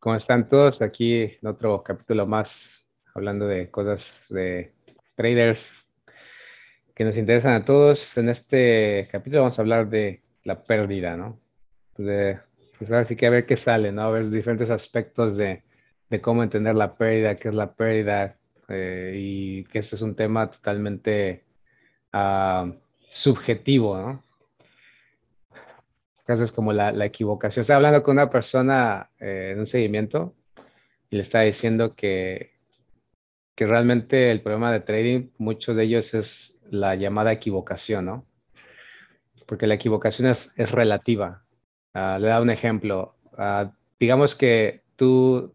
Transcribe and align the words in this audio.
¿Cómo 0.00 0.16
están 0.16 0.48
todos? 0.48 0.80
Aquí 0.80 1.24
en 1.42 1.46
otro 1.46 1.82
capítulo 1.82 2.26
más, 2.26 2.88
hablando 3.14 3.46
de 3.46 3.70
cosas 3.70 4.24
de 4.30 4.72
traders 5.14 5.86
que 6.94 7.04
nos 7.04 7.18
interesan 7.18 7.52
a 7.52 7.66
todos. 7.66 8.16
En 8.16 8.30
este 8.30 9.10
capítulo 9.12 9.42
vamos 9.42 9.58
a 9.58 9.62
hablar 9.62 9.90
de 9.90 10.22
la 10.44 10.62
pérdida, 10.62 11.18
¿no? 11.18 11.38
De, 11.98 12.38
pues 12.78 12.90
ahora 12.90 13.04
sí 13.04 13.14
que 13.14 13.26
a 13.26 13.30
ver 13.30 13.44
qué 13.44 13.58
sale, 13.58 13.92
¿no? 13.92 14.04
A 14.04 14.10
ver 14.10 14.30
diferentes 14.30 14.70
aspectos 14.70 15.36
de, 15.36 15.64
cómo 16.22 16.42
entender 16.42 16.76
la 16.76 16.96
pérdida, 16.96 17.36
qué 17.36 17.48
es 17.48 17.54
la 17.54 17.74
pérdida, 17.74 18.38
eh, 18.68 19.12
y 19.18 19.64
que 19.64 19.80
este 19.80 19.96
es 19.96 20.02
un 20.02 20.16
tema 20.16 20.50
totalmente 20.50 21.44
uh, 22.14 22.72
subjetivo, 23.10 23.98
¿no? 23.98 24.29
Es 26.38 26.52
como 26.52 26.72
la, 26.72 26.92
la 26.92 27.06
equivocación. 27.06 27.62
Estaba 27.62 27.78
hablando 27.78 28.02
con 28.02 28.12
una 28.12 28.30
persona 28.30 29.10
eh, 29.18 29.50
en 29.52 29.60
un 29.60 29.66
seguimiento 29.66 30.34
y 31.10 31.16
le 31.16 31.22
estaba 31.22 31.44
diciendo 31.44 31.94
que, 31.96 32.52
que 33.56 33.66
realmente 33.66 34.30
el 34.30 34.42
problema 34.42 34.72
de 34.72 34.80
trading, 34.80 35.30
muchos 35.38 35.74
de 35.76 35.84
ellos 35.84 36.14
es 36.14 36.60
la 36.70 36.94
llamada 36.94 37.32
equivocación, 37.32 38.04
¿no? 38.06 38.26
Porque 39.46 39.66
la 39.66 39.74
equivocación 39.74 40.28
es, 40.28 40.52
es 40.56 40.70
relativa. 40.70 41.44
Uh, 41.94 42.18
le 42.20 42.28
da 42.28 42.40
un 42.40 42.50
ejemplo. 42.50 43.16
Uh, 43.32 43.68
digamos 43.98 44.36
que 44.36 44.82
tú 44.94 45.52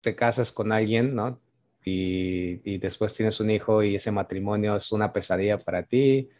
te 0.00 0.16
casas 0.16 0.50
con 0.50 0.72
alguien, 0.72 1.14
¿no? 1.14 1.40
Y, 1.84 2.62
y, 2.64 2.78
después 2.78 3.12
tienes 3.12 3.38
un 3.40 3.50
hijo 3.50 3.82
y 3.82 3.96
ese 3.96 4.10
matrimonio 4.10 4.76
es 4.76 4.90
una 4.90 5.12
pesadilla 5.12 5.58
para 5.58 5.82
ti. 5.82 6.30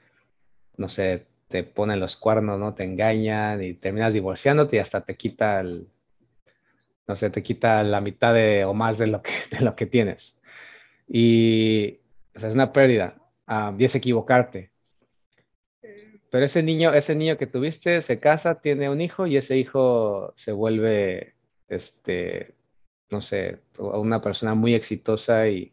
No 0.78 0.88
sé, 0.88 1.26
te 1.54 1.62
ponen 1.62 2.00
los 2.00 2.16
cuernos, 2.16 2.58
¿no? 2.58 2.74
Te 2.74 2.82
engañan 2.82 3.62
y 3.62 3.74
terminas 3.74 4.12
divorciándote 4.12 4.74
y 4.74 4.78
hasta 4.80 5.02
te 5.02 5.16
quita 5.16 5.60
el, 5.60 5.86
no 7.06 7.14
sé, 7.14 7.30
te 7.30 7.45
quita 7.45 7.84
la 7.84 8.00
mitad 8.00 8.34
de, 8.34 8.64
o 8.64 8.74
más 8.74 8.98
de 8.98 9.06
lo 9.06 9.22
que, 9.22 9.30
de 9.52 9.60
lo 9.60 9.76
que 9.76 9.86
tienes. 9.86 10.36
Y 11.06 12.01
o 12.34 12.40
sea, 12.40 12.48
es 12.48 12.56
una 12.56 12.73
pérdida 12.73 13.14
um, 13.46 13.80
y 13.80 13.84
es 13.84 13.95
equivocarte. 13.95 14.73
Pero 16.29 16.45
ese 16.45 16.60
niño, 16.64 16.92
ese 16.92 17.14
niño 17.14 17.38
que 17.38 17.46
tuviste 17.46 18.01
se 18.02 18.18
casa, 18.18 18.60
tiene 18.60 18.90
un 18.90 19.01
hijo 19.01 19.29
y 19.29 19.36
ese 19.36 19.57
hijo 19.57 20.32
se 20.34 20.51
vuelve, 20.51 21.36
este, 21.68 22.57
no 23.10 23.20
sé, 23.20 23.60
una 23.79 24.20
persona 24.20 24.57
muy 24.57 24.74
exitosa 24.74 25.46
y, 25.46 25.73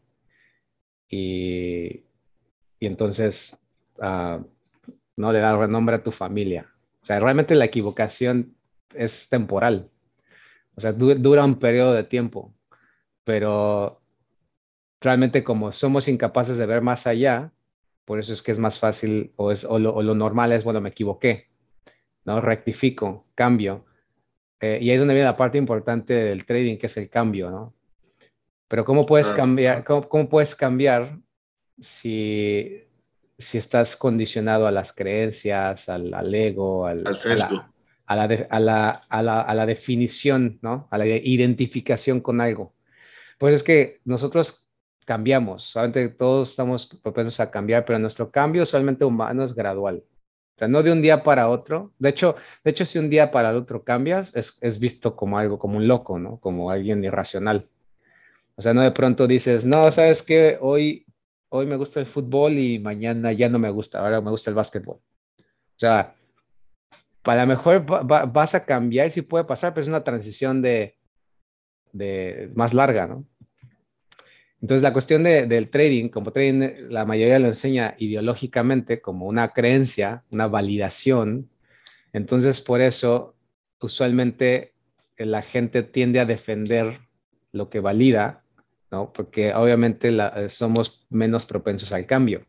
y, 1.10 2.04
y 2.80 2.86
entonces 2.86 3.58
uh, 3.98 4.46
¿no? 5.18 5.32
Le 5.32 5.40
da 5.40 5.56
renombre 5.58 5.96
a 5.96 6.04
tu 6.04 6.12
familia. 6.12 6.68
O 7.02 7.06
sea, 7.06 7.20
realmente 7.20 7.56
la 7.56 7.66
equivocación 7.66 8.56
es 8.94 9.30
temporal. 9.30 9.90
O 10.76 10.82
sea, 10.82 10.94
dura 10.94 11.44
un 11.44 11.60
periodo 11.60 11.94
de 11.94 12.04
tiempo, 12.04 12.54
pero 13.24 14.02
realmente 15.02 15.44
como 15.44 15.72
somos 15.72 16.08
incapaces 16.08 16.58
de 16.58 16.66
ver 16.66 16.82
más 16.82 17.08
allá, 17.08 17.52
por 18.06 18.20
eso 18.20 18.34
es 18.34 18.42
que 18.42 18.52
es 18.52 18.60
más 18.60 18.80
fácil 18.80 19.34
o, 19.36 19.52
es, 19.52 19.66
o, 19.66 19.80
lo, 19.80 20.16
normal 20.16 20.52
es, 20.52 20.64
bueno, 20.64 20.80
me 20.82 20.90
equivoqué, 20.90 21.48
¿no? 22.26 22.40
Rectifico, 22.40 23.26
cambio. 23.36 23.86
Eh, 24.60 24.80
y 24.82 24.90
ahí 24.90 24.96
es 24.96 25.00
donde 25.00 25.14
viene 25.14 25.28
la 25.28 25.38
parte 25.38 25.58
importante 25.58 26.14
del 26.14 26.46
trading, 26.46 26.78
que 26.78 26.88
es 26.88 26.98
el 26.98 27.10
cambio, 27.10 27.50
¿no? 27.50 27.74
Pero 28.68 28.86
¿cómo 28.86 29.06
puedes 29.06 29.30
cambiar, 29.30 29.84
cómo, 29.84 30.08
cómo 30.08 30.30
puedes 30.30 30.56
cambiar 30.56 31.18
si 31.80 32.84
si 33.42 33.58
estás 33.58 33.96
condicionado 33.96 34.68
a 34.68 34.72
las 34.72 34.94
creencias, 34.94 35.90
al, 35.90 36.14
al 36.14 36.34
ego, 36.34 36.86
al, 36.86 37.06
al 37.06 37.16
sesgo. 37.18 37.66
A 38.06 38.16
la, 38.16 38.24
a, 38.24 38.60
la, 38.60 38.90
a, 39.10 39.22
la, 39.24 39.42
a 39.42 39.54
la, 39.54 39.66
definición, 39.66 40.60
¿no? 40.62 40.88
A 40.92 40.98
la 40.98 41.06
identificación 41.06 42.20
con 42.20 42.42
algo. 42.42 42.74
Pues 43.38 43.56
es 43.56 43.64
que 43.64 44.02
nosotros 44.04 44.68
cambiamos, 45.06 45.64
solamente 45.64 46.10
todos 46.10 46.50
estamos 46.50 46.88
propensos 47.02 47.40
a 47.40 47.50
cambiar, 47.50 47.86
pero 47.86 48.00
nuestro 48.00 48.30
cambio 48.30 48.66
solamente 48.66 49.06
humano 49.06 49.44
es 49.44 49.56
gradual. 49.56 50.04
O 50.56 50.60
sea, 50.60 50.68
no 50.68 50.84
de 50.84 50.92
un 50.92 51.02
día 51.02 51.24
para 51.24 51.50
otro. 51.50 51.94
De 52.00 52.10
hecho, 52.10 52.36
de 52.64 52.72
hecho 52.72 52.86
si 52.86 53.00
un 53.00 53.10
día 53.10 53.32
para 53.32 53.50
el 53.50 53.56
otro 53.56 53.84
cambias, 53.84 54.36
es, 54.36 54.58
es 54.62 54.78
visto 54.78 55.16
como 55.16 55.38
algo, 55.38 55.58
como 55.58 55.78
un 55.78 55.88
loco, 55.88 56.20
¿no? 56.20 56.38
Como 56.40 56.70
alguien 56.70 57.04
irracional. 57.04 57.68
O 58.56 58.62
sea, 58.62 58.74
no 58.74 58.82
de 58.82 58.92
pronto 58.92 59.26
dices, 59.26 59.66
no, 59.66 59.90
sabes 59.92 60.22
que 60.22 60.58
hoy 60.62 61.06
hoy 61.52 61.66
me 61.66 61.76
gusta 61.76 62.00
el 62.00 62.06
fútbol 62.06 62.58
y 62.58 62.80
mañana 62.80 63.32
ya 63.34 63.50
no 63.50 63.60
me 63.60 63.70
gusta, 63.70 64.00
ahora 64.00 64.22
me 64.22 64.32
gusta 64.32 64.50
el 64.50 64.56
básquetbol. 64.56 64.98
O 64.98 65.80
sea, 65.80 66.16
para 67.22 67.46
mejor 67.46 67.86
vas 67.86 68.56
a 68.56 68.66
cambiar, 68.66 69.12
sí 69.12 69.22
puede 69.22 69.44
pasar, 69.44 69.74
pero 69.74 69.82
es 69.82 69.88
una 69.88 70.04
transición 70.04 70.62
de, 70.62 70.96
de 71.92 72.50
más 72.56 72.74
larga, 72.74 73.08
¿no? 73.08 73.26
Entonces, 74.62 74.84
la 74.84 74.94
cuestión 74.94 75.24
de, 75.24 75.48
del 75.48 75.70
trading, 75.70 76.10
como 76.10 76.32
trading, 76.32 76.90
la 76.90 77.04
mayoría 77.04 77.40
lo 77.40 77.48
enseña 77.48 77.96
ideológicamente 77.98 79.02
como 79.02 79.26
una 79.26 79.54
creencia, 79.54 80.24
una 80.30 80.48
validación. 80.48 81.50
Entonces, 82.14 82.62
por 82.62 82.80
eso, 82.80 83.36
usualmente 83.80 84.74
la 85.18 85.42
gente 85.42 85.84
tiende 85.84 86.20
a 86.20 86.26
defender 86.26 87.00
lo 87.52 87.70
que 87.70 87.80
valida 87.80 88.41
¿no? 88.92 89.12
Porque 89.14 89.54
obviamente 89.54 90.10
eh, 90.10 90.50
somos 90.50 91.06
menos 91.10 91.46
propensos 91.46 91.92
al 91.94 92.06
cambio. 92.06 92.46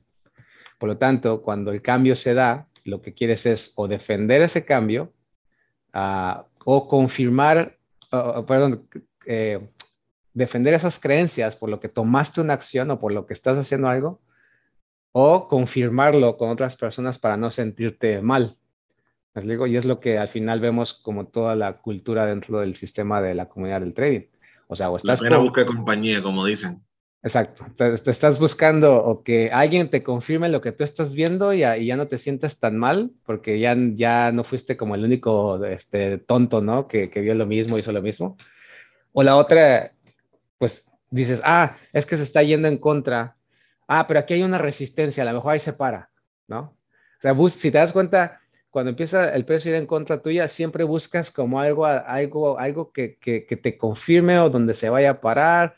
Por 0.78 0.88
lo 0.88 0.98
tanto, 0.98 1.42
cuando 1.42 1.70
el 1.72 1.80
cambio 1.80 2.16
se 2.16 2.34
da, 2.34 2.68
lo 2.84 3.00
que 3.00 3.14
quieres 3.14 3.46
es 3.46 3.72
o 3.76 3.86
defender 3.86 4.42
ese 4.42 4.64
cambio 4.64 5.12
uh, 5.94 6.42
o 6.64 6.88
confirmar, 6.88 7.78
uh, 8.12 8.44
perdón, 8.44 8.88
eh, 9.26 9.60
defender 10.34 10.74
esas 10.74 10.98
creencias 10.98 11.54
por 11.54 11.68
lo 11.70 11.78
que 11.78 11.88
tomaste 11.88 12.40
una 12.40 12.54
acción 12.54 12.90
o 12.90 12.98
por 12.98 13.12
lo 13.12 13.26
que 13.26 13.34
estás 13.34 13.56
haciendo 13.56 13.88
algo, 13.88 14.20
o 15.12 15.46
confirmarlo 15.46 16.36
con 16.36 16.50
otras 16.50 16.74
personas 16.76 17.18
para 17.18 17.36
no 17.36 17.50
sentirte 17.50 18.20
mal. 18.20 18.56
Y 19.34 19.76
es 19.76 19.84
lo 19.84 20.00
que 20.00 20.18
al 20.18 20.28
final 20.28 20.60
vemos 20.60 20.94
como 20.94 21.26
toda 21.26 21.54
la 21.56 21.78
cultura 21.78 22.26
dentro 22.26 22.60
del 22.60 22.74
sistema 22.74 23.22
de 23.22 23.34
la 23.34 23.48
comunidad 23.48 23.80
del 23.80 23.94
trading. 23.94 24.26
O 24.72 24.76
sea, 24.76 24.90
o 24.90 24.96
estás... 24.96 25.20
La 25.20 25.28
pena 25.28 25.38
busca 25.38 25.66
compañía, 25.66 26.22
como 26.22 26.44
dicen. 26.46 26.82
Exacto. 27.22 27.66
Te, 27.76 27.94
estás 28.10 28.38
buscando 28.38 28.96
o 28.96 29.22
que 29.22 29.50
alguien 29.52 29.90
te 29.90 30.02
confirme 30.02 30.48
lo 30.48 30.60
que 30.60 30.72
tú 30.72 30.82
estás 30.82 31.14
viendo 31.14 31.52
y, 31.52 31.60
ya 31.60 31.96
no 31.96 32.08
te 32.08 32.18
sientas 32.18 32.58
tan 32.58 32.76
mal 32.78 33.12
porque 33.24 33.60
ya, 33.60 33.76
ya 33.76 34.32
no 34.32 34.44
fuiste 34.44 34.76
como 34.76 34.94
el 34.94 35.04
único 35.04 35.62
este, 35.64 36.18
tonto, 36.18 36.60
¿no? 36.60 36.88
Que, 36.88 37.10
que 37.10 37.20
vio 37.20 37.34
lo 37.34 37.46
mismo, 37.46 37.78
hizo 37.78 37.92
lo 37.92 38.02
mismo. 38.02 38.36
O 39.12 39.22
la 39.22 39.36
otra, 39.36 39.92
pues 40.58 40.84
dices, 41.10 41.42
ah, 41.44 41.76
es 41.92 42.06
que 42.06 42.16
se 42.16 42.22
está 42.22 42.42
yendo 42.42 42.66
en 42.66 42.78
contra. 42.78 43.36
Ah, 43.86 44.06
pero 44.08 44.20
aquí 44.20 44.34
hay 44.34 44.42
una 44.42 44.58
resistencia, 44.58 45.22
a 45.22 45.26
lo 45.26 45.34
mejor 45.34 45.52
ahí 45.52 45.60
se 45.60 45.74
para, 45.74 46.10
¿no? 46.48 46.76
O 47.18 47.20
sea, 47.20 47.36
si 47.50 47.70
te 47.70 47.78
das 47.78 47.92
cuenta, 47.92 48.40
cuando 48.72 48.88
empieza 48.88 49.34
el 49.34 49.44
precio 49.44 49.70
a 49.70 49.76
ir 49.76 49.80
en 49.82 49.86
contra 49.86 50.22
tuya, 50.22 50.48
siempre 50.48 50.82
buscas 50.82 51.30
como 51.30 51.60
algo, 51.60 51.84
algo, 51.84 52.58
algo 52.58 52.90
que, 52.90 53.16
que, 53.18 53.44
que 53.44 53.56
te 53.58 53.76
confirme 53.76 54.38
o 54.38 54.48
donde 54.48 54.74
se 54.74 54.88
vaya 54.88 55.10
a 55.10 55.20
parar. 55.20 55.76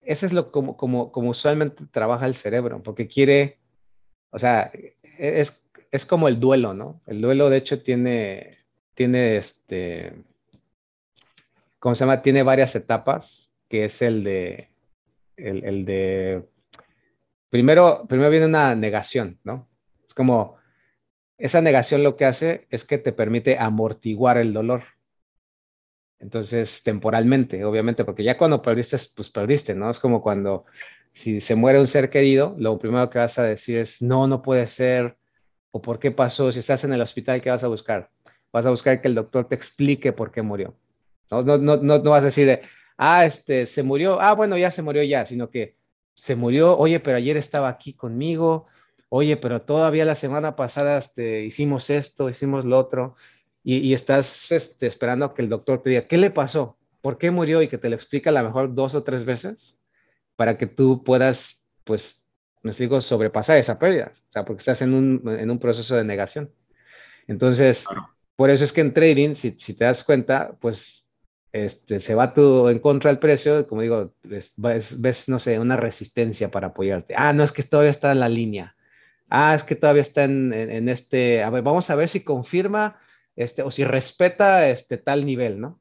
Eso 0.00 0.24
es 0.24 0.32
lo 0.32 0.52
como, 0.52 0.76
como, 0.76 1.10
como 1.10 1.30
usualmente 1.30 1.84
trabaja 1.90 2.26
el 2.26 2.36
cerebro, 2.36 2.80
porque 2.84 3.08
quiere, 3.08 3.58
o 4.30 4.38
sea, 4.38 4.70
es, 5.18 5.66
es 5.90 6.04
como 6.04 6.28
el 6.28 6.38
duelo, 6.38 6.72
¿no? 6.72 7.00
El 7.08 7.20
duelo, 7.20 7.50
de 7.50 7.56
hecho, 7.56 7.82
tiene, 7.82 8.58
tiene 8.94 9.36
este, 9.38 10.12
¿cómo 11.80 11.96
se 11.96 12.04
llama? 12.04 12.22
Tiene 12.22 12.44
varias 12.44 12.76
etapas, 12.76 13.50
que 13.68 13.86
es 13.86 14.02
el 14.02 14.22
de, 14.22 14.68
el, 15.36 15.64
el 15.64 15.84
de, 15.84 16.44
primero, 17.50 18.04
primero 18.08 18.30
viene 18.30 18.46
una 18.46 18.76
negación, 18.76 19.40
¿no? 19.42 19.66
Es 20.06 20.14
como, 20.14 20.62
esa 21.38 21.60
negación 21.60 22.02
lo 22.02 22.16
que 22.16 22.24
hace 22.24 22.66
es 22.70 22.84
que 22.84 22.98
te 22.98 23.12
permite 23.12 23.58
amortiguar 23.58 24.38
el 24.38 24.52
dolor. 24.52 24.84
Entonces, 26.20 26.82
temporalmente, 26.82 27.64
obviamente, 27.64 28.04
porque 28.04 28.24
ya 28.24 28.38
cuando 28.38 28.62
perdiste, 28.62 28.96
pues 29.14 29.30
perdiste, 29.30 29.74
¿no? 29.74 29.90
Es 29.90 29.98
como 29.98 30.22
cuando 30.22 30.64
si 31.12 31.40
se 31.40 31.54
muere 31.54 31.78
un 31.80 31.86
ser 31.86 32.10
querido, 32.10 32.54
lo 32.58 32.78
primero 32.78 33.08
que 33.10 33.18
vas 33.18 33.38
a 33.38 33.44
decir 33.44 33.78
es, 33.78 34.02
no, 34.02 34.26
no 34.26 34.42
puede 34.42 34.66
ser, 34.66 35.16
o 35.70 35.82
por 35.82 35.98
qué 35.98 36.10
pasó, 36.10 36.52
si 36.52 36.58
estás 36.60 36.84
en 36.84 36.92
el 36.92 37.00
hospital, 37.00 37.42
¿qué 37.42 37.50
vas 37.50 37.64
a 37.64 37.68
buscar? 37.68 38.10
Vas 38.52 38.66
a 38.66 38.70
buscar 38.70 39.00
que 39.00 39.08
el 39.08 39.14
doctor 39.14 39.46
te 39.48 39.54
explique 39.54 40.12
por 40.12 40.30
qué 40.32 40.42
murió. 40.42 40.74
No, 41.30 41.42
no, 41.42 41.58
no, 41.58 41.76
no, 41.76 42.10
vas 42.10 42.22
a 42.22 42.26
decir, 42.26 42.60
ah, 42.96 43.26
este, 43.26 43.66
se 43.66 43.82
murió, 43.82 44.20
ah, 44.20 44.34
bueno, 44.34 44.56
ya 44.56 44.70
se 44.70 44.82
murió 44.82 45.02
ya, 45.02 45.26
sino 45.26 45.50
que 45.50 45.76
se 46.14 46.36
murió, 46.36 46.76
oye, 46.76 47.00
pero 47.00 47.16
ayer 47.16 47.36
estaba 47.36 47.68
aquí 47.68 47.92
conmigo, 47.94 48.66
oye, 49.16 49.36
pero 49.36 49.62
todavía 49.62 50.04
la 50.04 50.16
semana 50.16 50.56
pasada 50.56 50.98
este, 50.98 51.44
hicimos 51.44 51.88
esto, 51.88 52.28
hicimos 52.28 52.64
lo 52.64 52.76
otro, 52.76 53.14
y, 53.62 53.94
estás 53.94 54.50
este, 54.50 54.88
esperando 54.88 55.32
que 55.34 55.42
el 55.42 55.48
doctor 55.48 55.82
te 55.82 55.90
diga, 55.90 56.08
¿qué 56.08 56.18
le 56.18 56.30
pasó? 56.30 56.76
¿Por 57.00 57.16
qué 57.16 57.30
murió? 57.30 57.62
Y 57.62 57.68
que 57.68 57.78
te 57.78 57.88
lo 57.88 57.94
explique 57.94 58.28
a 58.28 58.32
lo 58.32 58.42
mejor 58.42 58.74
dos 58.74 58.94
o 58.96 59.04
tres 59.04 59.24
veces 59.24 59.78
para 60.34 60.58
que 60.58 60.66
tú 60.66 61.04
puedas, 61.04 61.64
pues, 61.84 62.22
me 62.62 62.72
explico, 62.72 63.00
sobrepasar 63.00 63.56
esa 63.56 63.78
pérdida, 63.78 64.10
o 64.12 64.32
sea, 64.32 64.44
porque 64.44 64.58
estás 64.58 64.82
en 64.82 64.92
un, 64.92 65.22
en 65.38 65.48
un 65.48 65.60
proceso 65.60 65.94
de 65.94 66.02
negación. 66.02 66.50
Entonces, 67.28 67.86
por 68.34 68.50
eso 68.50 68.64
es 68.64 68.72
que 68.72 68.80
en 68.80 68.92
trading, 68.92 69.36
si, 69.36 69.52
si 69.52 69.74
te 69.74 69.84
das 69.84 70.02
cuenta, 70.02 70.56
pues 70.60 71.08
este, 71.52 72.00
se 72.00 72.16
va 72.16 72.34
tú 72.34 72.68
en 72.68 72.80
contra 72.80 73.10
del 73.10 73.20
precio, 73.20 73.66
como 73.68 73.82
digo, 73.82 74.12
ves, 74.24 74.52
ves, 74.56 75.28
no 75.28 75.38
sé, 75.38 75.60
una 75.60 75.76
resistencia 75.76 76.50
para 76.50 76.68
apoyarte. 76.68 77.14
Ah, 77.16 77.32
no, 77.32 77.44
es 77.44 77.52
que 77.52 77.62
todavía 77.62 77.92
está 77.92 78.10
en 78.10 78.18
la 78.18 78.28
línea. 78.28 78.74
Ah, 79.30 79.54
es 79.54 79.64
que 79.64 79.74
todavía 79.76 80.02
está 80.02 80.24
en, 80.24 80.52
en, 80.52 80.88
este, 80.88 81.42
a 81.42 81.50
ver, 81.50 81.62
vamos 81.62 81.90
a 81.90 81.94
ver 81.94 82.08
si 82.08 82.20
confirma 82.20 83.00
este, 83.36 83.62
o 83.62 83.70
si 83.70 83.84
respeta 83.84 84.68
este 84.68 84.98
tal 84.98 85.24
nivel, 85.26 85.60
¿no? 85.60 85.80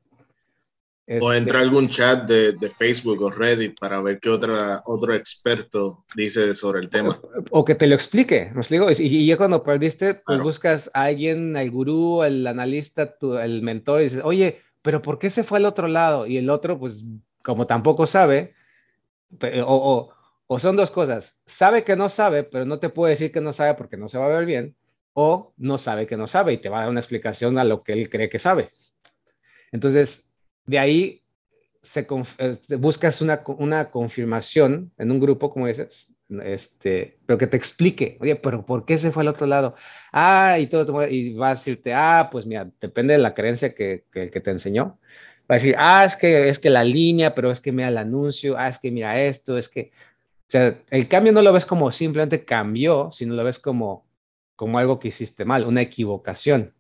o 1.06 1.34
entra 1.34 1.60
Este, 1.60 1.68
algún 1.68 1.90
chat 1.90 2.28
de, 2.30 2.54
de, 2.54 2.70
Facebook 2.70 3.22
o 3.22 3.30
Reddit 3.30 3.78
para 3.78 4.02
ver 4.02 4.20
qué 4.20 4.30
otra, 4.30 4.82
otro 4.86 5.14
experto 5.14 6.06
dice 6.16 6.56
sobre 6.56 6.80
el 6.80 6.90
tema. 6.90 7.20
O, 7.52 7.60
o 7.60 7.66
que 7.66 7.76
te 7.76 7.88
lo 7.88 7.96
explique, 7.96 8.52
¿me 8.54 8.62
explico? 8.62 8.90
Y, 8.90 8.96
y 9.00 9.26
ya 9.26 9.36
cuando 9.36 9.64
perdiste, 9.64 10.14
pues 10.14 10.24
claro. 10.26 10.44
buscas 10.44 10.90
a 10.94 11.04
alguien, 11.04 11.58
al 11.58 11.70
gurú, 11.72 12.24
el 12.24 12.48
analista, 12.48 13.18
tu, 13.18 13.38
el 13.38 13.62
mentor, 13.62 14.00
y 14.02 14.04
dices, 14.06 14.22
oye, 14.24 14.62
pero 14.82 15.02
¿por 15.02 15.20
qué 15.20 15.30
se 15.30 15.44
fue 15.44 15.58
al 15.58 15.66
otro 15.66 15.88
lado? 15.88 16.26
Y 16.26 16.38
el 16.38 16.50
otro, 16.50 16.80
pues 16.80 17.06
como 17.44 17.68
tampoco 17.68 18.08
sabe, 18.08 18.54
o, 19.42 19.66
o, 19.66 20.14
o 20.54 20.60
son 20.60 20.76
dos 20.76 20.92
cosas, 20.92 21.36
sabe 21.48 21.84
que 21.84 21.96
no 21.96 22.10
sabe, 22.10 22.44
pero 22.44 22.64
no 22.64 22.78
te 22.78 22.90
puede 22.90 23.12
decir 23.12 23.32
que 23.32 23.42
no 23.42 23.54
sabe 23.54 23.74
porque 23.74 23.98
no 23.98 24.08
se 24.08 24.20
va 24.20 24.26
a 24.26 24.38
ver 24.38 24.46
bien, 24.46 24.76
o 25.14 25.52
no 25.58 25.80
sabe 25.80 26.06
que 26.06 26.16
no 26.16 26.28
sabe 26.28 26.54
y 26.54 26.58
te 26.58 26.70
va 26.70 26.78
a 26.78 26.82
dar 26.82 26.90
una 26.92 27.00
explicación 27.00 27.58
a 27.58 27.64
lo 27.64 27.82
que 27.82 27.94
él 27.94 28.08
cree 28.08 28.30
que 28.30 28.38
sabe. 28.38 28.70
Entonces, 29.72 30.30
de 30.68 30.78
ahí 30.78 31.24
se 31.82 32.06
buscas 32.78 33.20
una, 33.22 33.42
una, 33.48 33.90
confirmación 33.90 34.92
en 35.00 35.10
un 35.10 35.20
grupo, 35.20 35.52
como 35.52 35.66
dices, 35.66 36.08
este, 36.44 37.18
pero 37.26 37.40
que 37.40 37.48
te 37.48 37.58
explique, 37.58 38.18
oye, 38.22 38.36
pero 38.36 38.64
¿por 38.64 38.86
qué 38.86 39.00
se 39.00 39.12
fue 39.12 39.24
al 39.24 39.30
otro 39.30 39.48
lado? 39.48 39.74
Ah, 40.12 40.60
y 40.60 40.68
todo, 40.68 41.08
y 41.08 41.34
va 41.34 41.50
a 41.50 41.56
decirte, 41.56 41.96
ah, 41.96 42.30
pues 42.32 42.46
mira, 42.46 42.70
depende 42.80 43.14
de 43.14 43.20
la 43.20 43.34
creencia 43.34 43.74
que, 43.74 44.06
que, 44.12 44.30
que 44.30 44.40
te 44.40 44.52
enseñó. 44.52 45.00
Va 45.50 45.56
a 45.56 45.60
decir, 45.60 45.76
ah, 45.78 46.06
es 46.06 46.16
que, 46.16 46.48
es 46.48 46.58
que 46.58 46.70
la 46.70 46.86
línea, 46.86 47.36
pero 47.36 47.52
es 47.52 47.60
que 47.60 47.74
mira 47.74 47.90
el 47.90 47.98
anuncio, 47.98 48.58
ah, 48.58 48.70
es 48.70 48.78
que 48.78 48.92
mira 48.92 49.22
esto, 49.22 49.58
es 49.58 49.68
que, 49.68 49.92
sea, 50.54 50.78
el 50.92 51.08
cambio 51.08 51.34
no 51.34 51.42
lo 51.42 51.52
ves 51.52 51.66
como 51.66 51.92
simplemente 51.92 52.46
cambió, 52.46 53.12
sino 53.12 53.34
lo 53.34 53.44
ves 53.44 53.60
como, 53.60 54.06
como 54.56 54.78
algo 54.78 55.00
que 55.00 55.08
hiciste 55.08 55.46
mal, 55.46 55.66
una 55.66 55.82
equivocación. 55.82 56.74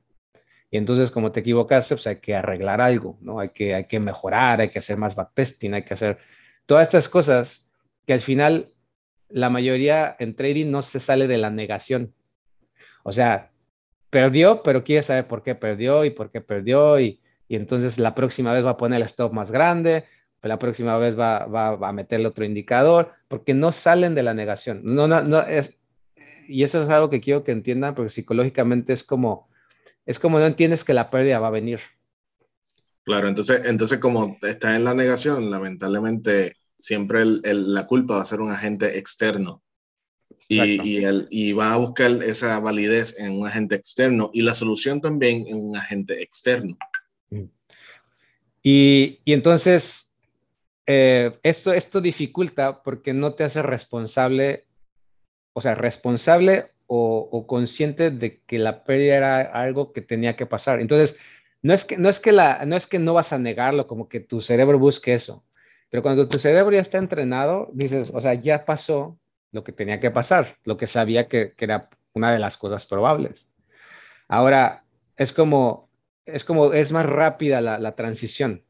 Y 0.69 0.77
entonces, 0.77 1.11
como 1.11 1.31
te 1.31 1.39
equivocaste, 1.39 1.95
pues 1.95 2.07
hay 2.07 2.17
que 2.17 2.35
arreglar 2.35 2.81
algo, 2.81 3.17
¿no? 3.21 3.39
Hay 3.39 3.49
que, 3.49 3.75
hay 3.75 3.85
que 3.85 3.99
mejorar, 3.99 4.61
hay 4.61 4.69
que 4.69 4.79
hacer 4.79 4.97
más 4.97 5.15
backtesting, 5.15 5.73
hay 5.73 5.83
que 5.83 5.93
hacer 5.93 6.17
todas 6.65 6.87
estas 6.87 7.09
cosas 7.09 7.67
que 8.05 8.13
al 8.13 8.21
final 8.21 8.73
la 9.29 9.49
mayoría 9.49 10.15
en 10.19 10.35
trading 10.35 10.69
no 10.69 10.81
se 10.81 10.99
sale 10.99 11.27
de 11.27 11.37
la 11.37 11.49
negación. 11.49 12.13
O 13.03 13.11
sea, 13.11 13.51
perdió, 14.09 14.61
pero 14.63 14.83
quiere 14.83 15.03
saber 15.03 15.27
por 15.27 15.43
qué 15.43 15.55
perdió 15.55 16.05
y 16.05 16.11
por 16.11 16.31
qué 16.31 16.41
perdió 16.41 16.99
y, 16.99 17.19
y 17.47 17.55
entonces 17.55 17.97
la 17.97 18.13
próxima 18.15 18.53
vez 18.53 18.63
va 18.63 18.71
a 18.71 18.77
poner 18.77 18.97
el 18.97 19.05
stop 19.05 19.33
más 19.33 19.51
grande, 19.51 20.05
la 20.49 20.59
próxima 20.59 20.97
vez 20.97 21.17
va, 21.17 21.45
va, 21.45 21.75
va 21.75 21.89
a 21.89 21.93
meterle 21.93 22.27
otro 22.27 22.45
indicador, 22.45 23.13
porque 23.27 23.53
no 23.53 23.71
salen 23.71 24.15
de 24.15 24.23
la 24.23 24.33
negación. 24.33 24.81
No, 24.83 25.07
no, 25.07 25.21
no 25.21 25.41
es, 25.41 25.77
y 26.47 26.63
eso 26.63 26.83
es 26.83 26.89
algo 26.89 27.09
que 27.09 27.21
quiero 27.21 27.43
que 27.43 27.51
entiendan, 27.51 27.95
porque 27.95 28.09
psicológicamente 28.09 28.93
es 28.93 29.03
como, 29.03 29.49
es 30.05 30.19
como 30.19 30.39
no 30.39 30.45
entiendes 30.45 30.83
que 30.83 30.93
la 30.93 31.09
pérdida 31.09 31.39
va 31.39 31.47
a 31.47 31.51
venir. 31.51 31.79
Claro, 33.03 33.27
entonces, 33.27 33.65
entonces 33.65 33.99
como 33.99 34.37
está 34.41 34.75
en 34.75 34.85
la 34.85 34.93
negación, 34.93 35.51
lamentablemente 35.51 36.57
siempre 36.77 37.21
el, 37.21 37.41
el, 37.43 37.73
la 37.73 37.87
culpa 37.87 38.15
va 38.15 38.21
a 38.21 38.25
ser 38.25 38.41
un 38.41 38.51
agente 38.51 38.97
externo. 38.97 39.61
Y, 40.49 40.59
y, 40.87 41.03
el, 41.03 41.27
y, 41.31 41.53
va 41.53 41.73
a 41.73 41.77
buscar 41.77 42.11
esa 42.21 42.59
validez 42.59 43.17
en 43.17 43.39
un 43.39 43.47
agente 43.47 43.75
externo 43.75 44.29
y 44.33 44.41
la 44.41 44.53
solución 44.53 45.01
también 45.01 45.47
en 45.47 45.55
un 45.55 45.75
agente 45.75 46.21
externo. 46.21 46.77
Y, 48.61 49.19
y 49.25 49.33
entonces, 49.33 50.07
eh, 50.85 51.39
esto, 51.43 51.73
esto 51.73 52.01
dificulta 52.01 52.83
porque 52.83 53.13
no 53.13 53.35
te 53.35 53.43
hace 53.43 53.61
responsable, 53.61 54.65
o 55.53 55.61
sea, 55.61 55.75
responsable 55.75 56.71
o, 56.87 57.45
consciente 57.47 58.11
de 58.11 58.41
que 58.41 58.59
la 58.59 58.83
pérdida 58.83 59.15
era 59.15 59.41
algo 59.41 59.93
que 59.93 60.01
tenía 60.01 60.35
que 60.35 60.45
pasar. 60.45 60.79
Entonces, 60.81 61.17
no 61.61 61.73
es 61.73 61.85
que 61.85 61.97
no, 61.97 62.09
es 62.09 62.19
que 62.19 62.31
la, 62.31 62.65
no, 62.65 62.75
es 62.75 62.87
que 62.87 62.99
no 62.99 63.13
vas 63.13 63.33
a 63.33 63.39
negarlo, 63.39 63.87
como 63.87 64.09
que 64.09 64.19
tu 64.19 64.41
cerebro 64.41 64.77
busque 64.79 65.13
eso, 65.13 65.45
pero 65.89 66.03
cuando 66.03 66.27
tu 66.29 66.39
cerebro 66.39 66.73
ya 66.75 66.81
está 66.81 66.97
entrenado, 66.97 67.69
dices, 67.73 68.11
o 68.13 68.21
sea, 68.21 68.33
ya 68.33 68.65
pasó 68.65 69.19
lo 69.51 69.63
que 69.63 69.71
tenía 69.71 69.99
que 69.99 70.11
pasar, 70.11 70.57
lo 70.65 70.77
que 70.77 70.87
sabía 70.87 71.27
que, 71.27 71.53
era 71.57 71.89
una 72.13 72.31
de 72.33 72.39
las 72.39 72.57
cosas 72.57 72.85
probables. 72.85 73.47
Ahora, 74.27 74.83
es 75.17 75.31
como, 75.33 75.89
es 76.25 76.43
como, 76.43 76.73
es 76.73 76.91
más 76.91 77.05
rápida 77.05 77.61
la 77.61 77.95
transición. 77.95 78.63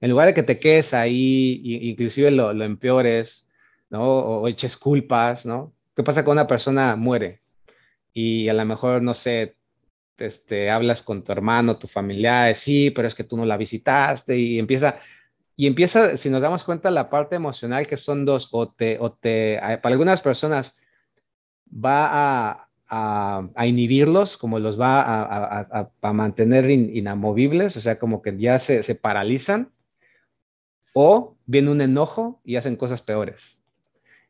En 0.00 0.10
lugar 0.10 0.26
de 0.28 0.34
que 0.34 0.42
te 0.42 0.58
quedes 0.58 0.94
ahí, 0.94 1.60
inclusive 1.64 2.30
lo, 2.30 2.52
lo 2.52 2.64
empeores, 2.64 3.48
¿no? 3.90 4.02
O, 4.04 4.40
o 4.42 4.48
eches 4.48 4.76
culpas, 4.76 5.46
¿no? 5.46 5.72
¿Qué 5.94 6.02
pasa 6.02 6.24
cuando 6.24 6.42
una 6.42 6.48
persona 6.48 6.96
muere? 6.96 7.40
y 8.16 8.48
a 8.48 8.54
lo 8.54 8.64
mejor, 8.64 9.02
no 9.02 9.12
sé, 9.12 9.56
este, 10.16 10.70
hablas 10.70 11.02
con 11.02 11.22
tu 11.22 11.32
hermano, 11.32 11.78
tu 11.78 11.86
familiar, 11.86 12.56
sí, 12.56 12.90
pero 12.90 13.08
es 13.08 13.14
que 13.14 13.24
tú 13.24 13.36
no 13.36 13.44
la 13.44 13.58
visitaste 13.58 14.38
y 14.38 14.58
empieza, 14.58 14.96
y 15.54 15.66
empieza, 15.66 16.16
si 16.16 16.30
nos 16.30 16.40
damos 16.40 16.64
cuenta, 16.64 16.90
la 16.90 17.10
parte 17.10 17.36
emocional 17.36 17.86
que 17.86 17.98
son 17.98 18.24
dos, 18.24 18.48
o 18.52 18.70
te, 18.70 18.98
o 19.00 19.12
te 19.12 19.58
para 19.82 19.92
algunas 19.92 20.22
personas 20.22 20.78
va 21.70 22.08
a, 22.50 22.68
a, 22.88 23.48
a 23.54 23.66
inhibirlos, 23.66 24.38
como 24.38 24.60
los 24.60 24.80
va 24.80 25.02
a, 25.02 25.90
a, 26.00 26.12
mantener 26.14 26.70
in, 26.70 26.96
inamovibles, 26.96 27.76
o 27.76 27.82
sea, 27.82 27.98
como 27.98 28.22
que 28.22 28.34
ya 28.38 28.58
se, 28.58 28.82
se 28.82 28.94
paralizan, 28.94 29.72
o 30.98 31.36
viene 31.44 31.70
un 31.70 31.82
enojo 31.82 32.40
y 32.42 32.56
hacen 32.56 32.74
cosas 32.74 33.02
peores. 33.02 33.58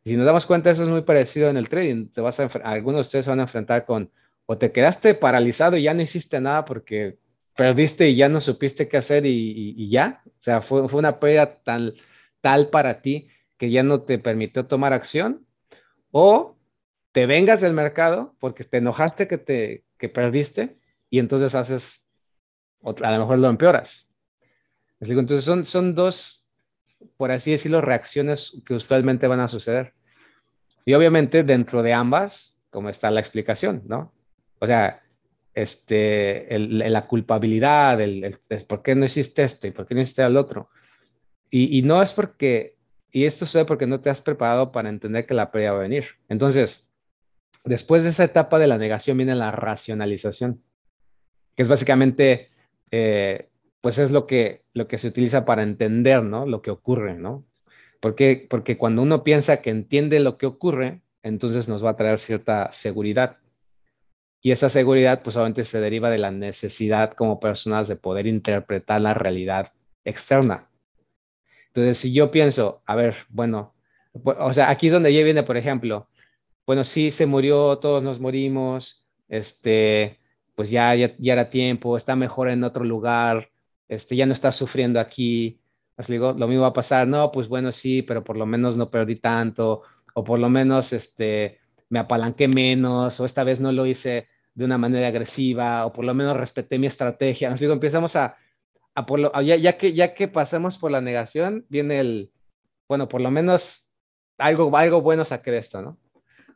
Si 0.04 0.16
nos 0.16 0.26
damos 0.26 0.46
cuenta, 0.46 0.68
eso 0.68 0.82
es 0.82 0.88
muy 0.88 1.02
parecido 1.02 1.48
en 1.48 1.56
el 1.56 1.68
trading. 1.68 2.08
Te 2.08 2.20
vas 2.20 2.40
a, 2.40 2.46
algunos 2.64 2.98
de 2.98 3.02
ustedes 3.02 3.24
se 3.24 3.30
van 3.30 3.38
a 3.38 3.44
enfrentar 3.44 3.86
con 3.86 4.10
o 4.46 4.58
te 4.58 4.72
quedaste 4.72 5.14
paralizado 5.14 5.76
y 5.76 5.84
ya 5.84 5.94
no 5.94 6.02
hiciste 6.02 6.40
nada 6.40 6.64
porque 6.64 7.18
perdiste 7.54 8.08
y 8.08 8.16
ya 8.16 8.28
no 8.28 8.40
supiste 8.40 8.88
qué 8.88 8.96
hacer 8.96 9.26
y, 9.26 9.88
ya. 9.88 10.22
O 10.26 10.42
sea, 10.42 10.60
fue, 10.60 10.82
una 10.82 11.20
pérdida 11.20 11.62
tal, 11.62 12.00
tal 12.40 12.68
para 12.68 13.00
ti 13.00 13.28
que 13.58 13.70
ya 13.70 13.84
no 13.84 14.02
te 14.02 14.18
permitió 14.18 14.66
tomar 14.66 14.92
acción. 14.92 15.46
O 16.10 16.56
te 17.12 17.26
vengas 17.26 17.60
del 17.60 17.74
mercado 17.74 18.34
porque 18.40 18.64
te 18.64 18.78
enojaste 18.78 19.28
que, 19.28 19.38
te, 19.38 19.84
que 19.98 20.08
perdiste 20.08 20.78
y 21.10 21.20
entonces 21.20 21.54
haces, 21.54 22.04
a 22.82 23.12
lo 23.12 23.18
mejor 23.20 23.38
lo 23.38 23.50
empeoras. 23.50 24.08
Entonces 24.98 25.44
son, 25.44 25.64
son 25.64 25.94
dos, 25.94 26.35
por 27.16 27.30
así 27.30 27.50
decirlo, 27.50 27.80
reacciones 27.80 28.62
que 28.66 28.74
usualmente 28.74 29.26
van 29.26 29.40
a 29.40 29.48
suceder. 29.48 29.94
Y 30.84 30.94
obviamente 30.94 31.42
dentro 31.42 31.82
de 31.82 31.92
ambas, 31.92 32.60
como 32.70 32.88
está 32.88 33.10
la 33.10 33.20
explicación, 33.20 33.82
¿no? 33.86 34.12
O 34.58 34.66
sea, 34.66 35.02
este, 35.54 36.46
la 36.58 37.06
culpabilidad, 37.06 38.00
el, 38.00 38.38
por 38.68 38.82
qué 38.82 38.94
no 38.94 39.06
hiciste 39.06 39.42
esto 39.42 39.66
y 39.66 39.70
por 39.70 39.86
qué 39.86 39.94
no 39.94 40.02
hiciste 40.02 40.22
el 40.22 40.36
otro. 40.36 40.68
Y, 41.50 41.78
y, 41.78 41.82
no 41.82 42.02
es 42.02 42.12
porque, 42.12 42.76
y 43.10 43.24
esto 43.24 43.46
sucede 43.46 43.64
porque 43.64 43.86
no 43.86 44.00
te 44.00 44.10
has 44.10 44.20
preparado 44.20 44.72
para 44.72 44.88
entender 44.88 45.26
que 45.26 45.34
la 45.34 45.50
pérdida 45.50 45.72
va 45.72 45.78
a 45.78 45.82
venir. 45.82 46.06
Entonces, 46.28 46.86
después 47.64 48.04
de 48.04 48.10
esa 48.10 48.24
etapa 48.24 48.58
de 48.58 48.66
la 48.66 48.78
negación 48.78 49.16
viene 49.16 49.34
la 49.34 49.50
racionalización, 49.50 50.62
que 51.54 51.62
es 51.62 51.68
básicamente, 51.68 52.50
eh, 52.90 53.48
pues 53.86 53.98
es 53.98 54.10
lo 54.10 54.26
que, 54.26 54.64
lo 54.74 54.88
que 54.88 54.98
se 54.98 55.06
utiliza 55.06 55.44
para 55.44 55.62
entender, 55.62 56.20
¿no? 56.20 56.44
Lo 56.44 56.60
que 56.60 56.72
ocurre, 56.72 57.14
¿no? 57.14 57.46
Porque, 58.00 58.44
porque 58.50 58.76
cuando 58.76 59.00
uno 59.00 59.22
piensa 59.22 59.62
que 59.62 59.70
entiende 59.70 60.18
lo 60.18 60.38
que 60.38 60.46
ocurre, 60.46 61.02
entonces 61.22 61.68
nos 61.68 61.84
va 61.84 61.90
a 61.90 61.96
traer 61.96 62.18
cierta 62.18 62.72
seguridad. 62.72 63.36
Y 64.42 64.50
esa 64.50 64.70
seguridad, 64.70 65.22
pues 65.22 65.36
obviamente 65.36 65.62
se 65.62 65.78
deriva 65.78 66.10
de 66.10 66.18
la 66.18 66.32
necesidad 66.32 67.12
como 67.12 67.38
personas 67.38 67.86
de 67.86 67.94
poder 67.94 68.26
interpretar 68.26 69.00
la 69.00 69.14
realidad 69.14 69.70
externa. 70.04 70.68
Entonces, 71.68 71.96
si 71.96 72.12
yo 72.12 72.32
pienso, 72.32 72.82
a 72.86 72.96
ver, 72.96 73.14
bueno, 73.28 73.76
o 74.24 74.52
sea, 74.52 74.68
aquí 74.68 74.88
es 74.88 74.94
donde 74.94 75.14
ya 75.14 75.22
viene, 75.22 75.44
por 75.44 75.56
ejemplo, 75.56 76.08
bueno, 76.66 76.82
sí 76.82 77.12
se 77.12 77.26
murió, 77.26 77.78
todos 77.78 78.02
nos 78.02 78.18
morimos, 78.18 79.06
este, 79.28 80.18
pues 80.56 80.70
ya, 80.70 80.92
ya, 80.96 81.14
ya 81.20 81.34
era 81.34 81.50
tiempo, 81.50 81.96
está 81.96 82.16
mejor 82.16 82.48
en 82.48 82.64
otro 82.64 82.82
lugar, 82.82 83.50
este, 83.88 84.16
ya 84.16 84.26
no 84.26 84.32
está 84.32 84.52
sufriendo 84.52 85.00
aquí, 85.00 85.60
pues 85.94 86.08
digo, 86.08 86.32
lo 86.32 86.46
mismo 86.46 86.62
va 86.62 86.68
a 86.68 86.72
pasar, 86.72 87.06
no, 87.08 87.32
pues 87.32 87.48
bueno, 87.48 87.72
sí, 87.72 88.02
pero 88.02 88.22
por 88.22 88.36
lo 88.36 88.46
menos 88.46 88.76
no 88.76 88.90
perdí 88.90 89.16
tanto, 89.16 89.82
o 90.14 90.24
por 90.24 90.38
lo 90.38 90.48
menos 90.50 90.92
este, 90.92 91.58
me 91.88 91.98
apalanqué 91.98 92.48
menos, 92.48 93.18
o 93.20 93.24
esta 93.24 93.44
vez 93.44 93.60
no 93.60 93.72
lo 93.72 93.86
hice 93.86 94.28
de 94.54 94.64
una 94.64 94.78
manera 94.78 95.08
agresiva, 95.08 95.86
o 95.86 95.92
por 95.92 96.04
lo 96.04 96.14
menos 96.14 96.36
respeté 96.36 96.78
mi 96.78 96.86
estrategia. 96.86 97.50
Nos 97.50 97.60
digo, 97.60 97.72
empezamos 97.72 98.16
a, 98.16 98.36
a 98.94 99.06
por 99.06 99.20
lo, 99.20 99.32
ya, 99.42 99.56
ya, 99.56 99.76
que, 99.78 99.92
ya 99.92 100.14
que 100.14 100.28
pasamos 100.28 100.78
por 100.78 100.90
la 100.90 101.00
negación, 101.00 101.64
viene 101.68 102.00
el, 102.00 102.30
bueno, 102.88 103.08
por 103.08 103.20
lo 103.20 103.30
menos 103.30 103.86
algo, 104.38 104.76
algo 104.76 105.00
bueno 105.00 105.24
saqué 105.24 105.50
de 105.50 105.58
esto, 105.58 105.82
¿no? 105.82 105.98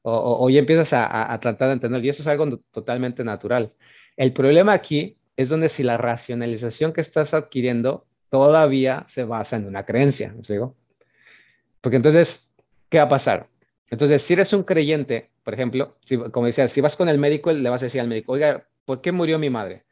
O, 0.02 0.12
o, 0.12 0.46
o 0.46 0.50
ya 0.50 0.60
empiezas 0.60 0.94
a, 0.94 1.04
a, 1.04 1.32
a, 1.34 1.40
tratar 1.40 1.68
de 1.68 1.74
entender, 1.74 2.04
y 2.04 2.08
eso 2.08 2.22
es 2.22 2.28
algo 2.28 2.58
totalmente 2.72 3.22
natural. 3.22 3.72
El 4.16 4.32
problema 4.32 4.72
aquí 4.72 5.18
es 5.36 5.48
donde 5.48 5.68
si 5.68 5.82
la 5.82 5.96
racionalización 5.96 6.92
que 6.92 7.00
estás 7.00 7.34
adquiriendo 7.34 8.06
todavía 8.28 9.04
se 9.08 9.24
basa 9.24 9.56
en 9.56 9.66
una 9.66 9.84
creencia, 9.84 10.32
¿me 10.32 10.42
digo? 10.46 10.76
Porque 11.80 11.96
entonces, 11.96 12.50
¿qué 12.88 12.98
va 12.98 13.04
a 13.04 13.08
pasar? 13.08 13.48
Entonces, 13.88 14.22
si 14.22 14.34
eres 14.34 14.52
un 14.52 14.62
creyente, 14.62 15.30
por 15.42 15.54
ejemplo, 15.54 15.96
si, 16.04 16.16
como 16.16 16.46
decía, 16.46 16.68
si 16.68 16.80
vas 16.80 16.96
con 16.96 17.08
el 17.08 17.18
médico, 17.18 17.50
le 17.52 17.68
vas 17.68 17.82
a 17.82 17.86
decir 17.86 18.00
al 18.00 18.08
médico, 18.08 18.32
oiga, 18.32 18.66
¿por 18.84 19.00
qué 19.00 19.12
murió 19.12 19.38
mi 19.38 19.50
madre? 19.50 19.84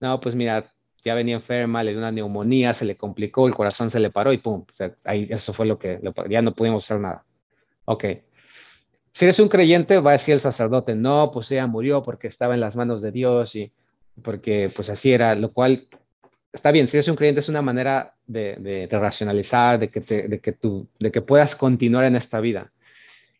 No, 0.00 0.20
pues 0.20 0.34
mira, 0.34 0.72
ya 1.04 1.14
venía 1.14 1.36
enferma, 1.36 1.82
le 1.82 1.92
dio 1.92 1.98
una 1.98 2.12
neumonía, 2.12 2.74
se 2.74 2.84
le 2.84 2.96
complicó, 2.96 3.46
el 3.46 3.54
corazón 3.54 3.90
se 3.90 4.00
le 4.00 4.10
paró 4.10 4.32
y 4.32 4.38
pum, 4.38 4.64
o 4.68 4.72
sea, 4.72 4.94
ahí 5.04 5.26
eso 5.30 5.52
fue 5.52 5.66
lo 5.66 5.78
que, 5.78 6.00
ya 6.28 6.42
no 6.42 6.54
pudimos 6.54 6.84
hacer 6.84 7.00
nada. 7.00 7.24
Ok. 7.86 8.04
Si 9.12 9.24
eres 9.24 9.40
un 9.40 9.48
creyente, 9.48 9.98
va 9.98 10.10
a 10.10 10.12
decir 10.12 10.34
el 10.34 10.40
sacerdote, 10.40 10.94
no, 10.94 11.30
pues 11.32 11.50
ella 11.50 11.66
murió 11.66 12.02
porque 12.02 12.28
estaba 12.28 12.54
en 12.54 12.60
las 12.60 12.76
manos 12.76 13.02
de 13.02 13.10
Dios 13.10 13.56
y 13.56 13.72
porque 14.22 14.70
pues 14.74 14.90
así 14.90 15.12
era, 15.12 15.34
lo 15.34 15.52
cual 15.52 15.88
está 16.52 16.70
bien, 16.70 16.88
si 16.88 16.96
eres 16.96 17.08
un 17.08 17.16
creyente 17.16 17.40
es 17.40 17.48
una 17.48 17.62
manera 17.62 18.14
de, 18.26 18.56
de, 18.56 18.98
racionalizar, 18.98 19.78
de 19.78 19.90
que, 19.90 20.00
te, 20.00 20.28
de, 20.28 20.40
que 20.40 20.52
tú, 20.52 20.88
de 20.98 21.10
que 21.10 21.22
puedas 21.22 21.56
continuar 21.56 22.04
en 22.04 22.16
esta 22.16 22.40
vida. 22.40 22.72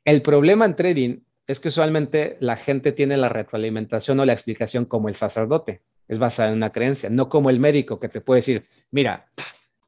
El 0.05 0.23
problema 0.23 0.65
en 0.65 0.77
trading 0.77 1.19
es 1.47 1.61
que 1.61 1.69
usualmente 1.69 2.37
la 2.41 2.57
gente 2.57 2.93
tiene 2.93 3.17
la 3.17 3.29
retroalimentación 3.29 4.21
o 4.21 4.25
la 4.25 4.33
explicación 4.35 4.85
como 4.85 5.09
el 5.09 5.15
sacerdote 5.15 5.83
es 6.09 6.19
basada 6.19 6.49
en 6.49 6.57
una 6.57 6.73
creencia, 6.73 7.11
no 7.11 7.29
como 7.29 7.51
el 7.51 7.61
médico 7.61 8.01
que 8.01 8.09
te 8.09 8.21
puede 8.21 8.39
decir, 8.39 8.67
mira, 8.91 9.29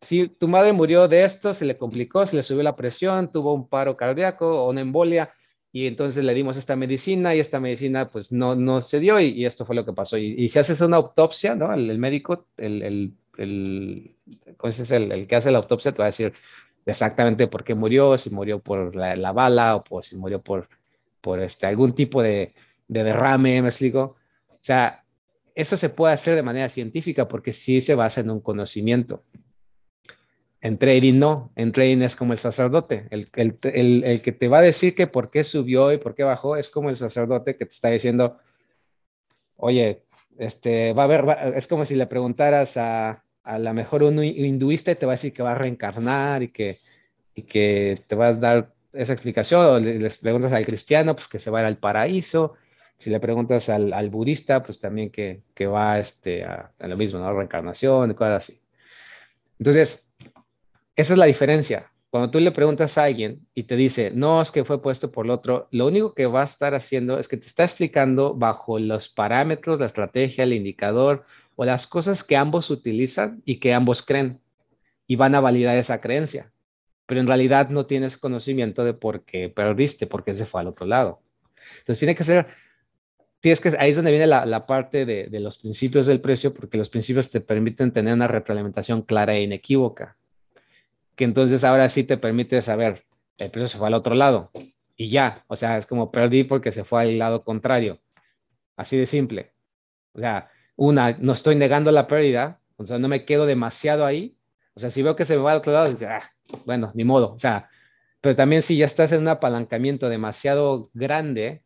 si 0.03 0.29
tu 0.29 0.49
madre 0.49 0.73
murió 0.73 1.09
de 1.09 1.25
esto, 1.25 1.55
se 1.55 1.65
le 1.65 1.77
complicó, 1.77 2.27
se 2.27 2.37
le 2.37 2.43
subió 2.43 2.63
la 2.63 2.77
presión, 2.77 3.33
tuvo 3.33 3.55
un 3.55 3.69
paro 3.69 3.97
cardíaco 3.97 4.65
o 4.65 4.71
una 4.71 4.81
embolia, 4.81 5.33
y 5.73 5.87
entonces 5.87 6.25
le 6.25 6.35
dimos 6.35 6.57
esta 6.57 6.75
medicina 6.75 7.35
y 7.35 7.41
esta 7.41 7.61
medicina 7.61 8.09
pues 8.09 8.33
no, 8.33 8.55
no 8.57 8.81
se 8.81 8.99
dio 8.99 9.21
y, 9.21 9.47
esto 9.47 9.65
fue 9.65 9.77
lo 9.77 9.85
que 9.85 9.93
pasó. 9.93 10.17
Y, 10.19 10.49
si 10.49 10.59
haces 10.59 10.81
una 10.81 10.97
autopsia, 10.97 11.55
¿no? 11.55 11.73
El, 11.73 11.97
médico, 11.99 12.47
el, 12.57 12.83
el, 12.83 13.13
el, 13.37 14.17
es 14.65 14.91
el, 14.91 15.13
el, 15.13 15.27
que 15.29 15.37
hace 15.37 15.51
la 15.51 15.59
autopsia 15.59 15.93
te 15.93 15.99
va 15.99 16.05
a 16.05 16.07
decir 16.07 16.33
exactamente 16.87 17.47
por 17.47 17.63
qué 17.63 17.75
murió, 17.75 18.19
si 18.19 18.31
murió 18.31 18.59
por 18.59 18.97
la, 18.97 19.33
bala 19.33 19.77
o 19.89 20.03
si 20.03 20.17
murió 20.17 20.43
por, 20.43 20.69
por 21.21 21.41
este, 21.41 21.67
algún 21.67 21.95
tipo 21.95 22.23
de, 22.23 22.53
de 22.89 23.05
derrame, 23.05 23.63
me 23.63 23.69
explico. 23.69 24.17
O 24.49 24.59
sea, 24.61 25.05
eso 25.55 25.77
se 25.77 25.89
puede 25.89 26.15
hacer 26.15 26.35
de 26.35 26.43
manera 26.43 26.69
científica 26.69 27.29
porque 27.29 27.53
sí 27.53 27.81
se 27.81 27.95
basa 27.95 28.21
en 28.23 28.31
un 28.31 28.41
conocimiento. 28.41 29.23
En 30.61 30.79
trading 30.79 31.19
no, 31.19 31.53
en 31.57 31.73
trading 31.73 32.03
es 32.03 32.17
como 32.17 32.33
el 32.33 32.39
sacerdote, 32.39 33.07
el, 33.11 33.31
el, 33.35 34.05
el, 34.05 34.23
que 34.23 34.33
te 34.33 34.49
va 34.49 34.59
a 34.59 34.63
decir 34.63 34.95
que 34.95 35.07
por 35.07 35.31
qué 35.31 35.43
subió 35.43 35.91
y 35.93 35.99
por 35.99 36.15
qué 36.15 36.23
bajó, 36.23 36.57
es 36.57 36.69
como 36.69 36.91
el 36.91 36.97
sacerdote 36.97 37.57
que 37.57 37.65
te 37.65 37.73
está 37.73 37.89
diciendo, 37.89 38.39
oye, 39.57 40.05
este, 40.39 40.93
va 40.93 41.03
a 41.03 41.05
haber, 41.07 41.57
es 41.57 41.67
como 41.67 41.85
si 41.87 41.95
le 41.95 42.07
preguntaras 42.07 42.77
a, 42.77 43.25
a 43.43 43.59
lo 43.59 43.75
mejor 43.75 44.03
un 44.03 44.23
hinduista 44.23 44.93
y 44.93 44.97
te 44.97 45.07
va 45.07 45.13
a 45.13 45.17
decir 45.17 45.33
que 45.33 45.43
va 45.43 45.53
a 45.53 45.55
reencarnar 45.55 46.43
y 46.43 46.49
que, 46.49 46.79
y 47.35 47.43
que 47.43 48.03
te 48.07 48.15
va 48.15 48.29
a 48.29 48.35
dar 48.35 48.73
esa 48.93 49.13
explicación, 49.13 49.65
o 49.65 49.79
les 49.79 50.19
preguntas 50.19 50.53
al 50.53 50.67
cristiano, 50.67 51.15
pues 51.15 51.29
que 51.29 51.39
se 51.39 51.51
va 51.51 51.61
a 51.61 51.63
ir 51.63 51.67
al 51.69 51.79
paraíso, 51.79 52.55
si 52.99 53.09
le 53.09 53.19
preguntas 53.19 53.69
al, 53.71 53.93
al 53.95 54.11
budista, 54.11 54.63
pues 54.63 54.79
también 54.79 55.11
que, 55.11 55.43
que 55.55 55.67
va 55.67 55.99
este, 55.99 56.45
a, 56.45 56.71
lo 56.81 56.97
mismo, 56.99 57.19
¿no? 57.19 57.33
Reencarnación 57.33 58.11
y 58.11 58.15
cosas 58.15 58.45
así. 58.45 58.61
Entonces, 59.59 60.10
esa 61.01 61.15
es 61.15 61.19
la 61.19 61.27
diferencia. 61.27 61.91
Cuando 62.11 62.31
tú 62.31 62.41
le 62.41 62.51
preguntas 62.51 62.99
a 62.99 63.05
alguien 63.05 63.47
y 63.55 63.63
te 63.65 63.77
dice, 63.77 64.11
no, 64.13 64.43
es 64.43 64.51
que 64.51 64.65
fue 64.65 64.83
puesto 64.83 65.13
por 65.13 65.27
el 65.27 65.31
otro, 65.31 65.69
lo 65.71 65.87
único 65.87 66.13
que 66.13 66.27
va 66.27 66.41
a 66.41 66.45
estar 66.45 66.75
haciendo 66.75 67.19
es 67.19 67.29
que 67.29 67.37
te 67.37 67.47
está 67.47 67.65
explicando 67.65 68.35
bajo 68.35 68.79
los 68.81 69.09
parámetros, 69.09 69.79
la 69.79 69.87
estrategia, 69.87 70.45
el 70.45 70.53
indicador 70.53 71.25
o 71.55 71.65
las 71.65 71.87
cosas 71.87 72.25
que 72.25 72.37
ambos 72.37 72.71
utilizan 72.71 73.43
y 73.45 73.57
que 73.57 73.73
ambos 73.75 74.03
creen 74.03 74.41
y 75.07 75.17
van 75.17 75.35
a 75.37 75.41
validar 75.41 75.77
esa 75.77 76.01
creencia. 76.01 76.53
Pero 77.07 77.21
en 77.21 77.29
realidad 77.29 77.69
no 77.71 77.87
tienes 77.87 78.19
conocimiento 78.19 78.85
de 78.85 78.95
por 78.95 79.25
qué 79.25 79.49
perdiste, 79.49 80.07
porque 80.07 80.35
se 80.35 80.47
fue 80.47 80.61
al 80.61 80.69
otro 80.69 80.87
lado. 80.87 81.23
Entonces 81.79 82.01
tiene 82.01 82.17
que 82.17 82.25
ser 82.25 82.47
tienes 83.41 83.61
que, 83.61 83.75
ahí 83.79 83.91
es 83.91 83.97
donde 83.97 84.11
viene 84.11 84.27
la, 84.27 84.67
parte 84.67 85.07
de, 85.07 85.29
de, 85.29 85.41
los 85.41 85.59
principios 85.59 86.07
del 86.07 86.21
precio, 86.21 86.53
porque 86.53 86.77
los 86.77 86.89
principios 86.89 87.31
te 87.31 87.41
permiten 87.41 87.93
tener 87.93 88.15
una 88.15 88.29
retroalimentación 88.29 89.03
clara 89.03 89.35
e 89.35 89.43
inequívoca, 89.43 90.17
que 91.21 91.25
entonces 91.25 91.65
ahora 91.65 91.91
sí 91.91 92.03
te 92.03 92.17
permite 92.17 92.63
saber, 92.63 93.05
el 93.37 93.51
precio 93.51 93.69
se 93.69 93.77
fue 93.77 93.89
al 93.89 93.93
otro 93.93 94.15
lado 94.15 94.51
y 94.97 95.11
ya, 95.11 95.45
o 95.49 95.57
sea, 95.57 95.77
es 95.77 95.85
como 95.85 96.11
perdí 96.11 96.45
porque 96.45 96.73
se 96.73 96.83
fue 96.83 97.03
al 97.03 97.19
lado 97.19 97.45
contrario, 97.45 98.01
así 98.75 98.97
de 98.97 99.05
simple. 99.05 99.53
O 100.15 100.19
sea, 100.19 100.49
una, 100.77 101.19
no 101.19 101.35
estoy 101.35 101.57
negando 101.57 101.91
la 101.91 102.07
pérdida, 102.07 102.59
o 102.79 102.87
sea, 102.87 102.99
no 102.99 103.07
me 103.07 103.27
quedo 103.27 103.45
demasiado 103.45 104.07
ahí, 104.07 104.35
o 104.73 104.81
sea, 104.81 104.89
si 104.89 105.03
veo 105.03 105.15
que 105.15 105.27
se 105.27 105.37
me 105.37 105.43
va 105.43 105.53
al 105.53 105.59
otro 105.59 105.73
lado, 105.73 105.95
ah, 106.09 106.23
bueno, 106.65 106.91
ni 106.95 107.05
modo, 107.05 107.35
o 107.35 107.39
sea, 107.39 107.69
pero 108.23 108.35
también 108.35 108.63
si 108.63 108.79
ya 108.79 108.87
estás 108.87 109.13
en 109.13 109.21
un 109.21 109.29
apalancamiento 109.29 110.09
demasiado 110.09 110.89
grande, 110.95 111.63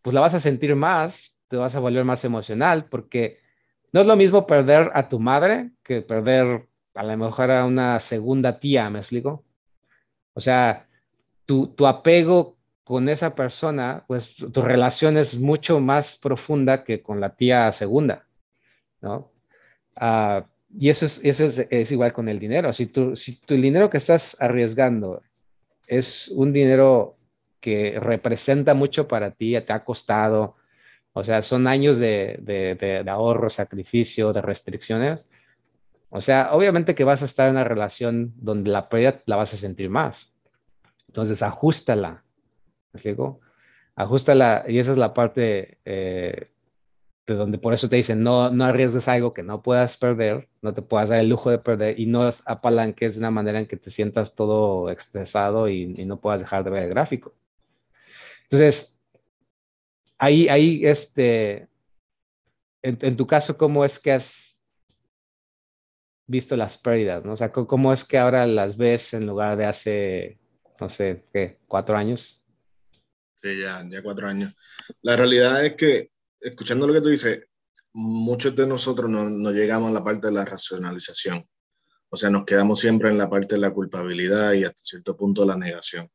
pues 0.00 0.14
la 0.14 0.20
vas 0.20 0.32
a 0.32 0.40
sentir 0.40 0.76
más, 0.76 1.36
te 1.48 1.58
vas 1.58 1.76
a 1.76 1.80
volver 1.80 2.04
más 2.04 2.24
emocional, 2.24 2.86
porque 2.86 3.36
no 3.92 4.00
es 4.00 4.06
lo 4.06 4.16
mismo 4.16 4.46
perder 4.46 4.90
a 4.94 5.10
tu 5.10 5.20
madre 5.20 5.72
que 5.82 6.00
perder 6.00 6.68
a 6.94 7.02
lo 7.02 7.16
mejor 7.16 7.50
a 7.50 7.64
una 7.64 8.00
segunda 8.00 8.58
tía, 8.58 8.88
¿me 8.90 9.00
explico? 9.00 9.44
O 10.34 10.40
sea, 10.40 10.86
tu, 11.46 11.68
tu 11.68 11.86
apego 11.86 12.56
con 12.84 13.08
esa 13.08 13.34
persona, 13.34 14.04
pues 14.06 14.34
tu 14.36 14.62
relación 14.62 15.16
es 15.16 15.34
mucho 15.34 15.80
más 15.80 16.16
profunda 16.16 16.84
que 16.84 17.02
con 17.02 17.20
la 17.20 17.34
tía 17.34 17.72
segunda, 17.72 18.26
¿no? 19.00 19.30
Ah, 19.96 20.46
y 20.78 20.90
eso, 20.90 21.06
es, 21.06 21.20
eso 21.24 21.50
es, 21.70 21.92
igual 21.92 22.12
con 22.12 22.28
el 22.28 22.38
dinero. 22.38 22.72
Si 22.72 22.86
tu, 22.86 23.16
si 23.16 23.36
tu 23.40 23.54
dinero 23.54 23.88
que 23.88 23.98
estás 23.98 24.36
arriesgando 24.40 25.22
es 25.86 26.28
un 26.28 26.52
dinero 26.52 27.16
que 27.60 27.98
representa 28.00 28.74
mucho 28.74 29.08
para 29.08 29.30
ti, 29.30 29.58
te 29.60 29.72
ha 29.72 29.84
costado, 29.84 30.56
o 31.12 31.24
sea, 31.24 31.42
son 31.42 31.66
años 31.66 31.98
de, 31.98 32.38
de, 32.42 33.04
ahorro, 33.08 33.48
sacrificio, 33.48 34.32
de 34.32 34.42
restricciones. 34.42 35.28
O 36.16 36.20
sea, 36.20 36.54
obviamente 36.54 36.94
que 36.94 37.02
vas 37.02 37.22
a 37.22 37.24
estar 37.24 37.48
en 37.48 37.56
una 37.56 37.64
relación 37.64 38.34
donde 38.36 38.70
la 38.70 38.88
pérdida 38.88 39.20
la 39.26 39.34
vas 39.34 39.52
a 39.52 39.56
sentir 39.56 39.90
más. 39.90 40.32
Entonces, 41.08 41.42
ajustala. 41.42 42.22
¿Me 42.92 42.98
explico? 42.98 43.40
Ajustala, 43.96 44.64
y 44.68 44.78
esa 44.78 44.92
es 44.92 44.98
la 44.98 45.12
parte 45.12 45.78
eh, 45.84 46.52
de 47.26 47.34
donde 47.34 47.58
por 47.58 47.74
eso 47.74 47.88
te 47.88 47.96
dicen, 47.96 48.22
no, 48.22 48.48
no 48.50 48.64
arriesgues 48.64 49.08
algo 49.08 49.34
que 49.34 49.42
no 49.42 49.60
puedas 49.60 49.96
perder, 49.96 50.48
no 50.62 50.72
te 50.72 50.82
puedas 50.82 51.08
dar 51.08 51.18
el 51.18 51.28
lujo 51.28 51.50
de 51.50 51.58
perder 51.58 51.98
y 51.98 52.06
no 52.06 52.30
apalanques 52.44 53.14
de 53.14 53.18
una 53.18 53.32
manera 53.32 53.58
en 53.58 53.66
que 53.66 53.76
te 53.76 53.90
sientas 53.90 54.36
todo 54.36 54.90
estresado 54.90 55.68
y, 55.68 56.04
no 56.04 56.20
puedas 56.20 56.42
dejar 56.42 56.62
de 56.62 56.70
ver 56.70 56.84
el 56.84 56.90
gráfico. 56.90 57.34
Entonces, 58.44 58.96
ahí, 60.16 60.48
ahí, 60.48 60.86
este, 60.86 61.66
en, 62.82 63.16
tu 63.16 63.26
caso, 63.26 63.58
¿cómo 63.58 63.84
es 63.84 63.98
que 63.98 64.12
has 64.12 64.53
visto 66.26 66.56
las 66.56 66.78
pérdidas? 66.78 67.24
¿no? 67.24 67.32
O 67.32 67.36
sea, 67.36 67.52
¿cómo 67.52 67.92
es 67.92 68.04
que 68.04 68.18
ahora 68.18 68.46
las 68.46 68.76
ves 68.76 69.14
en 69.14 69.26
lugar 69.26 69.56
de 69.56 69.66
hace, 69.66 70.38
no 70.80 70.88
sé, 70.88 71.26
¿qué? 71.32 71.58
¿Cuatro 71.66 71.96
años? 71.96 72.42
Sí, 73.36 73.60
ya, 73.60 73.84
ya 73.88 74.02
cuatro 74.02 74.26
años. 74.26 74.54
La 75.02 75.16
realidad 75.16 75.64
es 75.64 75.74
que, 75.74 76.10
escuchando 76.40 76.86
lo 76.86 76.94
que 76.94 77.00
tú 77.00 77.08
dices, 77.08 77.44
muchos 77.92 78.56
de 78.56 78.66
nosotros 78.66 79.10
no, 79.10 79.28
no 79.28 79.50
llegamos 79.52 79.90
a 79.90 79.92
la 79.92 80.04
parte 80.04 80.28
de 80.28 80.32
la 80.32 80.44
racionalización. 80.44 81.46
O 82.08 82.16
sea, 82.16 82.30
nos 82.30 82.44
quedamos 82.44 82.78
siempre 82.78 83.10
en 83.10 83.18
la 83.18 83.28
parte 83.28 83.56
de 83.56 83.60
la 83.60 83.72
culpabilidad 83.72 84.52
y 84.52 84.64
hasta 84.64 84.82
cierto 84.82 85.16
punto 85.16 85.44
la 85.44 85.56
negación. 85.56 86.08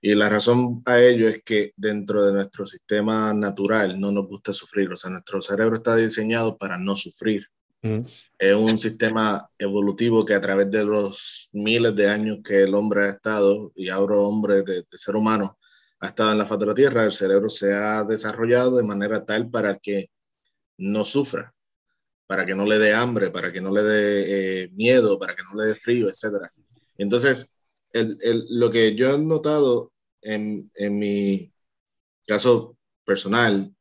Y 0.00 0.14
la 0.14 0.28
razón 0.28 0.82
a 0.84 1.00
ello 1.00 1.26
es 1.26 1.42
que 1.42 1.72
dentro 1.76 2.26
de 2.26 2.32
nuestro 2.32 2.66
sistema 2.66 3.32
natural 3.32 3.98
no 3.98 4.12
nos 4.12 4.26
gusta 4.26 4.52
sufrir, 4.52 4.92
o 4.92 4.96
sea, 4.96 5.10
nuestro 5.10 5.40
cerebro 5.40 5.76
está 5.76 5.96
diseñado 5.96 6.58
para 6.58 6.78
no 6.78 6.94
sufrir. 6.94 7.46
Es 8.38 8.54
un 8.54 8.78
sistema 8.78 9.50
evolutivo 9.58 10.24
que 10.24 10.32
a 10.32 10.40
través 10.40 10.70
de 10.70 10.84
los 10.84 11.50
miles 11.52 11.94
de 11.94 12.08
años 12.08 12.38
que 12.42 12.62
el 12.62 12.74
hombre 12.74 13.04
ha 13.04 13.08
estado, 13.10 13.72
y 13.74 13.90
ahora 13.90 14.16
hombre 14.16 14.62
de, 14.62 14.86
ser 14.92 15.16
humano, 15.16 15.58
ha 16.00 16.06
estado 16.06 16.32
en 16.32 16.38
la 16.38 16.46
faz 16.46 16.58
de 16.58 16.66
la 16.66 16.74
Tierra, 16.74 17.04
el 17.04 17.12
cerebro 17.12 17.50
se 17.50 17.74
ha 17.74 18.02
desarrollado 18.04 18.76
de 18.76 18.84
manera 18.84 19.24
tal 19.26 19.50
para 19.50 19.76
que 19.78 20.10
no 20.78 21.04
sufra, 21.04 21.54
para 22.26 22.46
que 22.46 22.54
no 22.54 22.64
le 22.64 22.78
dé 22.78 22.94
hambre, 22.94 23.30
para 23.30 23.52
que 23.52 23.60
no 23.60 23.70
le 23.70 23.82
dé 23.82 24.62
eh, 24.62 24.68
miedo, 24.72 25.18
para 25.18 25.36
que 25.36 25.42
no 25.42 25.60
le 25.60 25.68
dé 25.68 25.74
frío, 25.74 26.08
etc. 26.08 26.50
Entonces, 26.96 27.52
el, 27.92 28.16
el, 28.22 28.46
lo 28.48 28.70
que 28.70 28.94
yo 28.94 29.14
he 29.14 29.18
notado 29.18 29.92
en, 30.22 30.70
en 30.74 30.98
mi 30.98 31.52
caso 32.26 32.78
personal, 33.04 33.74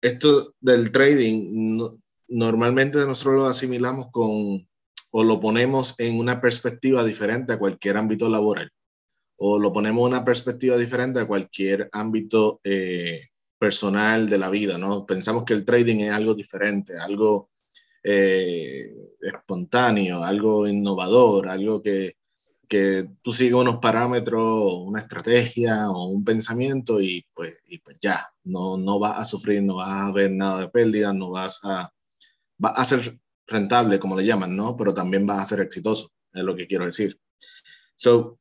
esto 0.00 0.54
del 0.60 0.90
trading, 0.92 1.90
normalmente 2.28 2.98
nosotros 2.98 3.34
lo 3.34 3.46
asimilamos 3.46 4.08
con 4.10 4.68
o 5.10 5.24
lo 5.24 5.40
ponemos 5.40 5.98
en 5.98 6.18
una 6.18 6.40
perspectiva 6.40 7.04
diferente 7.04 7.52
a 7.52 7.58
cualquier 7.58 7.96
ámbito 7.96 8.28
laboral 8.28 8.70
o 9.36 9.58
lo 9.58 9.72
ponemos 9.72 10.06
en 10.06 10.14
una 10.14 10.24
perspectiva 10.24 10.76
diferente 10.76 11.20
a 11.20 11.26
cualquier 11.26 11.88
ámbito 11.92 12.60
eh, 12.64 13.28
personal 13.58 14.28
de 14.28 14.38
la 14.38 14.50
vida, 14.50 14.78
¿no? 14.78 15.06
Pensamos 15.06 15.44
que 15.44 15.54
el 15.54 15.64
trading 15.64 16.00
es 16.00 16.12
algo 16.12 16.34
diferente, 16.34 16.98
algo 16.98 17.50
eh, 18.02 18.94
espontáneo, 19.20 20.22
algo 20.22 20.66
innovador, 20.66 21.48
algo 21.48 21.82
que, 21.82 22.16
que 22.68 23.08
tú 23.22 23.32
sigues 23.32 23.54
unos 23.54 23.76
parámetros, 23.76 24.74
una 24.78 25.00
estrategia 25.00 25.90
o 25.90 26.06
un 26.06 26.24
pensamiento 26.24 27.00
y 27.00 27.26
pues, 27.34 27.60
y 27.66 27.78
pues 27.78 27.98
ya, 28.00 28.26
no, 28.44 28.76
no 28.76 28.98
vas 28.98 29.18
a 29.18 29.24
sufrir, 29.24 29.62
no 29.62 29.76
vas 29.76 30.08
a 30.08 30.12
ver 30.12 30.30
nada 30.30 30.60
de 30.60 30.68
pérdida, 30.68 31.12
no 31.12 31.30
vas 31.30 31.60
a, 31.62 31.92
va 32.62 32.70
a 32.70 32.84
ser 32.84 33.18
rentable, 33.46 33.98
como 33.98 34.16
le 34.16 34.26
llaman, 34.26 34.56
¿no? 34.56 34.76
Pero 34.76 34.92
también 34.94 35.26
vas 35.26 35.42
a 35.42 35.46
ser 35.46 35.60
exitoso, 35.60 36.12
es 36.32 36.42
lo 36.42 36.56
que 36.56 36.66
quiero 36.66 36.84
decir. 36.84 37.18
So, 37.96 38.38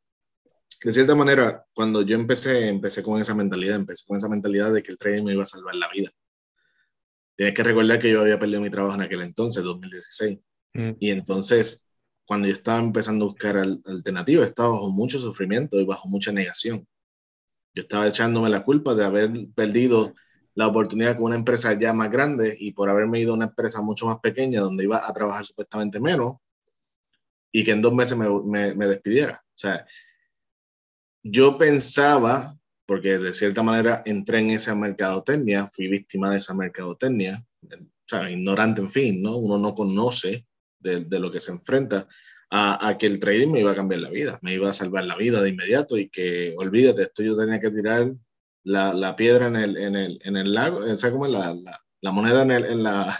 de 0.83 0.91
cierta 0.91 1.15
manera, 1.15 1.65
cuando 1.73 2.01
yo 2.01 2.15
empecé, 2.15 2.67
empecé 2.67 3.03
con 3.03 3.19
esa 3.19 3.33
mentalidad, 3.33 3.75
empecé 3.75 4.05
con 4.07 4.17
esa 4.17 4.29
mentalidad 4.29 4.73
de 4.73 4.83
que 4.83 4.91
el 4.91 4.97
trading 4.97 5.23
me 5.23 5.33
iba 5.33 5.43
a 5.43 5.47
salvar 5.47 5.75
la 5.75 5.89
vida. 5.89 6.11
Tienes 7.35 7.53
que 7.53 7.63
recordar 7.63 7.99
que 7.99 8.11
yo 8.11 8.21
había 8.21 8.39
perdido 8.39 8.61
mi 8.61 8.69
trabajo 8.69 8.95
en 8.95 9.01
aquel 9.01 9.21
entonces, 9.21 9.63
2016. 9.63 10.39
Mm. 10.73 10.91
Y 10.99 11.11
entonces 11.11 11.85
cuando 12.25 12.47
yo 12.47 12.53
estaba 12.53 12.79
empezando 12.79 13.25
a 13.25 13.27
buscar 13.29 13.57
alternativas, 13.57 14.47
estaba 14.47 14.69
bajo 14.69 14.89
mucho 14.89 15.19
sufrimiento 15.19 15.79
y 15.79 15.85
bajo 15.85 16.07
mucha 16.09 16.31
negación. 16.31 16.87
Yo 17.73 17.81
estaba 17.81 18.07
echándome 18.07 18.49
la 18.49 18.63
culpa 18.63 18.95
de 18.95 19.05
haber 19.05 19.31
perdido 19.55 20.13
la 20.55 20.67
oportunidad 20.67 21.15
con 21.15 21.25
una 21.25 21.35
empresa 21.35 21.77
ya 21.77 21.93
más 21.93 22.09
grande 22.09 22.55
y 22.59 22.71
por 22.71 22.89
haberme 22.89 23.19
ido 23.19 23.31
a 23.31 23.35
una 23.35 23.45
empresa 23.45 23.81
mucho 23.81 24.07
más 24.07 24.19
pequeña 24.19 24.61
donde 24.61 24.85
iba 24.85 25.07
a 25.07 25.13
trabajar 25.13 25.45
supuestamente 25.45 25.99
menos 25.99 26.35
y 27.51 27.63
que 27.63 27.71
en 27.71 27.81
dos 27.81 27.93
meses 27.93 28.17
me, 28.17 28.27
me, 28.43 28.73
me 28.73 28.87
despidiera. 28.87 29.43
O 29.43 29.57
sea, 29.57 29.85
yo 31.23 31.57
pensaba, 31.57 32.57
porque 32.85 33.17
de 33.17 33.33
cierta 33.33 33.63
manera 33.63 34.01
entré 34.05 34.39
en 34.39 34.51
esa 34.51 34.75
mercadotecnia, 34.75 35.67
fui 35.67 35.87
víctima 35.87 36.29
de 36.31 36.37
esa 36.37 36.53
mercadotecnia, 36.53 37.43
o 37.63 38.07
sea, 38.07 38.29
ignorante, 38.29 38.81
en 38.81 38.89
fin, 38.89 39.21
¿no? 39.21 39.37
Uno 39.37 39.57
no 39.57 39.73
conoce 39.73 40.45
de, 40.79 41.19
lo 41.19 41.31
que 41.31 41.39
se 41.39 41.51
enfrenta, 41.51 42.07
a, 42.51 42.95
que 42.99 43.07
el 43.07 43.19
trading 43.19 43.51
me 43.51 43.61
iba 43.61 43.71
a 43.71 43.75
cambiar 43.75 44.01
la 44.01 44.11
vida, 44.11 44.37
me 44.43 44.53
iba 44.53 44.69
a 44.69 44.73
salvar 44.73 45.03
la 45.05 45.17
vida 45.17 45.41
de 45.41 45.49
inmediato 45.49 45.97
y 45.97 46.09
que, 46.09 46.53
olvídate, 46.57 47.01
esto 47.01 47.23
yo 47.23 47.35
tenía 47.35 47.59
que 47.59 47.71
tirar 47.71 48.13
la, 48.65 48.93
la 48.93 49.15
piedra 49.15 49.47
en 49.47 49.55
el, 49.55 49.77
en, 49.77 49.95
el, 49.95 50.19
en 50.23 50.37
el 50.37 50.53
lago, 50.53 50.81
¿sabes 50.97 51.11
cómo 51.11 51.27
es 51.27 51.31
la, 51.31 51.55
la, 52.01 52.11
moneda 52.11 52.41
en, 52.41 52.51
el, 52.51 52.65
en 52.65 52.83
la... 52.83 53.15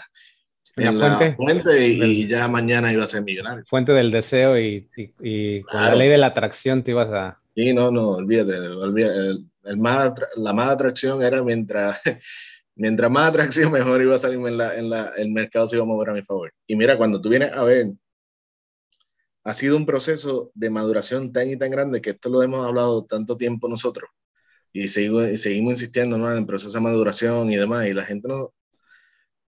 En 0.78 0.98
la, 0.98 1.30
fuente, 1.30 1.88
y, 1.88 2.28
ya 2.28 2.48
mañana 2.48 2.92
iba 2.92 3.02
a 3.02 3.06
ser 3.06 3.22
millonario. 3.22 3.64
Fuente 3.66 3.92
del 3.92 4.10
deseo 4.10 4.58
y, 4.60 4.86
y, 5.22 5.62
con 5.62 5.80
la 5.80 5.94
ley 5.94 6.10
de 6.10 6.18
la 6.18 6.26
atracción 6.26 6.84
te 6.84 6.90
ibas 6.90 7.08
a... 7.10 7.40
Sí, 7.54 7.72
no, 7.72 7.90
no, 7.90 8.10
olvídate, 8.10 8.58
olvídate 8.58 9.42
el, 9.64 9.76
más, 9.78 10.12
la 10.36 10.52
más 10.52 10.68
atracción 10.68 11.22
era 11.22 11.42
mientras 11.42 11.98
mientras 12.74 13.10
más 13.10 13.30
atracción, 13.30 13.72
mejor 13.72 14.02
iba 14.02 14.16
a 14.16 14.18
salirme 14.18 14.50
en, 14.50 14.58
la, 14.58 14.76
en 14.76 14.90
la, 14.90 15.12
el 15.16 15.30
mercado 15.30 15.66
se 15.66 15.76
iba 15.76 15.84
a 15.84 15.88
mover 15.88 16.10
a 16.10 16.12
mi 16.12 16.22
favor. 16.22 16.52
Y 16.66 16.76
mira, 16.76 16.98
cuando 16.98 17.22
tú 17.22 17.30
vienes 17.30 17.52
a 17.52 17.64
ver, 17.64 17.86
ha 19.44 19.54
sido 19.54 19.78
un 19.78 19.86
proceso 19.86 20.50
de 20.52 20.68
maduración 20.68 21.32
tan 21.32 21.48
y 21.48 21.56
tan 21.56 21.70
grande 21.70 22.02
que 22.02 22.10
esto 22.10 22.28
lo 22.28 22.42
hemos 22.42 22.66
hablado 22.66 23.06
tanto 23.06 23.38
tiempo 23.38 23.66
nosotros 23.66 24.10
y, 24.82 24.88
sigo, 24.88 25.24
seguimos 25.36 25.74
insistiendo 25.74 26.18
¿no? 26.18 26.30
en 26.30 26.38
el 26.38 26.46
proceso 26.46 26.74
de 26.74 26.80
maduración 26.80 27.50
y 27.52 27.56
demás, 27.56 27.86
y 27.86 27.92
la 27.94 28.04
gente 28.04 28.28
no, 28.28 28.54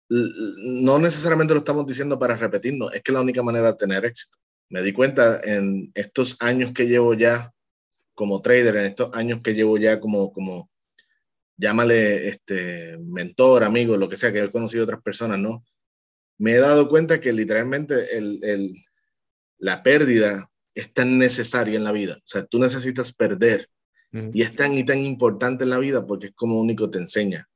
no 0.09 0.99
necesariamente 0.99 1.55
lo 1.55 1.61
estamos 1.61 1.87
diciendo 1.87 2.19
para 2.19 2.37
repetirnos, 2.37 2.95
es 2.95 3.03
que 3.03 3.13
la 3.13 3.21
única 3.21 3.43
manera 3.43 3.73
de 3.73 3.79
tener 3.79 4.05
éxito. 4.05 4.37
Me 4.71 4.83
di 4.83 4.93
cuenta 4.93 5.41
en 5.43 5.91
estos 5.95 6.37
años 6.41 6.73
que 6.73 6.87
llevo 6.87 7.15
ya 7.15 7.53
como 8.15 8.41
trader, 8.43 8.77
en 8.77 8.85
estos 8.85 9.11
años 9.15 9.41
que 9.43 9.55
llevo 9.55 9.79
ya 9.79 10.01
como, 10.01 10.33
como, 10.33 10.71
llámale 11.57 12.29
este, 12.29 12.99
mentor, 12.99 13.65
amigo, 13.65 13.97
lo 13.97 14.09
que 14.09 14.17
sea, 14.17 14.33
que 14.33 14.41
he 14.41 14.51
conocido 14.51 14.85
otras 14.85 15.03
personas, 15.03 15.39
¿no? 15.39 15.65
Me 16.39 16.53
he 16.53 16.59
dado 16.59 16.89
cuenta 16.89 17.21
que 17.21 17.33
literalmente 17.33 18.17
el, 18.17 18.45
el, 18.45 18.73
la 19.59 19.83
pérdida 19.83 20.49
es 20.75 20.93
tan 20.93 21.19
necesaria 21.19 21.77
en 21.77 21.85
la 21.85 21.93
vida. 21.93 22.17
O 22.19 22.23
sea, 22.27 22.45
tú 22.47 22.59
necesitas 22.59 23.13
perder. 23.13 23.69
Y 24.11 24.41
es 24.41 24.57
tan 24.57 24.73
y 24.73 24.85
tan 24.85 24.99
importante 24.99 25.65
en 25.65 25.71
la 25.71 25.79
vida 25.79 26.07
porque 26.07 26.27
es 26.27 26.33
como 26.33 26.59
único 26.59 26.89
te 26.89 26.99
enseña. 26.99 27.49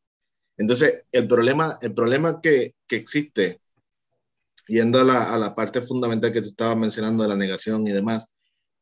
Entonces, 0.58 1.04
el 1.10 1.26
problema, 1.26 1.78
el 1.80 1.94
problema 1.94 2.40
que, 2.40 2.74
que 2.86 2.96
existe, 2.96 3.60
yendo 4.66 5.00
a 5.00 5.04
la, 5.04 5.32
a 5.32 5.38
la, 5.38 5.54
parte 5.54 5.80
fundamental 5.80 6.30
que 6.30 6.42
tú 6.42 6.48
estabas 6.48 6.76
mencionando 6.76 7.22
de 7.22 7.30
la 7.30 7.36
negación 7.36 7.86
y 7.86 7.92
demás, 7.92 8.30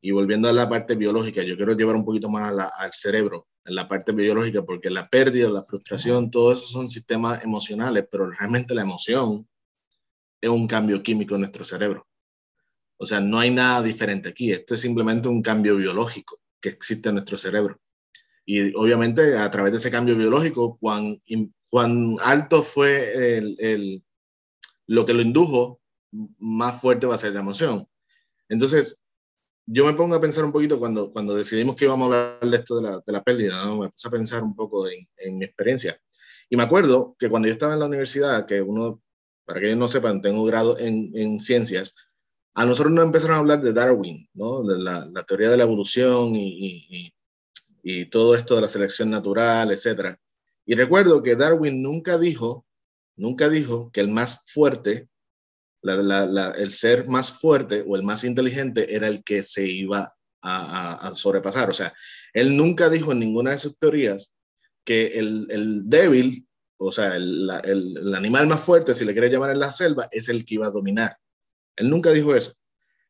y 0.00 0.10
volviendo 0.10 0.48
a 0.48 0.52
la 0.52 0.68
parte 0.68 0.96
biológica, 0.96 1.42
yo 1.42 1.56
quiero 1.56 1.76
llevar 1.76 1.94
un 1.94 2.04
poquito 2.04 2.28
más 2.28 2.52
al 2.76 2.92
cerebro 2.92 3.46
en 3.64 3.74
la 3.74 3.86
parte 3.88 4.12
biológica, 4.12 4.64
porque 4.64 4.90
la 4.90 5.08
pérdida, 5.08 5.48
la 5.48 5.62
frustración, 5.62 6.30
todo 6.30 6.52
eso 6.52 6.66
son 6.66 6.88
sistemas 6.88 7.44
emocionales, 7.44 8.06
pero 8.10 8.28
realmente 8.28 8.74
la 8.74 8.82
emoción 8.82 9.48
es 10.40 10.50
un 10.50 10.66
cambio 10.66 11.02
químico 11.02 11.34
en 11.34 11.42
nuestro 11.42 11.64
cerebro. 11.64 12.06
O 12.96 13.06
sea, 13.06 13.20
no 13.20 13.38
hay 13.38 13.50
nada 13.50 13.82
diferente 13.82 14.30
aquí, 14.30 14.50
esto 14.50 14.74
es 14.74 14.80
simplemente 14.80 15.28
un 15.28 15.40
cambio 15.40 15.76
biológico 15.76 16.39
que 16.60 16.68
existe 16.68 17.08
en 17.08 17.16
nuestro 17.16 17.36
cerebro. 17.36 17.80
Y 18.44 18.74
obviamente 18.74 19.36
a 19.36 19.50
través 19.50 19.72
de 19.72 19.78
ese 19.78 19.90
cambio 19.90 20.16
biológico, 20.16 20.78
cuán, 20.80 21.20
cuán 21.68 22.16
alto 22.20 22.62
fue 22.62 23.38
el, 23.38 23.56
el, 23.60 24.04
lo 24.86 25.04
que 25.04 25.14
lo 25.14 25.22
indujo, 25.22 25.80
más 26.38 26.80
fuerte 26.80 27.06
va 27.06 27.14
a 27.14 27.18
ser 27.18 27.32
la 27.32 27.40
emoción. 27.40 27.86
Entonces, 28.48 29.00
yo 29.66 29.84
me 29.84 29.92
pongo 29.92 30.16
a 30.16 30.20
pensar 30.20 30.44
un 30.44 30.52
poquito 30.52 30.78
cuando, 30.80 31.12
cuando 31.12 31.36
decidimos 31.36 31.76
que 31.76 31.84
íbamos 31.84 32.10
a 32.10 32.32
hablar 32.34 32.50
de 32.50 32.56
esto 32.56 32.80
de 32.80 32.82
la, 32.82 33.02
de 33.06 33.12
la 33.12 33.22
pérdida, 33.22 33.64
¿no? 33.64 33.78
me 33.78 33.88
puse 33.88 34.08
a 34.08 34.10
pensar 34.10 34.42
un 34.42 34.56
poco 34.56 34.88
en, 34.88 35.08
en, 35.16 35.38
mi 35.38 35.44
experiencia. 35.44 36.00
Y 36.48 36.56
me 36.56 36.64
acuerdo 36.64 37.14
que 37.18 37.28
cuando 37.28 37.46
yo 37.46 37.52
estaba 37.52 37.74
en 37.74 37.80
la 37.80 37.86
universidad, 37.86 38.46
que 38.46 38.60
uno, 38.60 39.00
para 39.44 39.60
que 39.60 39.76
no 39.76 39.86
sepan, 39.86 40.20
tengo 40.20 40.44
grado 40.44 40.76
en, 40.78 41.12
en 41.14 41.38
ciencias, 41.38 41.94
a 42.54 42.66
nosotros 42.66 42.92
nos 42.92 43.04
empezaron 43.04 43.36
a 43.36 43.40
hablar 43.40 43.60
de 43.60 43.72
Darwin, 43.72 44.28
¿no? 44.34 44.64
de 44.64 44.78
la, 44.78 45.24
teoría 45.26 45.50
de 45.50 45.56
la 45.56 45.64
evolución 45.64 46.32
y, 46.34 47.12
todo 48.10 48.34
esto 48.34 48.54
de 48.54 48.60
la 48.60 48.68
selección 48.68 49.10
natural, 49.10 49.70
etc. 49.72 50.16
Y 50.66 50.74
recuerdo 50.74 51.22
que 51.22 51.34
Darwin 51.34 51.82
nunca 51.82 52.18
dijo, 52.18 52.66
nunca 53.16 53.48
dijo 53.48 53.90
que 53.90 54.00
el 54.00 54.08
más 54.08 54.50
fuerte 54.52 55.08
el 55.82 56.70
ser 56.72 57.06
más 57.06 57.32
fuerte 57.32 57.84
o 57.86 57.96
el 57.96 58.02
más 58.02 58.24
inteligente 58.24 58.94
era 58.94 59.08
el 59.08 59.24
que 59.24 59.42
se 59.42 59.66
iba 59.66 60.14
a, 60.42 61.12
sobrepasar. 61.14 61.70
O 61.70 61.72
sea, 61.72 61.92
él 62.32 62.56
nunca 62.56 62.88
dijo 62.88 63.12
en 63.12 63.20
ninguna 63.20 63.52
de 63.52 63.58
sus 63.58 63.78
teorías 63.78 64.32
que 64.84 65.06
el, 65.18 65.84
débil, 65.86 66.46
o 66.78 66.92
sea, 66.92 67.16
el, 67.16 67.50
animal 68.14 68.46
más 68.46 68.60
fuerte, 68.60 68.94
si 68.94 69.04
le 69.04 69.12
quiere 69.12 69.30
llamar 69.30 69.50
en 69.50 69.60
la 69.60 69.72
selva, 69.72 70.08
es 70.10 70.28
el 70.28 70.44
que 70.44 70.54
iba 70.54 70.66
a 70.66 70.72
dominar. 70.72 71.16
Él 71.80 71.88
nunca 71.88 72.10
dijo 72.10 72.34
eso. 72.34 72.52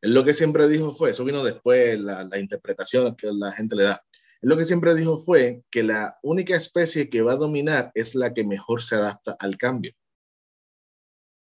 Él 0.01 0.15
lo 0.15 0.25
que 0.25 0.33
siempre 0.33 0.69
dijo 0.69 0.93
fue, 0.93 1.11
eso 1.11 1.25
vino 1.25 1.43
después, 1.43 1.99
la, 1.99 2.25
la 2.25 2.39
interpretación 2.39 3.17
que 3.17 3.29
la 3.33 3.51
gente 3.53 3.75
le 3.75 3.85
da. 3.85 4.03
Él 4.41 4.49
lo 4.49 4.57
que 4.57 4.65
siempre 4.65 4.95
dijo 4.95 5.19
fue 5.19 5.65
que 5.71 5.83
la 5.83 6.17
única 6.23 6.55
especie 6.55 7.11
que 7.11 7.21
va 7.21 7.33
a 7.33 7.37
dominar 7.37 7.91
es 7.95 8.15
la 8.15 8.33
que 8.33 8.45
mejor 8.45 8.81
se 8.81 8.95
adapta 8.95 9.37
al 9.41 9.59
cambio. 9.59 9.93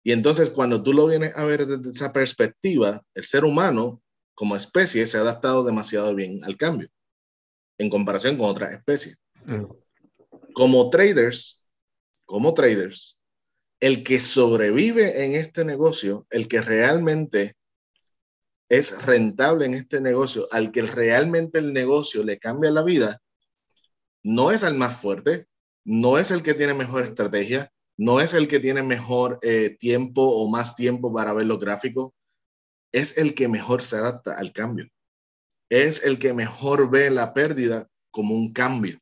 Y 0.04 0.12
entonces 0.12 0.52
cuando 0.52 0.84
tú 0.84 0.94
lo 0.94 1.08
vienes 1.08 1.36
a 1.36 1.44
ver 1.46 1.66
desde 1.66 1.90
esa 1.90 2.14
perspectiva, 2.14 3.02
el 3.16 3.24
ser 3.24 3.44
humano 3.44 4.02
como 4.36 4.56
especie 4.56 5.06
se 5.08 5.18
ha 5.18 5.22
adaptado 5.22 5.64
demasiado 5.64 6.14
bien 6.14 6.44
al 6.44 6.56
cambio 6.56 6.90
en 7.80 7.90
comparación 7.90 8.38
con 8.38 8.52
otras 8.52 8.74
especies. 8.74 9.20
Mm. 9.44 9.66
Como 10.54 10.90
traders, 10.92 11.66
como 12.26 12.54
traders, 12.54 13.17
el 13.80 14.04
que 14.04 14.20
sobrevive 14.20 15.24
en 15.26 15.36
este 15.36 15.64
negocio, 15.64 16.26
el 16.30 16.48
que 16.48 16.62
realmente 16.62 17.56
es 18.70 19.06
rentable 19.06 19.66
en 19.66 19.74
este 19.74 20.02
negocio, 20.02 20.48
al 20.52 20.72
que 20.72 20.82
realmente 20.82 21.60
el 21.60 21.74
negocio 21.74 22.24
le 22.24 22.40
cambia 22.40 22.72
la 22.72 22.84
vida, 22.84 23.22
no 24.24 24.52
es 24.52 24.64
el 24.64 24.76
más 24.76 25.00
fuerte, 25.00 25.48
no 25.86 26.18
es 26.18 26.32
el 26.32 26.44
que 26.44 26.54
tiene 26.54 26.74
mejor 26.74 27.04
estrategia, 27.04 27.72
no 27.98 28.20
es 28.20 28.34
el 28.34 28.48
que 28.48 28.60
tiene 28.60 28.84
mejor 28.84 29.40
eh, 29.42 29.76
tiempo 29.80 30.22
o 30.22 30.50
más 30.50 30.76
tiempo 30.76 31.14
para 31.14 31.34
ver 31.34 31.46
los 31.46 31.60
gráficos, 31.60 32.12
es 32.92 33.18
el 33.18 33.36
que 33.36 33.48
mejor 33.48 33.82
se 33.82 33.98
adapta 33.98 34.38
al 34.38 34.52
cambio. 34.54 34.88
Es 35.70 36.04
el 36.04 36.20
que 36.20 36.34
mejor 36.34 36.90
ve 36.90 37.10
la 37.10 37.34
pérdida 37.34 37.88
como 38.12 38.36
un 38.36 38.54
cambio 38.54 39.00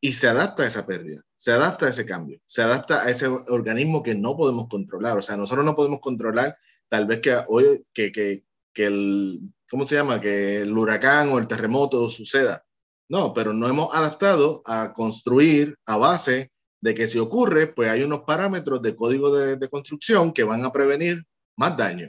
y 0.00 0.12
se 0.12 0.28
adapta 0.28 0.62
a 0.62 0.66
esa 0.66 0.86
pérdida, 0.86 1.22
se 1.44 1.52
adapta 1.52 1.84
a 1.84 1.88
ese 1.90 2.06
cambio, 2.06 2.40
se 2.46 2.62
adapta 2.62 3.02
a 3.02 3.10
ese 3.10 3.26
organismo 3.26 4.02
que 4.02 4.14
no 4.14 4.34
podemos 4.34 4.66
controlar. 4.66 5.18
O 5.18 5.20
sea, 5.20 5.36
nosotros 5.36 5.62
no 5.62 5.76
podemos 5.76 6.00
controlar 6.00 6.56
tal 6.88 7.04
vez 7.04 7.20
que 7.20 7.36
hoy, 7.48 7.84
que, 7.92 8.10
que, 8.12 8.46
que 8.72 8.86
el, 8.86 9.40
¿cómo 9.68 9.84
se 9.84 9.94
llama? 9.94 10.18
Que 10.22 10.62
el 10.62 10.72
huracán 10.72 11.28
o 11.28 11.38
el 11.38 11.46
terremoto 11.46 12.08
suceda. 12.08 12.64
No, 13.10 13.34
pero 13.34 13.52
no 13.52 13.68
hemos 13.68 13.94
adaptado 13.94 14.62
a 14.64 14.94
construir 14.94 15.76
a 15.84 15.98
base 15.98 16.50
de 16.80 16.94
que 16.94 17.06
si 17.06 17.18
ocurre, 17.18 17.66
pues 17.66 17.90
hay 17.90 18.04
unos 18.04 18.20
parámetros 18.20 18.80
de 18.80 18.96
código 18.96 19.30
de, 19.30 19.68
construcción 19.68 20.32
que 20.32 20.44
van 20.44 20.64
a 20.64 20.72
prevenir 20.72 21.26
más 21.58 21.76
daño. 21.76 22.08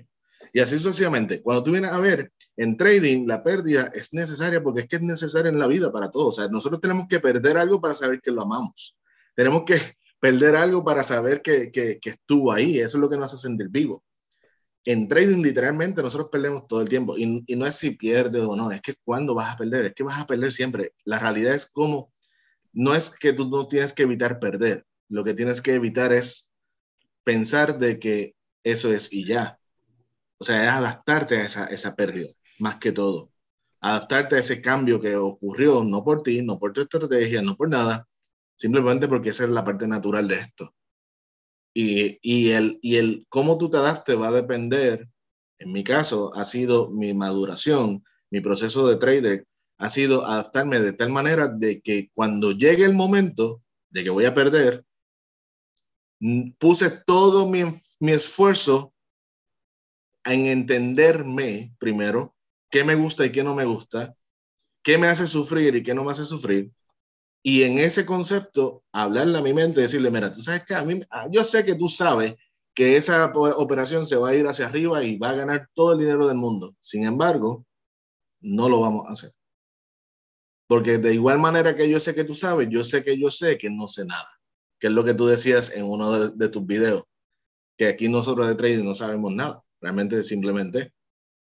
Y 0.53 0.61
así 0.61 0.79
sucesivamente. 0.79 1.41
Cuando 1.41 1.61
tú 1.61 1.71
vienes 1.71 1.91
a 1.91 1.99
ver 1.99 2.31
en 2.55 2.77
trading, 2.77 3.27
la 3.27 3.43
pérdida 3.43 3.91
es 3.93 4.13
necesaria 4.13 4.63
porque 4.63 4.83
es 4.83 4.87
que 4.87 4.95
es 4.95 5.01
necesaria 5.01 5.49
en 5.49 5.59
la 5.59 5.67
vida 5.67 5.91
para 5.91 6.09
todos. 6.09 6.39
O 6.39 6.41
sea, 6.41 6.47
nosotros 6.49 6.79
tenemos 6.79 7.07
que 7.09 7.19
perder 7.19 7.57
algo 7.57 7.81
para 7.81 7.95
saber 7.95 8.21
que 8.21 8.31
lo 8.31 8.41
amamos. 8.41 8.95
Tenemos 9.35 9.63
que 9.63 9.75
perder 10.19 10.55
algo 10.55 10.83
para 10.83 11.03
saber 11.03 11.41
que, 11.41 11.71
que, 11.71 11.99
que, 11.99 12.09
estuvo 12.11 12.51
ahí. 12.51 12.79
Eso 12.79 12.97
es 12.97 13.01
lo 13.01 13.09
que 13.09 13.17
nos 13.17 13.33
hace 13.33 13.41
sentir 13.43 13.69
vivo. 13.69 14.03
En 14.85 15.07
trading, 15.07 15.41
literalmente, 15.41 16.01
nosotros 16.01 16.29
perdemos 16.31 16.67
todo 16.67 16.81
el 16.81 16.89
tiempo. 16.89 17.17
Y, 17.17 17.43
y 17.47 17.55
no 17.55 17.65
es 17.65 17.75
si 17.75 17.91
pierdes 17.91 18.43
o 18.43 18.55
no, 18.55 18.71
es 18.71 18.81
que 18.81 18.95
cuando 19.03 19.35
vas 19.35 19.53
a 19.53 19.57
perder, 19.57 19.85
es 19.85 19.93
que 19.93 20.03
vas 20.03 20.19
a 20.19 20.27
perder 20.27 20.51
siempre. 20.51 20.93
La 21.03 21.19
realidad 21.19 21.53
es 21.55 21.65
como, 21.67 22.11
no 22.73 22.95
es 22.95 23.17
que 23.17 23.33
tú 23.33 23.49
no 23.49 23.67
tienes 23.67 23.93
que 23.93 24.03
evitar 24.03 24.39
perder. 24.39 24.85
Lo 25.09 25.23
que 25.23 25.33
tienes 25.33 25.61
que 25.61 25.75
evitar 25.75 26.13
es 26.13 26.53
pensar 27.23 27.77
de 27.79 27.99
que 27.99 28.35
eso 28.63 28.91
es 28.93 29.11
y 29.13 29.25
ya. 29.25 29.59
O 30.37 30.45
sea, 30.45 30.63
es 30.63 30.69
adaptarte 30.69 31.37
a 31.37 31.43
esa, 31.43 31.65
esa 31.67 31.95
pérdida, 31.95 32.29
más 32.59 32.77
que 32.77 32.91
todo. 32.91 33.31
Adaptarte 33.81 34.35
a 34.35 34.39
ese 34.39 34.61
cambio 34.61 35.01
que 35.01 35.15
ocurrió, 35.15 35.83
no 35.83 36.03
por 36.03 36.23
ti, 36.23 36.41
no 36.41 36.59
por 36.59 36.73
tu 36.73 36.81
estrategia, 36.81 37.41
no 37.41 37.55
por 37.55 37.69
nada, 37.69 38.07
simplemente 38.55 39.07
porque 39.07 39.29
esa 39.29 39.43
es 39.43 39.49
la 39.49 39.63
parte 39.63 39.87
natural 39.87 40.27
de 40.27 40.35
esto. 40.35 40.73
Y, 41.73 42.19
y, 42.21 42.51
el, 42.51 42.79
y 42.81 42.95
el 42.95 43.25
cómo 43.29 43.57
tú 43.57 43.69
te 43.69 43.77
adaptes 43.77 44.19
va 44.19 44.29
a 44.29 44.31
depender, 44.31 45.09
en 45.59 45.71
mi 45.71 45.83
caso, 45.83 46.33
ha 46.33 46.43
sido 46.43 46.89
mi 46.89 47.13
maduración, 47.13 48.03
mi 48.31 48.41
proceso 48.41 48.87
de 48.87 48.97
trader, 48.97 49.47
ha 49.77 49.89
sido 49.89 50.25
adaptarme 50.25 50.79
de 50.79 50.93
tal 50.93 51.09
manera 51.09 51.47
de 51.47 51.81
que 51.81 52.09
cuando 52.13 52.51
llegue 52.51 52.85
el 52.85 52.93
momento 52.93 53.61
de 53.89 54.03
que 54.03 54.09
voy 54.09 54.25
a 54.25 54.33
perder, 54.33 54.85
puse 56.57 56.89
todo 57.05 57.47
mi, 57.47 57.63
mi 57.99 58.11
esfuerzo 58.11 58.93
en 60.23 60.47
entenderme 60.47 61.75
primero, 61.77 62.35
qué 62.69 62.83
me 62.83 62.95
gusta 62.95 63.25
y 63.25 63.31
qué 63.31 63.43
no 63.43 63.53
me 63.53 63.65
gusta, 63.65 64.15
qué 64.83 64.97
me 64.97 65.07
hace 65.07 65.27
sufrir 65.27 65.75
y 65.75 65.83
qué 65.83 65.93
no 65.93 66.03
me 66.03 66.11
hace 66.11 66.25
sufrir, 66.25 66.71
y 67.47 67.61
en 67.61 67.77
ese 67.77 68.07
concepto, 68.07 68.83
hablarle 68.91 69.37
a 69.37 69.41
mi 69.43 69.53
mente 69.53 69.79
decirle, 69.79 70.09
mira, 70.09 70.33
tú 70.33 70.41
sabes 70.41 70.65
que 70.65 70.73
a 70.73 70.83
mí, 70.83 70.99
ah, 71.11 71.27
yo 71.31 71.43
sé 71.43 71.63
que 71.63 71.75
tú 71.75 71.87
sabes 71.87 72.33
que 72.73 72.95
esa 72.97 73.23
operación 73.35 74.07
se 74.07 74.15
va 74.15 74.29
a 74.29 74.35
ir 74.35 74.47
hacia 74.47 74.65
arriba 74.65 75.03
y 75.03 75.19
va 75.19 75.29
a 75.29 75.35
ganar 75.35 75.69
todo 75.75 75.93
el 75.93 75.99
dinero 75.99 76.27
del 76.27 76.37
mundo. 76.37 76.75
Sin 76.79 77.05
embargo, 77.05 77.63
no 78.41 78.67
lo 78.67 78.79
vamos 78.79 79.07
a 79.07 79.11
hacer. 79.11 79.31
Porque 80.65 80.97
de 80.97 81.13
igual 81.13 81.37
manera 81.37 81.75
que 81.75 81.87
yo 81.87 81.99
sé 81.99 82.15
que 82.15 82.23
tú 82.23 82.33
sabes, 82.33 82.67
yo 82.71 82.83
sé 82.83 83.03
que 83.03 83.15
yo 83.15 83.29
sé 83.29 83.59
que 83.59 83.69
no 83.69 83.87
sé 83.87 84.05
nada. 84.05 84.27
Que 84.79 84.87
es 84.87 84.93
lo 84.93 85.03
que 85.03 85.13
tú 85.13 85.27
decías 85.27 85.71
en 85.75 85.85
uno 85.85 86.31
de, 86.31 86.49
tus 86.49 86.65
videos. 86.65 87.03
Que 87.77 87.85
aquí 87.89 88.09
nosotros 88.09 88.47
de 88.47 88.55
trading 88.55 88.85
no 88.85 88.95
sabemos 88.95 89.31
nada. 89.31 89.63
Realmente 89.81 90.23
simplemente 90.23 90.95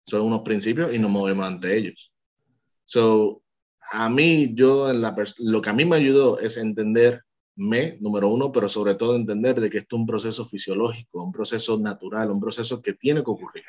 son 0.06 0.22
unos 0.22 0.40
principios 0.44 0.94
y 0.94 1.00
nos 1.00 1.12
movemos 1.12 1.46
ante 1.46 1.76
ellos. 1.76 2.14
So, 2.86 3.44
a 3.92 4.10
mí, 4.10 4.54
yo, 4.54 4.90
en 4.90 5.02
la 5.02 5.14
lo 5.40 5.62
que 5.62 5.70
a 5.70 5.74
mí 5.74 5.84
me 5.84 5.98
ayudó 5.98 6.40
es 6.40 6.58
entenderme, 6.58 7.98
número 8.00 8.30
uno, 8.30 8.52
pero 8.52 8.70
sobre 8.70 8.96
todo 8.96 9.16
entender 9.16 9.60
de 9.60 9.70
que 9.70 9.80
esto 9.80 9.98
es 9.98 10.00
un 10.00 10.08
proceso 10.08 10.46
fisiológico, 10.46 11.24
un 11.24 11.34
proceso 11.34 11.78
natural, 11.78 12.32
un 12.32 12.40
proceso 12.40 12.82
que 12.82 12.94
tiene 12.94 13.22
que 13.22 13.32
ocurrir. 13.32 13.64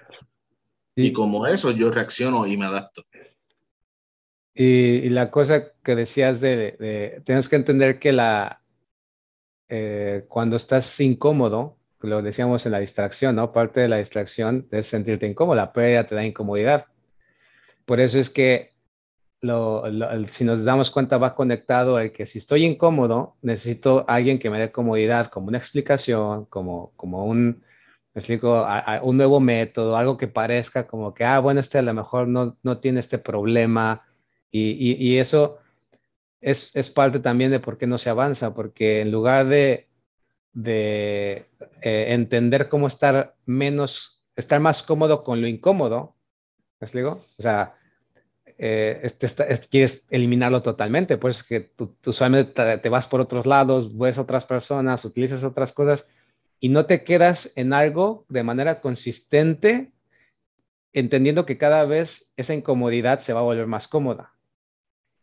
Y 0.94 1.12
como 1.12 1.46
eso, 1.46 1.72
yo 1.72 1.90
reacciono 1.90 2.46
y 2.46 2.56
me 2.56 2.66
adapto. 2.66 3.02
Y, 4.54 5.08
la 5.08 5.30
cosa 5.30 5.72
que 5.82 5.96
decías 5.96 6.40
de, 6.40 7.20
tienes 7.24 7.48
que 7.48 7.56
entender 7.56 7.98
que 7.98 8.12
la, 8.12 8.62
eh, 9.68 10.24
cuando 10.28 10.54
estás 10.54 11.00
incómodo, 11.00 11.78
lo 12.00 12.22
decíamos 12.22 12.64
en 12.66 12.72
la 12.72 12.78
distracción, 12.78 13.34
¿no? 13.34 13.52
Parte 13.52 13.80
de 13.80 13.88
la 13.88 13.96
distracción 13.96 14.68
es 14.70 14.86
sentirte 14.86 15.26
incómodo, 15.26 15.56
la 15.56 15.72
pérdida 15.72 16.06
te 16.06 16.14
da 16.14 16.24
incomodidad. 16.24 16.86
Por 17.84 17.98
eso 17.98 18.20
es 18.20 18.30
que 18.30 18.71
si 20.30 20.44
nos 20.44 20.64
damos 20.64 20.90
cuenta, 20.90 21.18
va 21.18 21.34
conectado 21.34 21.98
el 21.98 22.12
que 22.12 22.26
si 22.26 22.38
estoy 22.38 22.64
incómodo, 22.64 23.36
necesito 23.42 24.04
alguien 24.08 24.38
que 24.38 24.50
me 24.50 24.60
dé 24.60 24.70
comodidad, 24.70 25.30
como 25.30 25.48
una 25.48 25.58
explicación, 25.58 26.44
como, 26.46 26.92
como 26.96 27.26
un, 27.26 27.64
explico, 28.14 28.64
un 29.02 29.16
nuevo 29.16 29.40
método, 29.40 29.96
algo 29.96 30.16
que 30.16 30.28
parezca 30.28 30.86
como 30.86 31.12
que, 31.12 31.24
ah, 31.24 31.40
bueno, 31.40 31.60
este 31.60 31.78
a 31.78 31.82
lo 31.82 31.92
mejor 31.92 32.28
no, 32.28 32.56
no 32.62 32.78
tiene 32.78 33.00
este 33.00 33.18
problema. 33.18 34.04
Y, 34.52 34.96
y, 34.98 35.18
eso 35.18 35.58
es, 36.40 36.70
es, 36.74 36.90
parte 36.90 37.18
también 37.20 37.50
de 37.50 37.60
por 37.60 37.78
qué 37.78 37.86
no 37.86 37.98
se 37.98 38.10
avanza, 38.10 38.54
porque 38.54 39.00
en 39.00 39.10
lugar 39.10 39.46
de, 39.48 39.88
de 40.52 41.46
eh, 41.82 42.06
entender 42.10 42.68
cómo 42.68 42.86
estar 42.86 43.34
menos, 43.46 44.22
estar 44.36 44.60
más 44.60 44.82
cómodo 44.82 45.24
con 45.24 45.40
lo 45.40 45.48
incómodo, 45.48 46.16
¿me 46.80 46.86
explico? 46.86 47.24
O 47.38 47.42
sea, 47.42 47.74
eh, 48.64 49.00
este, 49.02 49.58
quieres 49.68 50.04
eliminarlo 50.08 50.62
totalmente, 50.62 51.16
pues 51.16 51.42
que 51.42 51.58
tú, 51.58 51.96
tú 52.00 52.12
solamente 52.12 52.78
te, 52.78 52.88
vas 52.88 53.08
por 53.08 53.20
otros 53.20 53.44
lados, 53.44 53.98
ves 53.98 54.18
otras 54.18 54.46
personas, 54.46 55.04
utilizas 55.04 55.42
otras 55.42 55.72
cosas 55.72 56.08
y 56.60 56.68
no 56.68 56.86
te 56.86 57.02
quedas 57.02 57.52
en 57.56 57.72
algo 57.72 58.24
de 58.28 58.44
manera 58.44 58.80
consistente, 58.80 59.90
entendiendo 60.92 61.44
que 61.44 61.58
cada 61.58 61.84
vez 61.86 62.30
esa 62.36 62.54
incomodidad 62.54 63.18
se 63.18 63.32
va 63.32 63.40
a 63.40 63.42
volver 63.42 63.66
más 63.66 63.88
cómoda. 63.88 64.32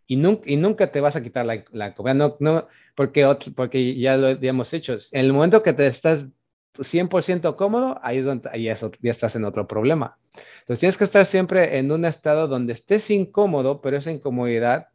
Y 0.06 0.18
nunca, 0.18 0.92
te 0.92 1.00
vas 1.00 1.16
a 1.16 1.24
quitar 1.24 1.46
la, 1.46 1.64
la 1.72 1.96
no, 2.42 2.68
porque, 2.94 3.96
ya 3.98 4.18
lo 4.18 4.28
hemos 4.28 4.74
hecho. 4.74 4.98
En 5.14 5.22
el 5.22 5.32
momento 5.32 5.64
que 5.64 5.72
te 5.72 5.88
estás 5.88 6.28
100% 6.74 7.56
cómodo, 7.56 8.02
ahí 8.04 8.18
es 8.18 8.26
donde 8.26 8.50
ahí 8.52 8.64
ya 8.64 9.12
estás 9.12 9.38
en 9.38 9.46
otro 9.46 9.66
problema. 9.66 10.18
Entonces 10.62 10.80
tienes 10.80 10.98
que 10.98 11.04
estar 11.04 11.26
siempre 11.26 11.78
en 11.78 11.92
un 11.92 12.06
estado 12.06 12.48
donde 12.48 12.74
estés 12.74 13.10
incómodo, 13.10 13.82
pero 13.82 13.98
esa 13.98 14.12
incomodidad 14.12 14.88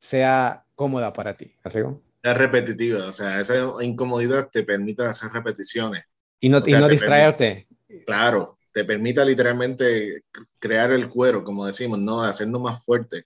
sea 0.00 0.64
cómoda 0.74 1.12
para 1.12 1.36
ti. 1.36 1.54
Es 2.22 2.36
repetitiva, 2.36 3.06
o 3.06 3.12
sea, 3.12 3.40
esa 3.40 3.54
incomodidad 3.82 4.48
te 4.50 4.62
permite 4.62 5.02
hacer 5.04 5.30
repeticiones. 5.32 6.04
Y 6.40 6.48
no, 6.48 6.62
y 6.64 6.72
no 6.72 6.88
distraerte. 6.88 7.66
claro, 8.06 8.58
te 8.72 8.84
permite 8.84 9.24
literalmente 9.24 10.24
crear 10.58 10.92
el 10.92 11.08
cuero, 11.08 11.44
como 11.44 11.66
decimos, 11.66 11.98
¿no? 11.98 12.22
Hacernos 12.22 12.60
más 12.60 12.84
fuerte. 12.84 13.24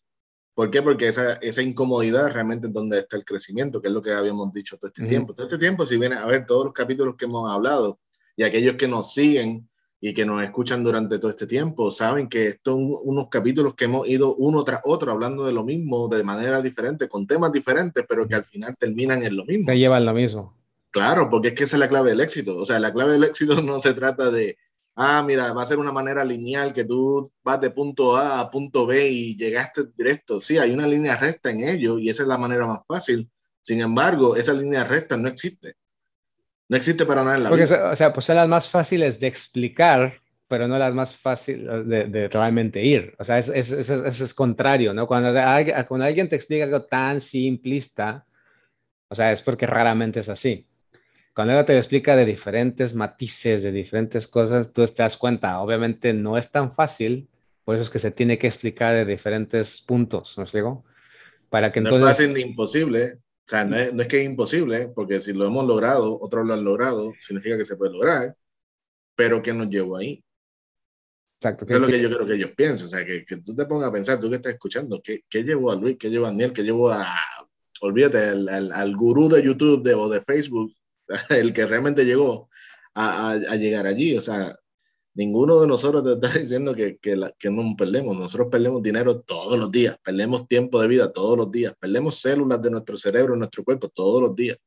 ¿Por 0.54 0.70
qué? 0.70 0.82
Porque 0.82 1.08
esa, 1.08 1.34
esa 1.34 1.62
incomodidad 1.62 2.32
realmente 2.32 2.68
es 2.68 2.72
donde 2.72 3.00
está 3.00 3.16
el 3.16 3.24
crecimiento, 3.24 3.82
que 3.82 3.88
es 3.88 3.94
lo 3.94 4.02
que 4.02 4.12
habíamos 4.12 4.52
dicho 4.52 4.76
todo 4.76 4.88
este 4.88 5.04
tiempo. 5.04 5.34
Todo 5.34 5.46
este 5.46 5.58
tiempo, 5.58 5.84
si 5.84 5.98
viene 5.98 6.16
a 6.16 6.26
ver 6.26 6.46
todos 6.46 6.64
los 6.66 6.72
capítulos 6.72 7.16
que 7.16 7.24
hemos 7.24 7.50
hablado 7.50 7.98
y 8.36 8.44
aquellos 8.44 8.76
que 8.76 8.86
nos 8.86 9.12
siguen 9.12 9.68
y 10.06 10.12
que 10.12 10.26
nos 10.26 10.42
escuchan 10.42 10.84
durante 10.84 11.18
todo 11.18 11.30
este 11.30 11.46
tiempo, 11.46 11.90
saben 11.90 12.28
que 12.28 12.48
estos 12.48 12.74
son 12.74 12.94
unos 13.04 13.28
capítulos 13.30 13.74
que 13.74 13.86
hemos 13.86 14.06
ido 14.06 14.34
uno 14.34 14.62
tras 14.62 14.82
otro 14.84 15.10
hablando 15.10 15.46
de 15.46 15.54
lo 15.54 15.64
mismo, 15.64 16.08
de 16.08 16.22
manera 16.22 16.60
diferente, 16.60 17.08
con 17.08 17.26
temas 17.26 17.50
diferentes, 17.52 18.04
pero 18.06 18.28
que 18.28 18.34
al 18.34 18.44
final 18.44 18.76
terminan 18.78 19.22
en 19.22 19.34
lo 19.34 19.46
mismo. 19.46 19.64
Que 19.64 19.78
llevan 19.78 20.04
lo 20.04 20.12
mismo. 20.12 20.54
Claro, 20.90 21.30
porque 21.30 21.48
es 21.48 21.54
que 21.54 21.64
esa 21.64 21.76
es 21.76 21.80
la 21.80 21.88
clave 21.88 22.10
del 22.10 22.20
éxito. 22.20 22.54
O 22.54 22.66
sea, 22.66 22.78
la 22.80 22.92
clave 22.92 23.14
del 23.14 23.24
éxito 23.24 23.62
no 23.62 23.80
se 23.80 23.94
trata 23.94 24.30
de, 24.30 24.58
ah, 24.94 25.24
mira, 25.26 25.54
va 25.54 25.62
a 25.62 25.66
ser 25.66 25.78
una 25.78 25.90
manera 25.90 26.22
lineal 26.22 26.74
que 26.74 26.84
tú 26.84 27.32
vas 27.42 27.62
de 27.62 27.70
punto 27.70 28.14
A 28.14 28.40
a 28.40 28.50
punto 28.50 28.84
B 28.84 29.08
y 29.08 29.38
llegaste 29.38 29.84
directo. 29.96 30.38
Sí, 30.38 30.58
hay 30.58 30.70
una 30.72 30.86
línea 30.86 31.16
recta 31.16 31.48
en 31.48 31.66
ello 31.66 31.98
y 31.98 32.10
esa 32.10 32.24
es 32.24 32.28
la 32.28 32.36
manera 32.36 32.66
más 32.66 32.80
fácil. 32.86 33.30
Sin 33.62 33.80
embargo, 33.80 34.36
esa 34.36 34.52
línea 34.52 34.84
recta 34.84 35.16
no 35.16 35.28
existe. 35.28 35.76
No 36.68 36.76
existe 36.76 37.04
para 37.04 37.22
nada 37.22 37.36
en 37.36 37.42
la 37.44 37.48
Porque, 37.50 37.66
vida. 37.66 37.90
O 37.90 37.96
sea, 37.96 38.12
pues 38.12 38.26
son 38.26 38.36
las 38.36 38.48
más 38.48 38.68
fáciles 38.68 39.20
de 39.20 39.26
explicar, 39.26 40.20
pero 40.48 40.66
no 40.66 40.78
las 40.78 40.94
más 40.94 41.14
fáciles 41.14 41.86
de, 41.86 42.28
realmente 42.28 42.82
ir. 42.82 43.14
O 43.18 43.24
sea, 43.24 43.38
eso 43.38 43.52
es, 43.52 43.70
es, 43.70 43.90
es, 43.90 44.20
es, 44.20 44.34
contrario, 44.34 44.94
¿no? 44.94 45.06
Cuando, 45.06 45.32
cuando 45.86 46.06
alguien 46.06 46.28
te 46.28 46.36
explica 46.36 46.64
algo 46.64 46.82
tan 46.82 47.20
simplista, 47.20 48.24
o 49.08 49.14
sea, 49.14 49.32
es 49.32 49.42
porque 49.42 49.66
raramente 49.66 50.20
es 50.20 50.28
así 50.28 50.66
cuando 51.34 51.52
ella 51.52 51.66
te 51.66 51.76
explica 51.76 52.14
de 52.14 52.24
diferentes 52.24 52.94
matices, 52.94 53.64
de 53.64 53.72
diferentes 53.72 54.28
cosas, 54.28 54.72
tú 54.72 54.86
te 54.86 55.02
das 55.02 55.16
cuenta, 55.16 55.60
obviamente 55.60 56.12
no 56.12 56.38
es 56.38 56.50
tan 56.50 56.72
fácil, 56.74 57.28
por 57.64 57.74
eso 57.74 57.82
es 57.82 57.90
que 57.90 57.98
se 57.98 58.12
tiene 58.12 58.38
que 58.38 58.46
explicar 58.46 58.94
de 58.94 59.04
diferentes 59.04 59.80
puntos, 59.80 60.38
¿no 60.38 60.44
digo? 60.44 60.84
Para 61.50 61.72
que 61.72 61.80
entonces... 61.80 62.00
No 62.00 62.08
es 62.08 62.16
fácil 62.16 62.34
ni 62.34 62.40
imposible, 62.40 63.18
o 63.46 63.48
sea, 63.48 63.64
no 63.64 63.76
es, 63.76 63.92
no 63.92 64.02
es, 64.02 64.08
que 64.08 64.20
es 64.20 64.24
imposible, 64.24 64.88
porque 64.88 65.20
si 65.20 65.32
lo 65.32 65.46
hemos 65.46 65.66
logrado, 65.66 66.18
otros 66.20 66.46
lo 66.46 66.54
han 66.54 66.64
logrado, 66.64 67.12
significa 67.20 67.58
que 67.58 67.66
se 67.66 67.76
puede 67.76 67.92
lograr, 67.92 68.34
pero 69.14 69.42
¿qué 69.42 69.52
nos 69.52 69.68
llevó 69.68 69.98
ahí? 69.98 70.24
Exacto. 71.40 71.66
Eso 71.66 71.74
es 71.74 71.80
lo 71.82 71.88
que 71.88 72.00
yo 72.00 72.08
creo 72.08 72.26
que 72.26 72.34
ellos 72.34 72.50
piensan, 72.56 72.86
o 72.86 72.88
sea, 72.88 73.04
que, 73.04 73.24
que 73.24 73.36
tú 73.38 73.54
te 73.54 73.66
pongas 73.66 73.90
a 73.90 73.92
pensar, 73.92 74.18
tú 74.18 74.30
que 74.30 74.36
estás 74.36 74.54
escuchando, 74.54 75.00
¿qué, 75.04 75.20
¿qué, 75.28 75.42
llevó 75.42 75.70
a 75.70 75.76
Luis? 75.76 75.96
¿Qué 75.98 76.08
llevó 76.08 76.26
a 76.26 76.30
Daniel? 76.30 76.52
¿Qué 76.54 76.62
llevó 76.62 76.90
a, 76.90 77.14
olvídate, 77.80 78.18
al, 78.18 78.48
al, 78.48 78.72
al 78.72 78.96
gurú 78.96 79.28
de 79.28 79.42
YouTube 79.42 79.82
de, 79.82 79.94
o 79.94 80.08
de 80.08 80.22
Facebook 80.22 80.72
el 81.30 81.52
que 81.52 81.66
realmente 81.66 82.04
llegó 82.04 82.48
a, 82.94 83.32
a, 83.32 83.56
llegar 83.56 83.86
allí. 83.86 84.16
O 84.16 84.20
sea, 84.20 84.56
ninguno 85.14 85.60
de 85.60 85.66
nosotros 85.66 86.04
te 86.04 86.12
está 86.12 86.28
diciendo 86.38 86.74
que, 86.74 86.98
que, 86.98 87.16
que, 87.38 87.50
no 87.50 87.62
perdemos. 87.76 88.18
Nosotros 88.18 88.48
perdemos 88.50 88.82
dinero 88.82 89.20
todos 89.20 89.58
los 89.58 89.70
días, 89.70 89.96
perdemos 90.02 90.46
tiempo 90.46 90.80
de 90.80 90.88
vida 90.88 91.12
todos 91.12 91.38
los 91.38 91.50
días, 91.50 91.74
perdemos 91.80 92.20
células 92.20 92.60
de 92.60 92.70
nuestro 92.70 92.96
cerebro, 92.96 93.36
nuestro 93.36 93.64
cuerpo 93.64 93.88
todos 93.88 94.20
los 94.20 94.34
días. 94.34 94.58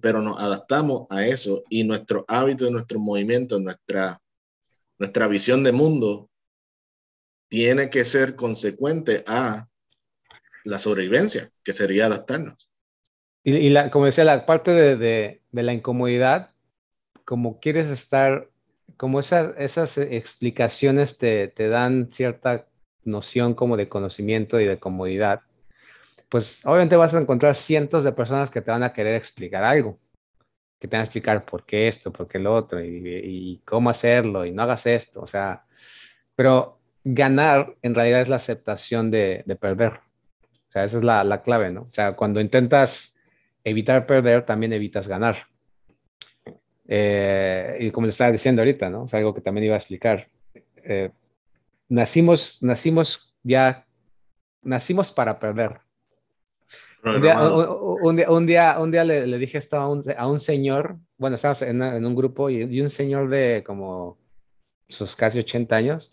Pero 0.00 0.22
nos 0.22 0.38
adaptamos 0.38 1.02
a 1.10 1.26
eso 1.26 1.62
y 1.68 1.84
nuestro 1.84 2.24
hábito, 2.28 2.70
nuestro 2.70 2.98
movimiento, 2.98 3.58
nuestra, 3.58 4.22
nuestra 4.98 5.28
visión 5.28 5.62
de 5.64 5.72
mundo 5.72 6.30
tiene 7.48 7.90
que 7.90 8.04
ser 8.04 8.36
consecuente 8.36 9.22
a 9.26 9.68
la 10.64 10.78
sobrevivencia, 10.78 11.50
que 11.62 11.74
sería 11.74 12.06
adaptarnos. 12.06 12.70
Y, 13.44 13.68
la, 13.68 13.90
como 13.90 14.06
decía, 14.06 14.24
la 14.24 14.44
parte 14.44 14.72
de, 14.72 14.96
de, 14.96 15.42
de, 15.52 15.62
la 15.62 15.72
incomodidad, 15.72 16.50
como 17.24 17.60
quieres 17.60 17.86
estar, 17.88 18.50
como 18.96 19.20
esas, 19.20 19.54
esas 19.58 19.98
explicaciones 19.98 21.18
te, 21.18 21.52
dan 21.56 22.10
cierta 22.10 22.66
noción 23.04 23.54
como 23.54 23.76
de 23.76 23.88
conocimiento 23.88 24.60
y 24.60 24.64
de 24.64 24.78
comodidad, 24.78 25.42
pues 26.28 26.64
obviamente 26.64 26.96
vas 26.96 27.14
a 27.14 27.20
encontrar 27.20 27.54
cientos 27.54 28.04
de 28.04 28.12
personas 28.12 28.50
que 28.50 28.60
te 28.60 28.70
van 28.70 28.82
a 28.82 28.92
querer 28.92 29.14
explicar 29.14 29.64
algo, 29.64 29.98
que 30.80 30.88
te 30.88 30.96
van 30.96 31.02
a 31.02 31.04
explicar 31.04 31.44
por 31.44 31.64
qué 31.64 31.88
esto, 31.88 32.12
por 32.12 32.26
qué 32.28 32.38
lo 32.38 32.54
otro, 32.54 32.82
y, 32.82 33.62
cómo 33.64 33.90
hacerlo, 33.90 34.44
y 34.44 34.52
no 34.52 34.62
hagas 34.62 34.86
esto, 34.86 35.20
o 35.20 35.26
sea, 35.26 35.64
pero 36.34 36.80
ganar 37.04 37.76
en 37.82 37.94
realidad 37.94 38.22
es 38.22 38.28
la 38.28 38.36
aceptación 38.36 39.10
de, 39.10 39.42
de 39.46 39.56
perder. 39.56 39.92
O 40.68 40.72
sea, 40.72 40.84
esa 40.84 40.98
es 40.98 41.04
la, 41.04 41.22
la, 41.24 41.42
clave, 41.42 41.70
¿no? 41.70 41.82
O 41.82 41.92
sea, 41.92 42.14
cuando 42.16 42.40
intentas 42.40 43.16
evitar 43.64 44.06
perder, 44.06 44.44
también 44.44 44.72
evitas 44.72 45.08
ganar. 45.08 45.46
Eh, 46.88 47.76
y 47.80 47.90
como 47.90 48.06
le 48.06 48.10
estaba 48.10 48.32
diciendo 48.32 48.62
ahorita, 48.62 48.88
¿no? 48.90 49.04
Es 49.06 49.14
algo 49.14 49.34
que 49.34 49.40
también 49.40 49.66
iba 49.66 49.74
a 49.74 49.78
explicar. 49.78 50.28
Eh, 50.84 51.10
nacimos, 51.88 52.62
nacimos 52.62 53.34
ya, 53.42 53.86
nacimos 54.62 55.12
para 55.12 55.38
perder. 55.38 55.80
Un 57.04 57.22
día, 57.22 57.36
un, 57.40 58.24
un 58.28 58.46
día, 58.46 58.78
un 58.80 58.90
día, 58.90 59.04
le, 59.04 59.26
le, 59.26 59.38
dije 59.38 59.58
esto 59.58 59.76
a 59.76 59.88
un, 59.88 60.02
a 60.16 60.26
un 60.26 60.40
señor, 60.40 60.96
bueno, 61.18 61.36
estaba 61.36 61.56
en, 61.60 61.80
en 61.80 62.04
un 62.04 62.16
grupo 62.16 62.50
y, 62.50 62.62
y, 62.62 62.80
un 62.80 62.90
señor 62.90 63.28
de 63.28 63.62
como 63.64 64.18
sus 64.88 65.14
casi 65.14 65.38
80 65.38 65.76
años, 65.76 66.12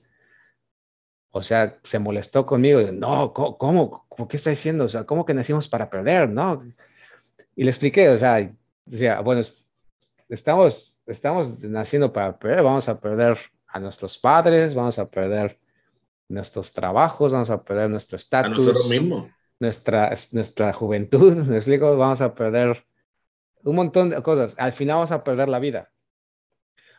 o 1.32 1.42
sea, 1.42 1.80
se 1.84 1.98
molestó 1.98 2.46
conmigo. 2.46 2.80
No, 2.92 3.34
¿cómo? 3.34 4.06
¿cómo? 4.08 4.28
¿Qué 4.28 4.38
está 4.38 4.52
diciendo? 4.52 4.86
O 4.86 4.90
sea, 4.90 5.04
¿cómo 5.06 5.26
que 5.26 5.34
nacimos 5.34 5.68
para 5.68 5.90
perder? 5.90 6.30
¿No? 6.30 6.64
Y 7.56 7.64
le 7.64 7.72
expliqué, 7.72 8.10
o 8.10 8.20
sea, 8.20 8.52
decía, 8.86 9.20
bueno, 9.22 9.42
estamos, 10.34 11.02
estamos 11.06 11.60
naciendo 11.62 12.12
para 12.12 12.38
perder, 12.38 12.64
vamos 12.64 12.90
a 12.90 13.00
perder 13.00 13.38
a 13.68 13.80
nuestros 13.80 14.18
padres, 14.18 14.74
vamos 14.74 14.98
a 15.00 15.10
perder 15.10 15.60
nuestros 16.28 16.72
trabajos, 16.72 17.32
vamos 17.32 17.50
a 17.50 17.64
perder 17.64 17.90
nuestro 17.90 18.18
estatus. 18.18 18.54
A 18.54 18.58
nosotros 18.58 18.90
mismos. 18.90 19.28
Nuestra, 19.60 20.14
nuestra 20.32 20.74
juventud, 20.74 21.34
me 21.48 21.58
explico, 21.58 21.96
vamos 21.98 22.22
a 22.22 22.34
perder 22.34 22.84
un 23.64 23.76
montón 23.76 24.10
de 24.10 24.22
cosas. 24.22 24.56
Al 24.58 24.74
final 24.74 24.98
vamos 24.98 25.12
a 25.12 25.24
perder 25.24 25.50
la 25.50 25.60
vida. 25.60 25.92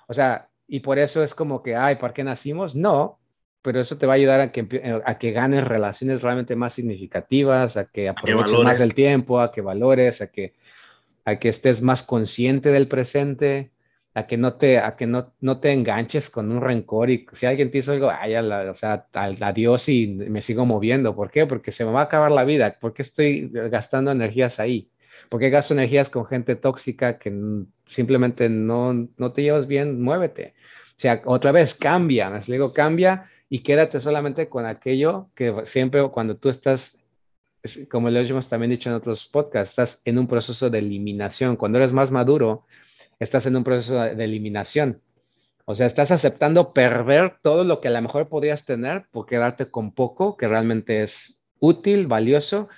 O 0.06 0.14
sea, 0.14 0.48
y 0.66 0.80
por 0.80 0.98
eso 0.98 1.22
es 1.22 1.34
como 1.34 1.62
que, 1.62 1.76
ay, 1.76 1.96
¿por 1.96 2.12
qué 2.12 2.24
nacimos? 2.24 2.74
No, 2.74 3.18
pero 3.62 3.80
eso 3.80 3.98
te 3.98 4.06
va 4.06 4.14
a 4.14 4.16
ayudar 4.16 4.40
a 4.40 4.52
que, 4.52 5.02
a 5.04 5.18
que 5.18 5.32
ganes 5.32 5.64
relaciones 5.64 6.22
realmente 6.22 6.54
más 6.54 6.74
significativas, 6.74 7.76
a 7.76 7.86
que 7.86 8.08
aproveches 8.08 8.62
más 8.62 8.80
el 8.80 8.94
tiempo, 8.94 9.40
a 9.40 9.50
que 9.50 9.60
valores, 9.60 10.20
a 10.20 10.30
que, 10.30 10.54
a 11.24 11.38
que 11.38 11.48
estés 11.48 11.82
más 11.82 12.02
consciente 12.02 12.70
del 12.70 12.88
presente, 12.88 13.72
a 14.14 14.26
que 14.26 14.36
no 14.36 14.54
te, 14.54 14.78
a 14.78 14.96
que 14.96 15.06
no, 15.06 15.34
no 15.40 15.60
te 15.60 15.72
enganches 15.72 16.30
con 16.30 16.52
un 16.52 16.60
rencor 16.60 17.10
y 17.10 17.26
si 17.32 17.46
alguien 17.46 17.70
te 17.70 17.78
hizo 17.78 17.92
algo, 17.92 18.10
ay, 18.10 18.32
la, 18.42 18.70
o 18.70 18.74
sea, 18.74 19.06
adiós 19.12 19.88
y 19.88 20.06
me 20.06 20.40
sigo 20.40 20.64
moviendo. 20.66 21.16
¿Por 21.16 21.30
qué? 21.30 21.46
Porque 21.46 21.72
se 21.72 21.84
me 21.84 21.92
va 21.92 22.02
a 22.02 22.04
acabar 22.04 22.30
la 22.30 22.44
vida. 22.44 22.78
¿Por 22.80 22.94
qué 22.94 23.02
estoy 23.02 23.50
gastando 23.52 24.12
energías 24.12 24.60
ahí? 24.60 24.90
¿Por 25.28 25.40
qué 25.40 25.50
gasto 25.50 25.74
energías 25.74 26.10
con 26.10 26.26
gente 26.26 26.54
tóxica 26.54 27.18
que 27.18 27.32
simplemente 27.86 28.48
no, 28.48 29.08
no 29.16 29.32
te 29.32 29.42
llevas 29.42 29.66
bien? 29.66 30.00
Muévete. 30.00 30.54
O 30.96 31.00
sea, 31.00 31.22
otra 31.24 31.50
vez, 31.52 31.74
cambia. 31.74 32.30
Me 32.30 32.40
digo, 32.40 32.72
cambia 32.72 33.28
y 33.48 33.62
quédate 33.62 34.00
solamente 34.00 34.48
con 34.48 34.66
aquello 34.66 35.30
que 35.34 35.52
siempre 35.64 36.08
cuando 36.10 36.36
tú 36.36 36.50
estás, 36.50 36.98
como 37.90 38.10
lo 38.10 38.20
hemos 38.20 38.48
también 38.48 38.70
dicho 38.70 38.90
en 38.90 38.96
otros 38.96 39.26
podcasts, 39.26 39.70
estás 39.70 40.02
en 40.04 40.18
un 40.18 40.26
proceso 40.26 40.70
de 40.70 40.78
eliminación. 40.78 41.56
Cuando 41.56 41.78
eres 41.78 41.92
más 41.92 42.10
maduro, 42.10 42.66
estás 43.18 43.46
en 43.46 43.56
un 43.56 43.64
proceso 43.64 43.94
de 43.94 44.24
eliminación. 44.24 45.00
O 45.64 45.74
sea, 45.74 45.86
estás 45.86 46.10
aceptando 46.10 46.74
perder 46.74 47.38
todo 47.42 47.64
lo 47.64 47.80
que 47.80 47.88
a 47.88 47.90
lo 47.90 48.02
mejor 48.02 48.28
podrías 48.28 48.66
tener 48.66 49.06
por 49.10 49.24
quedarte 49.24 49.70
con 49.70 49.92
poco 49.92 50.36
que 50.36 50.46
realmente 50.46 51.02
es 51.02 51.40
útil, 51.58 52.06
valioso 52.06 52.68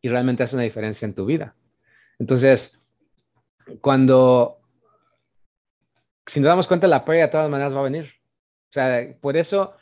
y 0.00 0.08
realmente 0.08 0.44
hace 0.44 0.54
una 0.54 0.62
diferencia 0.62 1.06
en 1.06 1.14
tu 1.14 1.26
vida. 1.26 1.56
Entonces, 2.20 2.80
cuando, 3.80 4.60
si 6.24 6.38
nos 6.38 6.48
damos 6.48 6.68
cuenta, 6.68 6.86
la 6.86 7.04
pérdida 7.04 7.24
de 7.24 7.32
todas 7.32 7.50
maneras 7.50 7.74
va 7.74 7.80
a 7.80 7.84
venir. 7.84 8.12
O 8.70 8.72
sea, 8.72 9.16
por 9.20 9.36
eso 9.36 9.74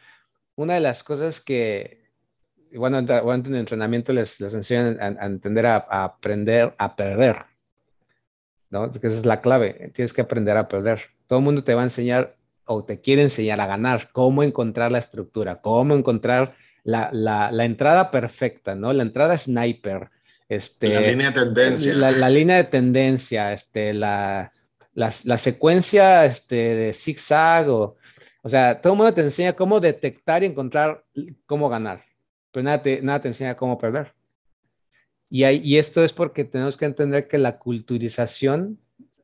una 0.57 0.75
de 0.75 0.81
las 0.81 1.03
cosas 1.03 1.41
que, 1.41 2.04
bueno, 2.77 2.99
en 2.99 3.47
el 3.47 3.55
entrenamiento 3.57 4.13
les, 4.13 4.41
les 4.41 4.55
enseñan 4.55 4.99
a, 5.01 5.27
entender, 5.27 5.67
a, 5.67 5.77
aprender 6.05 6.75
a 6.79 6.97
perder, 6.97 7.37
¿no? 8.71 8.91
Que 8.91 9.07
esa 9.07 9.19
es 9.19 9.27
la 9.27 9.41
clave, 9.41 9.91
tienes 9.95 10.13
que 10.13 10.23
aprender 10.23 10.57
a 10.57 10.69
perder. 10.69 11.01
Todo 11.27 11.39
el 11.39 11.45
mundo 11.45 11.65
te 11.65 11.75
va 11.75 11.83
a 11.83 11.85
enseñar 11.85 12.37
o 12.67 12.85
te 12.85 13.01
quiere 13.01 13.23
enseñar 13.23 13.61
a 13.61 13.67
ganar, 13.67 14.11
cómo 14.13 14.43
encontrar 14.43 14.91
la 14.91 14.99
estructura, 14.99 15.61
cómo 15.61 15.95
encontrar 15.95 16.55
la, 16.83 17.11
la, 17.13 17.51
la 17.53 17.65
entrada 17.65 18.11
perfecta, 18.11 18.75
¿no? 18.75 18.93
La 18.93 19.03
entrada 19.03 19.37
sniper. 19.39 20.11
Este, 20.49 20.89
la 20.89 21.01
línea 21.01 21.31
de 21.31 21.41
tendencia. 21.41 21.95
La, 21.95 22.11
la 22.13 22.31
línea 22.31 22.57
de 22.57 22.65
tendencia, 22.65 23.53
este, 23.53 23.95
la, 23.95 24.53
la, 24.93 25.13
la 25.25 25.39
secuencia 25.39 26.25
este, 26.27 26.55
de 26.55 26.95
zigzag 26.95 27.69
o 27.69 27.97
o 28.45 28.49
sea, 28.51 28.79
todo 28.79 28.93
el 28.93 28.99
mundo 28.99 29.15
te 29.15 29.23
enseña 29.23 29.55
cómo 29.55 29.81
detectar 29.81 30.43
y 30.43 30.47
encontrar 30.47 31.03
cómo 31.47 31.71
ganar, 31.71 32.05
pero 32.55 32.65
nada 32.65 32.83
te, 32.83 33.03
nada 33.03 33.21
te 33.21 33.29
enseña 33.29 33.57
cómo 33.57 33.77
perder. 33.77 34.15
Y, 35.29 35.45
y 35.45 35.79
esto 35.79 36.05
es 36.05 36.13
porque 36.13 36.45
tenemos 36.45 36.77
que 36.77 36.85
entender 36.85 37.27
que 37.27 37.37
la 37.37 37.59
culturización, 37.59 38.79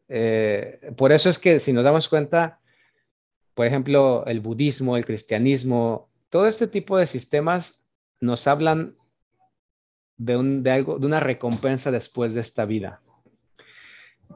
eh, 0.09 0.93
por 0.97 1.13
eso 1.13 1.31
es 1.31 1.39
que 1.39 1.61
si 1.61 1.73
nos 1.73 1.85
damos 1.85 2.09
cuenta, 2.09 2.59
por 3.55 3.67
ejemplo, 3.67 4.25
el 4.27 4.41
budismo, 4.41 4.97
el 4.97 5.07
cristianismo, 5.07 6.11
todo 6.29 6.49
este 6.49 6.67
tipo 6.67 6.99
de 6.99 7.07
sistemas 7.07 7.81
nos 8.19 8.49
hablan 8.49 8.97
de, 10.17 10.37
un, 10.37 10.65
de 10.65 10.73
algo, 10.73 10.99
de 10.99 11.07
una 11.07 11.21
recompensa 11.21 11.93
después 11.93 12.35
de 12.35 12.41
esta 12.41 12.65
vida. 12.65 13.01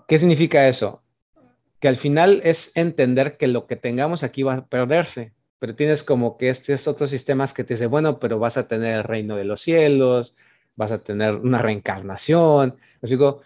¿Qué 0.06 0.18
significa 0.18 0.68
eso? 0.68 1.04
que 1.84 1.88
al 1.88 1.96
final 1.96 2.40
es 2.44 2.74
entender 2.78 3.36
que 3.36 3.46
lo 3.46 3.66
que 3.66 3.76
tengamos 3.76 4.22
aquí 4.22 4.42
va 4.42 4.54
a 4.54 4.64
perderse, 4.64 5.33
pero 5.64 5.74
tienes 5.74 6.04
como 6.04 6.36
que 6.36 6.50
estos 6.50 6.86
otros 6.86 7.08
sistemas 7.08 7.54
que 7.54 7.64
te 7.64 7.72
dicen, 7.72 7.88
bueno, 7.88 8.18
pero 8.18 8.38
vas 8.38 8.58
a 8.58 8.68
tener 8.68 8.96
el 8.96 9.02
reino 9.02 9.34
de 9.34 9.44
los 9.44 9.62
cielos, 9.62 10.36
vas 10.76 10.92
a 10.92 11.02
tener 11.02 11.36
una 11.36 11.56
reencarnación. 11.56 12.76
Os 13.00 13.08
digo, 13.08 13.40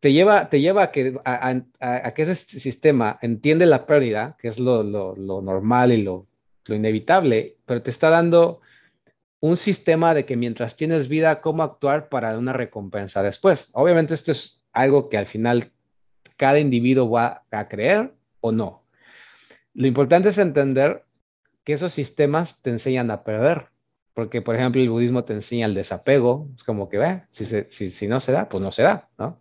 te 0.00 0.14
lleva, 0.14 0.48
te 0.48 0.62
lleva 0.62 0.84
a, 0.84 0.90
que, 0.90 1.20
a, 1.26 2.14
que 2.14 2.22
ese 2.22 2.36
sistema 2.58 3.18
entiende 3.20 3.66
la 3.66 3.84
pérdida, 3.84 4.34
que 4.40 4.48
es 4.48 4.58
lo, 4.58 4.82
lo, 4.82 5.14
lo 5.14 5.42
normal 5.42 5.92
y 5.92 6.02
lo, 6.02 6.26
lo, 6.64 6.74
inevitable, 6.74 7.58
pero 7.66 7.82
te 7.82 7.90
está 7.90 8.08
dando 8.08 8.62
un 9.40 9.58
sistema 9.58 10.14
de 10.14 10.24
que 10.24 10.38
mientras 10.38 10.74
tienes 10.74 11.06
vida, 11.06 11.42
cómo 11.42 11.64
actuar 11.64 12.08
para 12.08 12.38
una 12.38 12.54
recompensa 12.54 13.22
después. 13.22 13.68
Obviamente 13.72 14.14
esto 14.14 14.32
es 14.32 14.64
algo 14.72 15.10
que 15.10 15.18
al 15.18 15.26
final 15.26 15.70
cada 16.38 16.58
individuo 16.60 17.10
va 17.10 17.42
a 17.50 17.68
creer 17.68 18.14
o 18.40 18.52
no. 18.52 18.84
Lo 19.74 19.86
importante 19.86 20.30
es 20.30 20.38
entender 20.38 21.04
que 21.64 21.74
esos 21.74 21.92
sistemas 21.92 22.60
te 22.62 22.70
enseñan 22.70 23.10
a 23.10 23.24
perder, 23.24 23.68
porque 24.14 24.42
por 24.42 24.56
ejemplo 24.56 24.80
el 24.80 24.90
budismo 24.90 25.24
te 25.24 25.32
enseña 25.32 25.66
el 25.66 25.74
desapego, 25.74 26.48
es 26.56 26.64
como 26.64 26.88
que, 26.88 26.98
ve, 26.98 27.22
si, 27.30 27.46
si, 27.90 28.08
no 28.08 28.20
se 28.20 28.32
da, 28.32 28.48
pues 28.48 28.62
no 28.62 28.72
se 28.72 28.82
da, 28.82 29.08
¿no? 29.18 29.40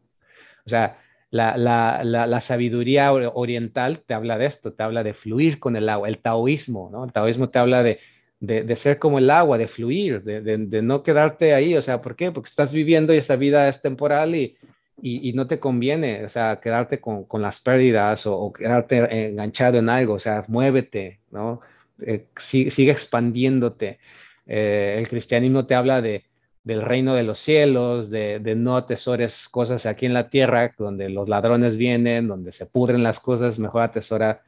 O 0.66 0.70
sea, 0.70 1.00
la, 1.32 1.58
la, 1.58 2.04
la, 2.04 2.42
sabiduría 2.42 3.12
oriental 3.14 4.02
te 4.06 4.14
habla 4.14 4.38
de 4.38 4.46
esto, 4.46 4.74
te 4.74 4.84
habla 4.84 5.04
de 5.04 5.14
fluir 5.14 5.60
con 5.60 5.76
el 5.76 5.90
agua, 5.90 6.10
el 6.10 6.20
taoísmo, 6.20 6.90
¿no? 6.92 7.06
El 7.06 7.14
taoísmo 7.14 7.50
te 7.50 7.60
habla 7.60 7.84
de, 7.84 8.00
de, 8.42 8.64
de 8.64 8.76
ser 8.76 9.00
como 9.00 9.18
el 9.20 9.30
agua, 9.30 9.58
de 9.58 9.68
fluir, 9.68 10.24
de, 10.24 10.42
de, 10.42 10.82
no 10.82 11.04
quedarte 11.04 11.54
ahí, 11.54 11.76
o 11.76 11.82
sea, 11.82 12.02
¿por 12.02 12.16
qué? 12.16 12.32
Porque 12.32 12.50
estás 12.50 12.74
viviendo 12.74 13.14
y 13.14 13.18
esa 13.18 13.38
vida 13.38 13.70
es 13.70 13.82
temporal 13.82 14.36
y, 14.36 14.58
y, 15.02 15.34
no 15.34 15.48
te 15.48 15.60
conviene, 15.60 16.26
o 16.26 16.30
sea, 16.30 16.60
quedarte 16.60 17.00
con, 17.00 17.24
con 17.26 17.42
las 17.42 17.60
pérdidas 17.60 18.26
o, 18.28 18.52
quedarte 18.52 19.28
enganchado 19.28 19.78
en 19.80 19.90
algo, 19.90 20.16
o 20.16 20.20
sea, 20.20 20.44
muévete, 20.48 21.22
¿no? 21.32 21.62
Eh, 22.06 22.28
sigue, 22.38 22.92
expandiéndote. 22.92 24.00
Eh, 24.46 24.96
el 24.98 25.08
cristianismo 25.08 25.66
te 25.66 25.76
habla 25.76 26.02
de, 26.02 26.26
del 26.64 26.82
reino 26.82 27.16
de 27.16 27.24
los 27.24 27.40
cielos, 27.40 28.10
de, 28.10 28.40
no 28.56 28.78
atesores 28.78 29.48
cosas 29.50 29.86
aquí 29.86 30.06
en 30.06 30.14
la 30.14 30.30
tierra, 30.30 30.74
donde 30.78 31.10
los 31.10 31.30
ladrones 31.30 31.78
vienen, 31.78 32.28
donde 32.28 32.52
se 32.52 32.66
pudren 32.66 33.04
las 33.04 33.20
cosas, 33.20 33.60
mejor 33.60 33.84
atesora 33.84 34.44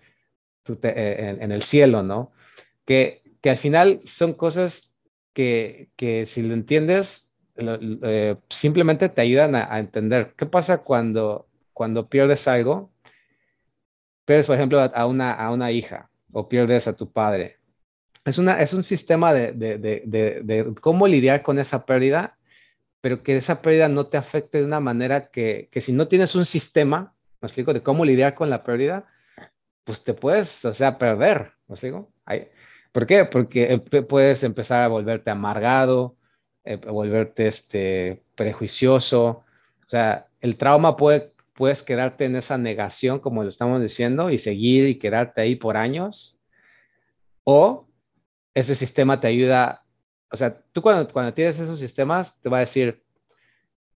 eh, 0.68 1.38
en, 1.40 1.52
el 1.52 1.64
cielo, 1.64 2.04
¿no? 2.04 2.32
Que, 2.86 3.22
que 3.42 3.50
al 3.50 3.58
final 3.58 4.02
son 4.06 4.34
cosas 4.34 4.94
que, 5.34 5.90
que 5.96 6.26
si 6.26 6.42
lo 6.42 6.54
entiendes, 6.54 7.32
simplemente 8.50 9.10
te 9.10 9.22
ayudan 9.22 9.56
a, 9.56 9.80
entender 9.80 10.34
qué 10.38 10.46
pasa 10.46 10.80
cuando, 10.80 11.48
cuando 11.74 12.10
pierdes 12.10 12.48
algo. 12.48 12.92
Pierdes, 14.26 14.48
por 14.48 14.56
ejemplo, 14.56 14.82
a 14.82 15.06
una, 15.06 15.34
a 15.34 15.52
una 15.52 15.72
hija 15.72 16.10
o 16.34 16.50
pierdes 16.50 16.88
a 16.88 16.96
tu 16.96 17.12
padre. 17.12 17.60
Es, 18.26 18.38
una, 18.38 18.62
es 18.62 18.74
un 18.74 18.84
sistema 18.84 19.34
de, 19.34 19.54
de, 19.54 19.78
de, 19.78 20.42
de 20.44 20.74
cómo 20.82 21.08
lidiar 21.08 21.44
con 21.44 21.60
esa 21.60 21.86
pérdida 21.86 22.38
pero 23.04 23.22
que 23.22 23.36
esa 23.36 23.62
pérdida 23.62 23.90
no 23.90 24.08
te 24.08 24.16
afecte 24.16 24.60
de 24.60 24.64
una 24.64 24.80
manera 24.80 25.28
que, 25.28 25.68
que 25.74 25.82
si 25.82 25.92
no 25.92 26.08
tienes 26.08 26.36
un 26.36 26.46
sistema, 26.46 27.14
me 27.42 27.48
explico, 27.48 27.74
de 27.74 27.84
cómo 27.84 28.06
lidiar 28.06 28.34
con 28.34 28.50
la 28.50 28.64
pérdida, 28.64 29.06
pues 29.84 30.06
te 30.06 30.14
puedes, 30.14 30.64
o 30.64 30.74
sea, 30.74 30.98
perder, 30.98 31.52
me 31.68 31.74
explico. 31.74 32.14
¿Por 32.94 33.06
qué? 33.06 33.26
Porque 33.26 33.78
puedes 34.08 34.46
empezar 34.46 34.84
a 34.84 34.88
volverte 34.88 35.32
amargado, 35.32 36.16
eh, 36.64 36.78
volverte 36.78 37.48
este, 37.48 38.24
prejuicioso, 38.36 39.44
o 39.86 39.90
sea, 39.90 40.28
el 40.40 40.56
trauma 40.58 40.96
puede, 40.96 41.33
puedes 41.54 41.84
quedarte 41.84 42.26
en 42.26 42.36
esa 42.36 42.58
negación, 42.58 43.20
como 43.20 43.44
lo 43.44 43.50
estamos 43.50 43.82
diciendo, 43.82 44.30
y 44.30 44.40
seguir 44.40 44.88
y 44.88 45.00
quedarte 45.00 45.42
ahí 45.42 45.56
por 45.56 45.78
años, 45.78 46.38
o 47.44 47.88
ese 48.54 48.76
sistema 48.76 49.20
te 49.20 49.28
ayuda, 49.28 49.84
o 50.32 50.38
sea, 50.38 50.62
tú 50.72 50.82
cuando, 50.82 51.12
cuando 51.12 51.34
tienes 51.34 51.60
esos 51.60 51.80
sistemas, 51.80 52.40
te 52.42 52.50
va 52.50 52.58
a 52.58 52.62
decir, 52.62 53.04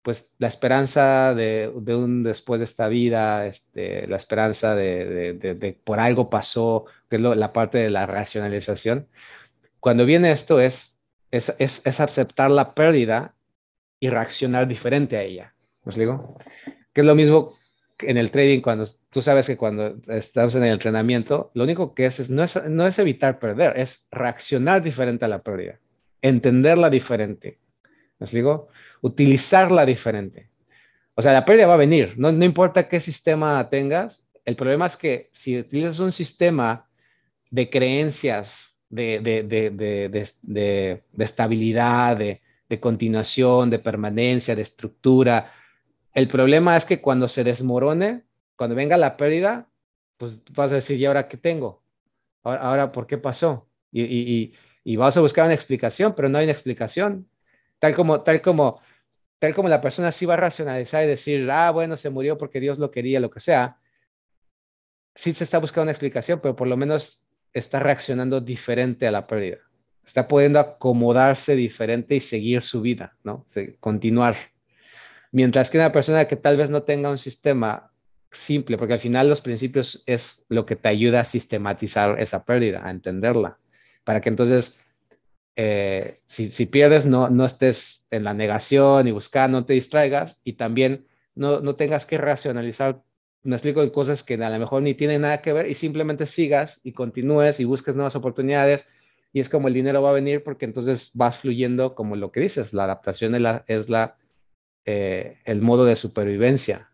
pues 0.01 0.31
la 0.37 0.47
esperanza 0.47 1.33
de, 1.33 1.71
de 1.77 1.95
un 1.95 2.21
después 2.21 2.59
de 2.59 2.65
esta 2.65 2.87
vida, 2.87 3.47
este, 3.47 4.05
la 4.05 4.17
esperanza 4.17 4.75
de, 4.75 5.33
de, 5.33 5.55
de, 5.55 5.73
por 5.73 5.99
algo 5.99 6.29
pasó, 6.29 6.85
que 7.09 7.15
es 7.15 7.21
la 7.23 7.53
parte 7.53 7.79
de 7.79 7.89
la 7.89 8.05
racionalización. 8.05 9.07
Cuando 9.79 10.05
viene 10.05 10.31
esto 10.31 10.59
es, 10.59 10.99
es, 11.31 11.55
es, 11.57 11.81
es 11.85 11.99
aceptar 11.99 12.51
la 12.51 12.75
pérdida 12.75 13.33
y 13.99 14.09
reaccionar 14.09 14.67
diferente 14.67 15.17
a 15.17 15.23
ella. 15.23 15.55
¿Me 15.83 15.95
digo? 15.95 16.37
Que 16.95 17.01
es 17.01 17.07
lo 17.07 17.13
mismo 17.13 17.53
en 17.99 18.17
el 18.17 18.31
trading, 18.31 18.61
cuando 18.61 18.85
tú 19.09 19.21
sabes 19.21 19.47
que 19.47 19.57
cuando 19.57 19.97
estamos 20.07 20.55
en 20.55 20.63
el 20.63 20.71
entrenamiento, 20.71 21.51
lo 21.53 21.63
único 21.63 21.93
que 21.93 22.05
es, 22.07 22.29
no, 22.29 22.43
es 22.43 22.61
no 22.67 22.87
es 22.87 22.97
evitar 22.99 23.37
perder, 23.37 23.77
es 23.77 24.07
reaccionar 24.11 24.81
diferente 24.81 25.25
a 25.25 25.27
la 25.27 25.43
pérdida, 25.43 25.79
entenderla 26.21 26.89
diferente. 26.89 27.59
¿Me 28.19 28.27
digo? 28.27 28.69
Utilizarla 29.01 29.85
diferente. 29.85 30.49
O 31.15 31.21
sea, 31.21 31.33
la 31.33 31.45
pérdida 31.45 31.67
va 31.67 31.75
a 31.75 31.77
venir, 31.77 32.15
no, 32.17 32.31
no 32.31 32.43
importa 32.43 32.87
qué 32.87 32.99
sistema 32.99 33.69
tengas. 33.69 34.25
El 34.43 34.55
problema 34.55 34.85
es 34.85 34.95
que 34.95 35.29
si 35.31 35.59
utilizas 35.59 35.99
un 35.99 36.11
sistema 36.11 36.87
de 37.51 37.69
creencias, 37.69 38.77
de, 38.89 39.19
de, 39.19 39.43
de, 39.43 41.01
de 41.11 41.23
estabilidad, 41.23 42.17
de, 42.17 42.41
continuación, 42.79 43.69
de 43.69 43.79
permanencia, 43.79 44.55
de 44.55 44.61
estructura, 44.61 45.51
el 46.15 46.29
problema 46.29 46.77
es 46.77 46.85
que 46.85 47.01
cuando 47.01 47.27
se 47.27 47.43
desmorone, 47.43 48.23
cuando 48.55 48.75
venga 48.75 48.95
la 48.95 49.17
pérdida, 49.17 49.69
pues 50.17 50.41
vas 50.53 50.71
a 50.71 50.75
decir, 50.75 50.97
¿y 50.97 51.05
ahora 51.05 51.27
qué 51.27 51.35
tengo? 51.35 51.83
Ahora, 52.41 52.91
¿por 52.93 53.05
qué 53.05 53.17
pasó? 53.17 53.69
Y, 53.91 54.53
vas 54.95 55.17
a 55.17 55.21
buscar 55.21 55.45
una 55.45 55.53
explicación, 55.53 56.15
pero 56.15 56.29
no 56.29 56.37
hay 56.37 56.45
una 56.45 56.53
explicación. 56.53 57.27
Tal 57.79 57.93
como, 57.93 58.21
tal 58.21 58.41
como, 58.41 58.79
tal 59.39 59.53
como 59.53 59.67
la 59.67 59.81
persona 59.81 60.11
sí 60.13 60.25
va 60.25 60.35
a 60.35 60.37
racionalizar 60.37 61.03
y 61.03 61.07
decir, 61.07 61.51
ah, 61.51 61.69
bueno, 61.71 61.97
se 61.97 62.09
murió 62.09 62.37
porque 62.37 62.61
Dios 62.61 62.79
lo 62.79 62.91
quería, 62.91 63.19
lo 63.19 63.29
que 63.29 63.41
sea. 63.41 63.77
Sí 65.15 65.33
se 65.33 65.43
está 65.43 65.57
buscando 65.57 65.83
una 65.83 65.91
explicación, 65.91 66.39
pero 66.41 66.55
por 66.55 66.67
lo 66.67 66.77
menos 66.77 67.25
está 67.51 67.79
reaccionando 67.79 68.39
diferente 68.39 69.05
a 69.05 69.11
la 69.11 69.27
pérdida. 69.27 69.57
Está 70.05 70.27
pudiendo 70.29 70.59
acomodarse 70.59 71.55
diferente 71.55 72.15
y 72.15 72.21
seguir 72.21 72.61
su 72.61 72.79
vida, 72.79 73.17
¿no? 73.23 73.45
continuar. 73.81 74.54
Mientras 75.35 75.69
que 75.69 75.77
una 75.77 75.91
persona 75.91 76.29
que 76.29 76.37
tal 76.37 76.55
vez 76.55 76.69
no 76.69 76.83
tenga 76.83 77.09
un 77.09 77.17
sistema 77.17 77.91
simple, 78.31 78.77
porque 78.77 78.93
al 78.93 79.01
final 79.01 79.27
los 79.27 79.41
principios 79.41 80.01
es 80.05 80.45
lo 80.47 80.65
que 80.65 80.77
te 80.77 80.87
ayuda 80.87 81.19
a 81.19 81.25
sistematizar 81.25 82.21
esa 82.21 82.45
pérdida, 82.45 82.87
a 82.87 82.89
entenderla, 82.89 83.57
para 84.05 84.21
que 84.21 84.29
entonces, 84.29 84.77
eh, 85.57 86.21
si, 86.25 86.65
pierdes, 86.67 87.05
no, 87.05 87.29
no 87.29 87.45
estés 87.45 88.05
en 88.11 88.23
la 88.23 88.33
negación 88.33 89.09
y 89.09 89.11
buscar, 89.11 89.49
no 89.49 89.65
te 89.65 89.73
distraigas 89.73 90.39
y 90.45 90.53
también 90.53 91.05
no, 91.35 91.59
no 91.59 91.75
tengas 91.75 92.05
que 92.05 92.17
racionalizar, 92.17 93.01
me 93.43 93.57
explico, 93.57 93.83
en 93.83 93.89
cosas 93.89 94.23
que 94.23 94.35
a 94.35 94.49
lo 94.49 94.57
mejor 94.57 94.83
ni 94.83 94.93
tienen 94.93 95.23
nada 95.23 95.41
que 95.41 95.51
ver 95.51 95.69
y 95.69 95.75
simplemente 95.75 96.27
sigas 96.27 96.79
y 96.81 96.93
continúes 96.93 97.59
y 97.59 97.65
busques 97.65 97.93
nuevas 97.93 98.15
oportunidades 98.15 98.87
y 99.33 99.41
es 99.41 99.49
como 99.49 99.67
el 99.67 99.73
dinero 99.73 100.01
va 100.01 100.11
a 100.11 100.13
venir 100.13 100.45
porque 100.45 100.63
entonces 100.63 101.11
va 101.11 101.33
fluyendo 101.33 101.93
como 101.93 102.15
lo 102.15 102.31
que 102.31 102.39
dices, 102.39 102.73
la 102.73 102.85
adaptación 102.85 103.33
la, 103.43 103.65
es 103.67 103.89
la 103.89 104.15
eh, 104.85 105.39
el 105.45 105.61
modo 105.61 105.85
de 105.85 105.95
supervivencia 105.95 106.89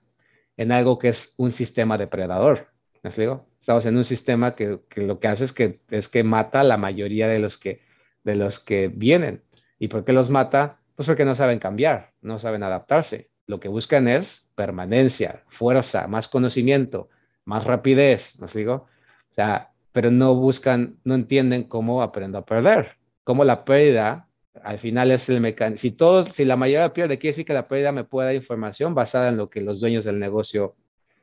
en 0.58 0.71
algo 0.71 0.99
que 0.99 1.10
es 1.10 1.34
un 1.38 1.54
sistema 1.54 1.97
depredador. 1.97 2.67
¿Me 3.04 3.10
explico? 3.10 3.47
Estamos 3.60 3.86
en 3.86 3.97
un 3.97 4.06
sistema 4.06 4.56
que, 4.56 4.80
lo 4.95 5.19
que 5.19 5.27
hace 5.27 5.45
es 5.45 5.54
que, 5.54 5.82
es 5.89 6.08
que 6.08 6.23
mata 6.23 6.62
a 6.62 6.63
la 6.63 6.77
mayoría 6.77 7.27
de 7.27 7.39
los, 7.39 7.58
que, 7.58 7.82
de 8.23 8.36
los 8.36 8.60
que 8.60 8.88
vienen. 8.88 9.43
¿Y 9.80 9.88
por 9.88 10.06
qué 10.06 10.13
los 10.13 10.30
mata? 10.30 10.80
Pues 10.95 11.08
porque 11.08 11.25
no 11.25 11.36
saben 11.36 11.60
cambiar, 11.60 12.12
no 12.21 12.39
saben 12.39 12.63
adaptarse. 12.63 13.32
Lo 13.47 13.60
que 13.60 13.69
buscan 13.69 14.08
es 14.08 14.49
permanencia, 14.56 15.43
fuerza, 15.47 16.08
más 16.08 16.27
conocimiento, 16.27 17.10
más 17.45 17.63
rapidez, 17.63 18.39
¿me 18.39 18.45
explico? 18.45 18.88
O 19.32 19.34
sea, 19.34 19.71
pero 19.91 20.12
no 20.12 20.36
buscan, 20.36 20.99
no 21.04 21.15
entienden 21.15 21.63
cómo 21.63 22.01
aprendo 22.01 22.38
a 22.38 22.45
perder, 22.45 22.97
cómo 23.23 23.43
la 23.43 23.65
pérdida 23.65 24.27
al 24.63 24.79
final 24.79 25.11
es 25.11 25.29
el 25.29 25.39
mecanismo. 25.41 25.77
Si, 25.77 25.91
todo, 25.91 26.27
si 26.27 26.45
la 26.45 26.55
mayoría 26.55 26.93
pierde, 26.93 27.17
quiere 27.17 27.31
decir 27.33 27.45
que 27.45 27.53
la 27.53 27.67
pérdida 27.67 27.91
me 27.91 28.03
puede 28.03 28.27
dar 28.27 28.35
información 28.35 28.93
basada 28.93 29.29
en 29.29 29.37
lo 29.37 29.49
que 29.49 29.61
los 29.61 29.79
dueños 29.79 30.03
del 30.03 30.19
negocio 30.19 30.75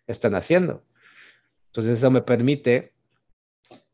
están 0.06 0.34
haciendo. 0.34 0.82
Entonces 1.66 1.98
eso 1.98 2.10
me 2.10 2.22
permite 2.22 2.92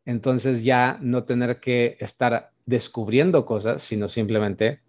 entonces 0.05 0.63
ya 0.63 0.99
no 1.01 1.25
tener 1.25 1.61
que 1.61 1.97
estar 1.99 2.53
descubriendo 2.67 3.47
cosas, 3.47 3.83
sino 3.83 4.09
simplemente 4.09 4.81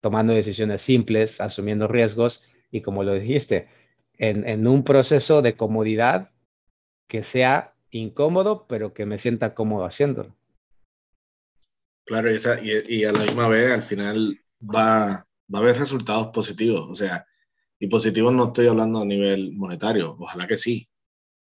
tomando 0.00 0.32
decisiones 0.32 0.82
simples, 0.82 1.40
asumiendo 1.40 1.88
riesgos 1.88 2.44
y 2.70 2.82
como 2.82 3.04
lo 3.04 3.14
dijiste, 3.14 3.68
en, 4.18 4.46
en 4.48 4.66
un 4.66 4.84
proceso 4.84 5.42
de 5.42 5.56
comodidad 5.56 6.30
que 7.06 7.22
sea 7.22 7.74
incómodo, 7.90 8.66
pero 8.68 8.92
que 8.92 9.06
me 9.06 9.18
sienta 9.18 9.54
cómodo 9.54 9.84
haciéndolo. 9.84 10.34
Claro, 12.04 12.30
y, 12.30 12.36
esa, 12.36 12.60
y, 12.62 13.04
a 13.04 13.12
la 13.12 13.20
misma 13.20 13.48
vez 13.48 13.72
al 13.72 13.82
final 13.82 14.38
va, 14.62 15.08
va 15.52 15.58
a 15.58 15.62
haber 15.62 15.78
resultados 15.78 16.28
positivos, 16.28 16.88
o 16.90 16.94
sea, 16.94 17.24
y 17.78 17.88
positivos 17.88 18.32
no 18.32 18.48
estoy 18.48 18.66
hablando 18.66 19.00
a 19.00 19.04
nivel 19.06 19.52
monetario, 19.54 20.16
ojalá 20.18 20.46
que 20.46 20.56
sí, 20.58 20.88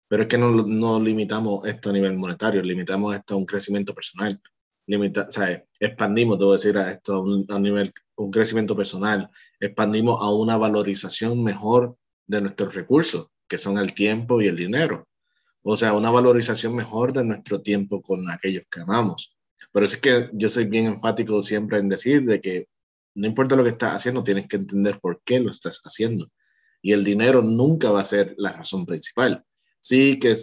pero 0.07 0.23
es 0.23 0.29
que 0.29 0.37
no, 0.37 0.51
no 0.51 0.99
limitamos 0.99 1.65
esto 1.65 1.89
a 1.89 1.93
nivel 1.93 2.17
monetario, 2.17 2.61
limitamos 2.61 3.15
esto 3.15 3.33
a 3.33 3.37
un 3.37 3.45
crecimiento 3.45 3.95
personal, 3.95 4.39
limita, 4.87 5.25
o 5.27 5.31
sea, 5.31 5.63
expandimos, 5.79 6.37
debo 6.37 6.53
decir, 6.53 6.77
a 6.77 6.91
esto 6.91 7.25
a 7.49 7.59
nivel, 7.59 7.91
un 8.15 8.31
crecimiento 8.31 8.75
personal, 8.75 9.29
expandimos 9.59 10.19
a 10.21 10.33
una 10.33 10.57
valorización 10.57 11.43
mejor 11.43 11.97
de 12.27 12.41
nuestros 12.41 12.75
recursos, 12.75 13.27
que 13.47 13.57
son 13.57 13.77
el 13.77 13.93
tiempo 13.93 14.41
y 14.41 14.47
el 14.47 14.55
dinero. 14.55 15.07
O 15.63 15.77
sea, 15.77 15.93
una 15.93 16.09
valorización 16.09 16.75
mejor 16.75 17.13
de 17.13 17.23
nuestro 17.23 17.61
tiempo 17.61 18.01
con 18.01 18.29
aquellos 18.29 18.63
que 18.71 18.81
amamos. 18.81 19.37
Pero 19.71 19.85
es 19.85 19.97
que 19.97 20.29
yo 20.33 20.49
soy 20.49 20.65
bien 20.65 20.85
enfático 20.85 21.41
siempre 21.41 21.77
en 21.79 21.89
decir 21.89 22.23
de 22.23 22.41
que 22.41 22.67
no 23.15 23.27
importa 23.27 23.55
lo 23.55 23.63
que 23.63 23.69
estás 23.69 23.93
haciendo, 23.93 24.23
tienes 24.23 24.47
que 24.47 24.57
entender 24.57 24.99
por 24.99 25.21
qué 25.23 25.39
lo 25.39 25.51
estás 25.51 25.81
haciendo. 25.83 26.31
Y 26.81 26.93
el 26.93 27.03
dinero 27.03 27.41
nunca 27.41 27.91
va 27.91 28.01
a 28.01 28.05
ser 28.05 28.33
la 28.37 28.53
razón 28.53 28.85
principal. 28.85 29.45
Sí, 29.79 30.19
que 30.19 30.35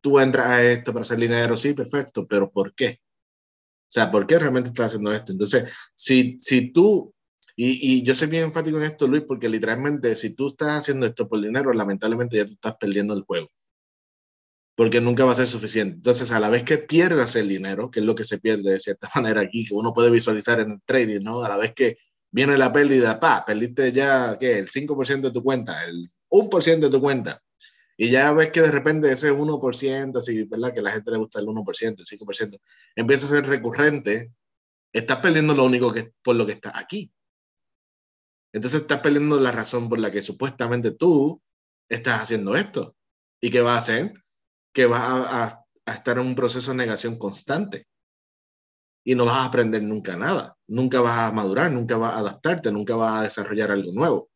tú 0.00 0.20
entras 0.20 0.46
a 0.46 0.64
esto 0.64 0.92
para 0.92 1.02
hacer 1.02 1.18
dinero, 1.18 1.56
sí, 1.56 1.74
perfecto, 1.74 2.26
pero 2.26 2.50
¿por 2.50 2.74
qué? 2.74 3.00
O 3.88 3.90
sea, 3.90 4.10
¿por 4.10 4.26
qué 4.26 4.38
realmente 4.38 4.68
estás 4.68 4.86
haciendo 4.86 5.12
esto? 5.12 5.32
Entonces, 5.32 5.70
si, 5.94 6.38
si 6.40 6.72
tú, 6.72 7.14
y, 7.56 7.96
y 7.98 8.02
yo 8.02 8.14
soy 8.14 8.28
bien 8.28 8.44
enfático 8.44 8.78
en 8.78 8.84
esto, 8.84 9.08
Luis, 9.08 9.24
porque 9.26 9.48
literalmente 9.48 10.14
si 10.14 10.34
tú 10.34 10.48
estás 10.48 10.80
haciendo 10.80 11.06
esto 11.06 11.28
por 11.28 11.40
dinero, 11.40 11.72
lamentablemente 11.72 12.36
ya 12.36 12.46
tú 12.46 12.52
estás 12.52 12.76
perdiendo 12.76 13.14
el 13.14 13.22
juego 13.22 13.50
porque 14.78 15.00
nunca 15.00 15.24
va 15.24 15.32
a 15.32 15.34
ser 15.34 15.48
suficiente. 15.48 15.96
Entonces, 15.96 16.30
a 16.30 16.38
la 16.38 16.50
vez 16.50 16.62
que 16.62 16.78
pierdas 16.78 17.34
el 17.34 17.48
dinero, 17.48 17.90
que 17.90 17.98
es 17.98 18.06
lo 18.06 18.14
que 18.14 18.22
se 18.22 18.38
pierde 18.38 18.70
de 18.70 18.78
cierta 18.78 19.10
manera 19.16 19.40
aquí, 19.40 19.66
que 19.66 19.74
uno 19.74 19.92
puede 19.92 20.08
visualizar 20.08 20.60
en 20.60 20.70
el 20.70 20.82
trading, 20.82 21.20
¿no? 21.20 21.42
A 21.42 21.48
la 21.48 21.56
vez 21.56 21.74
que 21.74 21.96
viene 22.30 22.56
la 22.56 22.72
pérdida, 22.72 23.18
pa, 23.18 23.44
perdiste 23.44 23.90
ya, 23.90 24.36
¿qué? 24.38 24.56
El 24.60 24.68
5% 24.68 25.20
de 25.22 25.30
tu 25.32 25.42
cuenta, 25.42 25.84
el 25.84 26.08
1% 26.30 26.78
de 26.78 26.90
tu 26.90 27.00
cuenta. 27.00 27.42
Y 27.96 28.10
ya 28.10 28.32
ves 28.32 28.50
que 28.50 28.60
de 28.60 28.70
repente 28.70 29.10
ese 29.10 29.32
1%, 29.32 30.16
así, 30.16 30.44
¿verdad? 30.44 30.72
Que 30.72 30.78
a 30.78 30.82
la 30.84 30.92
gente 30.92 31.10
le 31.10 31.18
gusta 31.18 31.40
el 31.40 31.46
1%, 31.46 31.98
el 31.98 32.06
5%, 32.06 32.60
empieza 32.94 33.26
a 33.26 33.30
ser 33.30 33.46
recurrente, 33.48 34.32
estás 34.92 35.16
perdiendo 35.16 35.56
lo 35.56 35.64
único 35.64 35.92
que 35.92 36.12
por 36.22 36.36
lo 36.36 36.46
que 36.46 36.52
está 36.52 36.78
aquí. 36.78 37.10
Entonces 38.52 38.82
estás 38.82 39.00
perdiendo 39.00 39.40
la 39.40 39.50
razón 39.50 39.88
por 39.88 39.98
la 39.98 40.12
que 40.12 40.22
supuestamente 40.22 40.92
tú 40.92 41.42
estás 41.88 42.22
haciendo 42.22 42.54
esto. 42.54 42.94
¿Y 43.40 43.50
qué 43.50 43.60
vas 43.60 43.74
a 43.74 43.78
hacer? 43.78 44.14
Que 44.72 44.86
vas 44.86 45.02
a, 45.02 45.64
estar 45.86 46.18
en 46.18 46.26
un 46.26 46.34
proceso 46.34 46.70
de 46.70 46.76
negación 46.76 47.16
constante 47.16 47.86
y 49.04 49.14
no 49.14 49.24
vas 49.24 49.36
a 49.36 49.44
aprender 49.46 49.82
nunca 49.82 50.16
nada, 50.16 50.56
nunca 50.66 51.00
vas 51.00 51.18
a 51.18 51.32
madurar, 51.32 51.72
nunca 51.72 51.96
vas 51.96 52.14
a 52.14 52.18
adaptarte, 52.18 52.70
nunca 52.70 52.94
vas 52.94 53.20
a 53.20 53.22
desarrollar 53.22 53.70
algo 53.70 53.92
nuevo. 53.92 54.30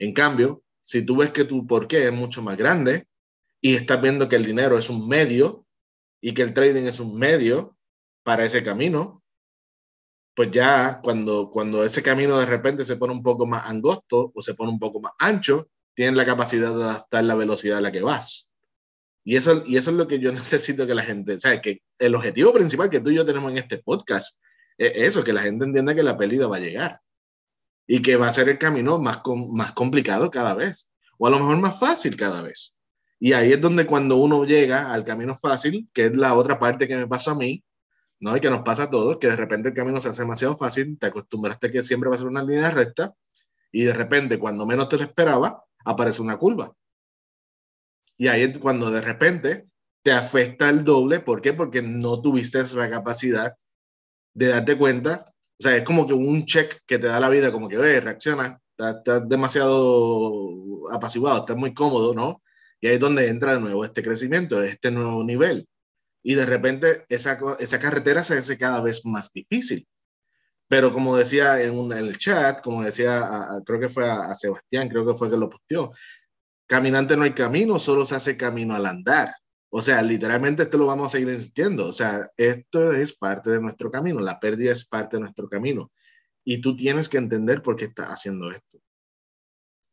En 0.00 0.12
cambio, 0.12 0.64
si 0.82 1.06
tú 1.06 1.18
ves 1.18 1.30
que 1.30 1.44
tu 1.44 1.66
porqué 1.66 2.06
es 2.06 2.12
mucho 2.12 2.42
más 2.42 2.56
grande 2.56 3.06
y 3.60 3.74
estás 3.74 4.02
viendo 4.02 4.28
que 4.28 4.36
el 4.36 4.44
dinero 4.44 4.78
es 4.78 4.90
un 4.90 5.06
medio 5.06 5.64
y 6.20 6.34
que 6.34 6.42
el 6.42 6.54
trading 6.54 6.84
es 6.84 6.98
un 6.98 7.16
medio 7.16 7.76
para 8.24 8.44
ese 8.44 8.64
camino, 8.64 9.22
pues 10.34 10.50
ya 10.50 11.00
cuando, 11.02 11.50
cuando 11.50 11.84
ese 11.84 12.02
camino 12.02 12.38
de 12.38 12.46
repente 12.46 12.84
se 12.84 12.96
pone 12.96 13.12
un 13.12 13.22
poco 13.22 13.46
más 13.46 13.66
angosto 13.66 14.32
o 14.34 14.42
se 14.42 14.54
pone 14.54 14.72
un 14.72 14.78
poco 14.78 15.00
más 15.00 15.12
ancho, 15.18 15.68
tienes 15.94 16.16
la 16.16 16.24
capacidad 16.24 16.74
de 16.74 16.82
adaptar 16.82 17.24
la 17.24 17.34
velocidad 17.34 17.78
a 17.78 17.82
la 17.82 17.92
que 17.92 18.02
vas. 18.02 18.49
Y 19.24 19.36
eso, 19.36 19.62
y 19.66 19.76
eso 19.76 19.90
es 19.90 19.96
lo 19.96 20.06
que 20.06 20.18
yo 20.18 20.32
necesito 20.32 20.86
que 20.86 20.94
la 20.94 21.02
gente, 21.02 21.34
o 21.34 21.40
sea, 21.40 21.60
que 21.60 21.82
el 21.98 22.14
objetivo 22.14 22.52
principal 22.52 22.90
que 22.90 23.00
tú 23.00 23.10
y 23.10 23.16
yo 23.16 23.24
tenemos 23.24 23.50
en 23.52 23.58
este 23.58 23.78
podcast 23.78 24.40
es 24.78 24.92
eso, 24.96 25.24
que 25.24 25.32
la 25.32 25.42
gente 25.42 25.64
entienda 25.64 25.94
que 25.94 26.02
la 26.02 26.16
pérdida 26.16 26.46
va 26.46 26.56
a 26.56 26.60
llegar 26.60 27.00
y 27.86 28.00
que 28.02 28.16
va 28.16 28.28
a 28.28 28.32
ser 28.32 28.48
el 28.48 28.58
camino 28.58 28.98
más, 28.98 29.20
más 29.52 29.72
complicado 29.72 30.30
cada 30.30 30.54
vez, 30.54 30.90
o 31.18 31.26
a 31.26 31.30
lo 31.30 31.38
mejor 31.38 31.58
más 31.58 31.78
fácil 31.78 32.16
cada 32.16 32.40
vez. 32.40 32.76
Y 33.18 33.34
ahí 33.34 33.52
es 33.52 33.60
donde 33.60 33.84
cuando 33.84 34.16
uno 34.16 34.44
llega 34.44 34.92
al 34.92 35.04
camino 35.04 35.36
fácil, 35.36 35.88
que 35.92 36.06
es 36.06 36.16
la 36.16 36.34
otra 36.34 36.58
parte 36.58 36.88
que 36.88 36.96
me 36.96 37.06
pasó 37.06 37.32
a 37.32 37.34
mí, 37.34 37.62
¿no? 38.20 38.36
Y 38.36 38.40
que 38.40 38.48
nos 38.48 38.62
pasa 38.62 38.84
a 38.84 38.90
todos, 38.90 39.18
que 39.18 39.26
de 39.26 39.36
repente 39.36 39.68
el 39.68 39.74
camino 39.74 40.00
se 40.00 40.08
hace 40.08 40.22
demasiado 40.22 40.56
fácil, 40.56 40.98
te 40.98 41.06
acostumbraste 41.06 41.70
que 41.70 41.82
siempre 41.82 42.08
va 42.08 42.14
a 42.14 42.18
ser 42.18 42.28
una 42.28 42.42
línea 42.42 42.70
recta, 42.70 43.14
y 43.72 43.84
de 43.84 43.92
repente, 43.92 44.38
cuando 44.38 44.66
menos 44.66 44.88
te 44.88 44.96
lo 44.96 45.02
esperaba, 45.02 45.64
aparece 45.84 46.22
una 46.22 46.36
curva. 46.38 46.72
Y 48.20 48.28
ahí 48.28 48.42
es 48.42 48.58
cuando 48.58 48.90
de 48.90 49.00
repente 49.00 49.66
te 50.02 50.12
afecta 50.12 50.68
el 50.68 50.84
doble. 50.84 51.20
¿Por 51.20 51.40
qué? 51.40 51.54
Porque 51.54 51.80
no 51.80 52.20
tuviste 52.20 52.60
esa 52.60 52.90
capacidad 52.90 53.56
de 54.34 54.48
darte 54.48 54.76
cuenta. 54.76 55.24
O 55.58 55.62
sea, 55.62 55.74
es 55.74 55.84
como 55.84 56.06
que 56.06 56.12
un 56.12 56.44
check 56.44 56.80
que 56.86 56.98
te 56.98 57.06
da 57.06 57.18
la 57.18 57.30
vida, 57.30 57.50
como 57.50 57.66
que, 57.66 57.78
oye, 57.78 57.98
reacciona, 57.98 58.60
estás, 58.76 59.26
demasiado 59.26 60.92
apaciguado, 60.92 61.40
estás 61.40 61.56
muy 61.56 61.72
cómodo, 61.72 62.14
¿no? 62.14 62.42
Y 62.82 62.88
ahí 62.88 62.94
es 62.96 63.00
donde 63.00 63.26
entra 63.26 63.54
de 63.54 63.60
nuevo 63.60 63.86
este 63.86 64.02
crecimiento, 64.02 64.62
este 64.62 64.90
nuevo 64.90 65.24
nivel. 65.24 65.66
Y 66.22 66.34
de 66.34 66.44
repente 66.44 67.06
esa, 67.08 67.38
esa 67.58 67.78
carretera 67.78 68.22
se 68.22 68.36
hace 68.36 68.58
cada 68.58 68.82
vez 68.82 69.06
más 69.06 69.32
difícil. 69.32 69.88
Pero 70.68 70.92
como 70.92 71.16
decía 71.16 71.60
en, 71.62 71.90
el 71.92 72.18
chat, 72.18 72.60
como 72.62 72.84
decía, 72.84 73.48
creo 73.64 73.80
que 73.80 73.88
fue 73.88 74.08
a, 74.08 74.34
Sebastián, 74.34 74.90
creo 74.90 75.06
que 75.06 75.14
fue 75.14 75.30
que 75.30 75.38
lo 75.38 75.48
posteó, 75.48 75.92
caminante 76.70 77.16
no 77.16 77.24
hay 77.24 77.34
camino, 77.34 77.80
solo 77.80 78.04
se 78.04 78.14
hace 78.14 78.36
camino 78.36 78.76
al 78.76 78.86
andar. 78.86 79.34
O 79.72 79.82
sea, 79.82 80.00
literalmente 80.02 80.62
esto 80.62 80.78
lo 80.78 80.86
vamos 80.86 81.06
a 81.06 81.18
seguir 81.18 81.34
insistiendo. 81.34 81.88
O 81.88 81.92
sea, 81.92 82.30
esto 82.36 82.92
es 82.92 83.16
parte 83.16 83.50
de 83.50 83.60
nuestro 83.60 83.90
camino, 83.90 84.20
la 84.20 84.38
pérdida 84.38 84.70
es 84.70 84.86
parte 84.86 85.16
de 85.16 85.22
nuestro 85.22 85.48
camino. 85.48 85.90
Y 86.44 86.60
tú 86.60 86.76
tienes 86.76 87.08
que 87.08 87.18
entender 87.18 87.60
por 87.60 87.74
qué 87.74 87.86
estás 87.86 88.10
haciendo 88.10 88.52
esto. 88.52 88.78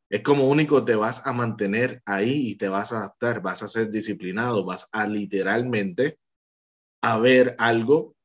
Es 0.07 0.21
como 0.21 0.47
único 0.47 0.85
te 0.85 0.93
vas 0.93 1.25
a 1.25 1.33
mantener 1.33 2.03
ahí 2.05 2.51
y 2.51 2.57
te 2.57 2.67
vas 2.67 2.93
a 2.93 2.99
adaptar, 2.99 3.41
vas 3.41 3.63
a 3.63 3.67
ser 3.67 3.89
disciplinado, 3.89 4.63
vas 4.63 4.87
a 4.91 5.07
literalmente 5.07 6.19
a 7.01 7.17
ver 7.17 7.55
algo 7.57 8.15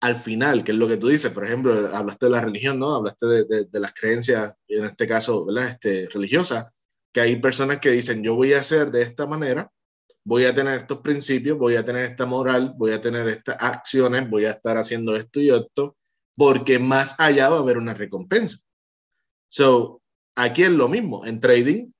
al 0.00 0.14
final, 0.14 0.62
que 0.62 0.70
es 0.70 0.78
lo 0.78 0.86
que 0.86 0.98
tú 0.98 1.08
dices. 1.08 1.32
Por 1.32 1.44
ejemplo, 1.44 1.74
hablaste 1.92 2.26
de 2.26 2.30
la 2.30 2.42
religión, 2.42 2.78
¿no? 2.78 2.94
Hablaste 2.94 3.26
de, 3.26 3.64
de, 3.64 3.80
las 3.80 3.92
creencias, 3.92 4.54
en 4.68 4.84
este 4.84 5.08
caso, 5.08 5.44
¿verdad? 5.46 5.70
Este, 5.70 6.08
religiosas 6.10 6.70
que 7.16 7.22
hay 7.22 7.36
personas 7.36 7.80
que 7.80 7.92
dicen, 7.92 8.22
yo 8.22 8.34
voy 8.34 8.52
a 8.52 8.58
hacer 8.58 8.90
de 8.90 9.00
esta 9.00 9.26
manera, 9.26 9.72
voy 10.22 10.44
a 10.44 10.54
tener 10.54 10.80
estos 10.80 10.98
principios, 10.98 11.56
voy 11.56 11.74
a 11.74 11.82
tener 11.82 12.04
esta 12.04 12.26
moral, 12.26 12.74
voy 12.76 12.92
a 12.92 13.00
tener 13.00 13.26
estas 13.28 13.56
acciones, 13.58 14.28
voy 14.28 14.44
a 14.44 14.50
estar 14.50 14.76
haciendo 14.76 15.16
esto 15.16 15.40
y 15.40 15.48
esto, 15.48 15.96
porque 16.36 16.78
más 16.78 17.18
allá 17.18 17.48
va 17.48 17.56
a 17.56 17.60
haber 17.60 17.78
una 17.78 17.94
recompensa. 17.94 18.58
So, 19.48 20.02
aquí 20.34 20.64
es 20.64 20.72
lo 20.72 20.90
mismo, 20.90 21.24
en 21.24 21.40
trading, 21.40 21.90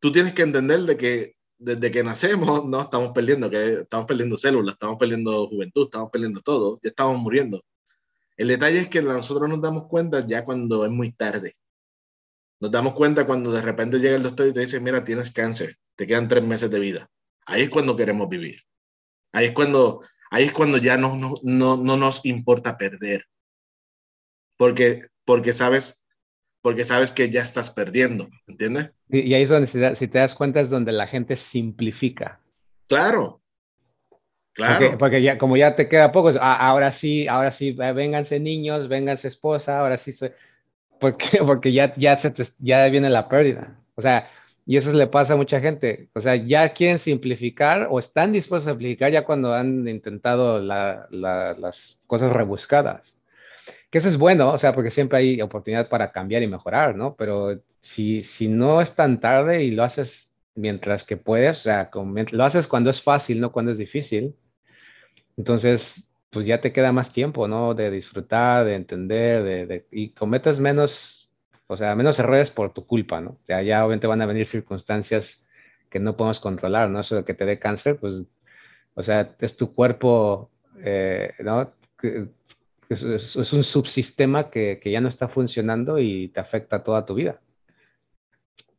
tú 0.00 0.12
tienes 0.12 0.34
que 0.34 0.42
entender 0.42 0.80
de 0.80 0.98
que 0.98 1.32
desde 1.56 1.90
que 1.90 2.04
nacemos 2.04 2.62
no 2.68 2.82
estamos 2.82 3.12
perdiendo, 3.12 3.48
que 3.48 3.72
estamos 3.72 4.06
perdiendo 4.06 4.36
células, 4.36 4.74
estamos 4.74 4.98
perdiendo 4.98 5.48
juventud, 5.48 5.84
estamos 5.86 6.10
perdiendo 6.10 6.42
todo, 6.42 6.78
ya 6.82 6.90
estamos 6.90 7.16
muriendo. 7.16 7.64
El 8.36 8.48
detalle 8.48 8.80
es 8.80 8.88
que 8.88 9.00
nosotros 9.00 9.48
nos 9.48 9.62
damos 9.62 9.86
cuenta 9.86 10.26
ya 10.26 10.44
cuando 10.44 10.84
es 10.84 10.90
muy 10.90 11.12
tarde. 11.12 11.56
Nos 12.60 12.70
damos 12.70 12.94
cuenta 12.94 13.26
cuando 13.26 13.52
de 13.52 13.60
repente 13.60 13.98
llega 13.98 14.16
el 14.16 14.22
doctor 14.22 14.48
y 14.48 14.52
te 14.52 14.60
dice, 14.60 14.80
mira, 14.80 15.04
tienes 15.04 15.30
cáncer, 15.32 15.76
te 15.94 16.06
quedan 16.06 16.28
tres 16.28 16.44
meses 16.44 16.70
de 16.70 16.80
vida. 16.80 17.10
Ahí 17.44 17.62
es 17.62 17.70
cuando 17.70 17.96
queremos 17.96 18.28
vivir. 18.28 18.60
Ahí 19.32 19.46
es 19.46 19.52
cuando, 19.52 20.02
ahí 20.30 20.44
es 20.44 20.52
cuando 20.52 20.78
ya 20.78 20.96
no, 20.96 21.14
no, 21.16 21.34
no, 21.42 21.76
no 21.76 21.96
nos 21.96 22.24
importa 22.24 22.78
perder. 22.78 23.26
Porque, 24.56 25.02
porque, 25.24 25.52
sabes, 25.52 26.06
porque 26.62 26.84
sabes 26.84 27.10
que 27.10 27.30
ya 27.30 27.42
estás 27.42 27.70
perdiendo, 27.70 28.28
¿entiendes? 28.46 28.92
Y, 29.08 29.34
ahí 29.34 29.42
es 29.42 29.50
donde, 29.50 29.94
si 29.94 30.08
te 30.08 30.18
das 30.18 30.34
cuenta, 30.34 30.60
es 30.60 30.70
donde 30.70 30.92
la 30.92 31.06
gente 31.06 31.36
simplifica. 31.36 32.40
Claro, 32.88 33.42
Claro. 34.56 34.96
Porque, 34.98 35.20
ya, 35.20 35.36
como 35.36 35.58
ya 35.58 35.76
te 35.76 35.86
queda 35.86 36.12
poco, 36.12 36.30
ahora 36.40 36.90
sí, 36.90 37.28
ahora 37.28 37.50
sí, 37.50 37.72
vénganse 37.72 38.40
niños, 38.40 38.88
vénganse 38.88 39.28
esposa, 39.28 39.80
ahora 39.80 39.98
sí 39.98 40.12
soy. 40.12 40.30
¿Por 41.00 41.16
qué? 41.16 41.38
Porque 41.38 41.72
ya, 41.72 41.94
ya, 41.96 42.18
se 42.18 42.32
ya 42.58 42.86
viene 42.88 43.10
la 43.10 43.28
pérdida. 43.28 43.76
O 43.94 44.02
sea, 44.02 44.28
y 44.66 44.76
eso 44.76 44.92
le 44.92 45.06
pasa 45.06 45.34
a 45.34 45.36
mucha 45.36 45.60
gente. 45.60 46.08
O 46.14 46.20
sea, 46.20 46.34
ya 46.36 46.68
quieren 46.70 46.98
simplificar 46.98 47.86
o 47.90 47.98
están 47.98 48.32
dispuestos 48.32 48.68
a 48.68 48.70
simplificar 48.72 49.12
ya 49.12 49.24
cuando 49.24 49.54
han 49.54 49.86
intentado 49.88 50.58
las 50.60 52.00
cosas 52.08 52.32
rebuscadas. 52.32 53.16
Que 53.90 53.98
eso 53.98 54.08
es 54.08 54.18
bueno, 54.18 54.52
o 54.52 54.58
sea, 54.58 54.74
porque 54.74 54.90
siempre 54.90 55.18
hay 55.18 55.40
oportunidad 55.40 55.88
para 55.88 56.10
cambiar 56.12 56.42
y 56.42 56.48
mejorar, 56.48 56.96
¿no? 56.96 57.14
Pero 57.16 57.60
si, 57.80 58.22
si 58.24 58.48
no 58.48 58.82
es 58.82 58.94
tan 58.94 59.20
tarde 59.20 59.62
y 59.62 59.70
lo 59.70 59.84
haces 59.84 60.32
mientras 60.56 61.04
que 61.04 61.16
puedes, 61.16 61.60
o 61.60 61.62
sea, 61.62 61.90
lo 62.32 62.44
haces 62.44 62.66
cuando 62.66 62.90
es 62.90 63.00
fácil, 63.02 63.40
no 63.40 63.52
cuando 63.52 63.70
es 63.72 63.78
difícil, 63.78 64.34
entonces 65.36 66.05
pues 66.30 66.46
ya 66.46 66.60
te 66.60 66.72
queda 66.72 66.92
más 66.92 67.12
tiempo, 67.12 67.48
¿no? 67.48 67.74
De 67.74 67.90
disfrutar, 67.90 68.64
de 68.64 68.74
entender, 68.74 69.42
de, 69.68 69.86
y 69.90 70.10
cometes 70.10 70.60
menos, 70.60 71.30
o 71.66 71.76
sea, 71.76 71.94
menos 71.94 72.18
errores 72.18 72.50
por 72.50 72.72
tu 72.72 72.86
culpa, 72.86 73.20
¿no? 73.20 73.30
O 73.30 73.44
sea, 73.44 73.62
ya 73.62 73.84
obviamente 73.84 74.06
van 74.06 74.22
a 74.22 74.26
venir 74.26 74.46
circunstancias 74.46 75.46
que 75.90 76.00
no 76.00 76.16
podemos 76.16 76.40
controlar, 76.40 76.90
¿no? 76.90 77.00
Eso 77.00 77.16
de 77.16 77.24
que 77.24 77.34
te 77.34 77.46
dé 77.46 77.58
cáncer, 77.58 77.98
pues, 77.98 78.22
o 78.94 79.02
sea, 79.02 79.34
es 79.40 79.56
tu 79.56 79.74
cuerpo, 79.74 80.50
eh, 80.82 81.32
¿no? 81.40 81.72
Es, 82.88 83.02
es, 83.02 83.52
un 83.52 83.64
subsistema 83.64 84.50
que, 84.50 84.78
que, 84.80 84.90
ya 84.92 85.00
no 85.00 85.08
está 85.08 85.28
funcionando 85.28 85.98
y 85.98 86.28
te 86.28 86.40
afecta 86.40 86.84
toda 86.84 87.04
tu 87.04 87.14
vida. 87.14 87.40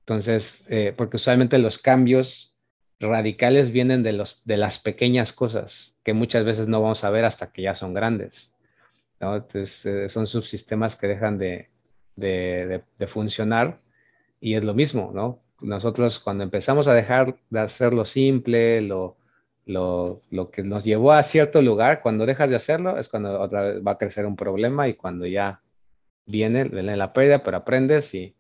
Entonces, 0.08 0.66
eh, 0.70 0.94
porque 0.96 1.18
usualmente 1.18 1.58
los 1.58 1.78
cambios 1.78 2.57
radicales 3.00 3.72
vienen 3.72 4.04
de, 4.04 4.14
los, 4.14 4.42
de 4.46 4.58
las 4.58 4.80
pequeñas 4.80 5.34
cosas 5.34 5.98
que 6.04 6.14
muchas 6.14 6.46
veces 6.46 6.68
no 6.68 6.82
vamos 6.82 7.04
a 7.04 7.10
ver 7.10 7.26
hasta 7.26 7.52
que 7.52 7.64
ya 7.64 7.76
son 7.76 7.94
grandes. 7.94 8.54
Entonces, 9.20 9.86
eh, 9.86 10.10
son 10.10 10.28
subsistemas 10.28 10.96
que 10.96 11.08
dejan 11.08 11.38
de, 11.38 11.70
de, 12.16 12.84
de, 12.98 13.08
funcionar 13.08 13.80
y 14.40 14.56
es 14.56 14.64
lo 14.64 14.74
mismo, 14.74 15.12
¿no? 15.14 15.42
Nosotros 15.60 16.20
cuando 16.20 16.44
empezamos 16.44 16.88
a 16.88 16.94
dejar 16.94 17.38
de 17.50 17.60
hacerlo 17.60 18.06
simple, 18.06 18.82
lo, 18.82 19.18
lo, 19.66 20.22
lo, 20.30 20.52
que 20.52 20.64
nos 20.64 20.84
llevó 20.84 21.14
a 21.14 21.24
cierto 21.24 21.62
lugar, 21.62 22.02
cuando 22.02 22.26
dejas 22.28 22.50
de 22.52 22.58
hacerlo 22.58 23.00
es 23.00 23.10
cuando 23.10 23.40
otra 23.40 23.64
vez 23.64 23.82
va 23.86 23.92
a 23.94 23.98
crecer 23.98 24.26
un 24.28 24.36
problema 24.36 24.88
y 24.88 24.94
cuando 24.94 25.26
ya 25.26 25.62
viene, 26.26 26.66
viene 26.66 26.96
la 26.96 27.12
pérdida, 27.14 27.44
pero 27.44 27.58
aprendes 27.58 28.14
y, 28.14 28.36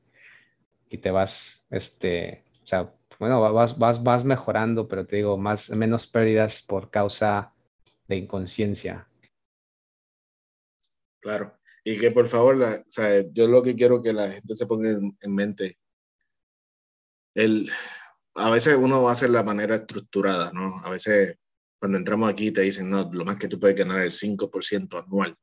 y 0.90 1.00
te 1.00 1.10
vas, 1.10 1.66
este, 1.72 2.44
o 2.64 2.68
sea, 2.68 2.92
bueno, 3.20 3.42
vas, 3.54 3.78
vas, 3.78 4.04
vas 4.04 4.24
mejorando, 4.24 4.88
pero 4.88 5.06
te 5.06 5.18
digo, 5.18 5.38
más, 5.38 5.70
menos 5.70 6.08
pérdidas 6.08 6.62
por 6.62 6.90
causa 6.90 7.54
de 8.08 8.18
inconsciencia. 8.18 9.08
Claro, 11.20 11.58
y 11.84 12.00
que 12.00 12.12
por 12.12 12.28
favor, 12.28 12.62
o 12.62 12.84
sea, 12.88 13.24
yo 13.32 13.48
lo 13.48 13.62
que 13.62 13.76
quiero 13.76 14.02
que 14.02 14.14
la 14.14 14.30
gente 14.30 14.56
se 14.56 14.66
ponga 14.66 14.90
en, 14.90 15.36
mente, 15.36 15.78
el, 17.34 17.70
a 18.36 18.50
veces 18.50 18.76
uno 18.76 19.04
va 19.04 19.10
a 19.10 19.14
hacer 19.14 19.30
la 19.30 19.44
manera 19.44 19.76
estructurada, 19.76 20.52
¿no? 20.54 20.68
A 20.84 20.90
veces 20.90 21.38
cuando 21.80 21.98
entramos 21.98 22.30
aquí 22.30 22.52
te 22.52 22.62
dicen, 22.62 22.90
no, 22.90 23.10
lo 23.12 23.26
más 23.26 23.38
que 23.38 23.48
tú 23.48 23.60
puedes 23.60 23.76
ganar 23.76 24.06
es 24.06 24.24
el 24.24 24.30
5% 24.38 25.04
anual. 25.04 25.36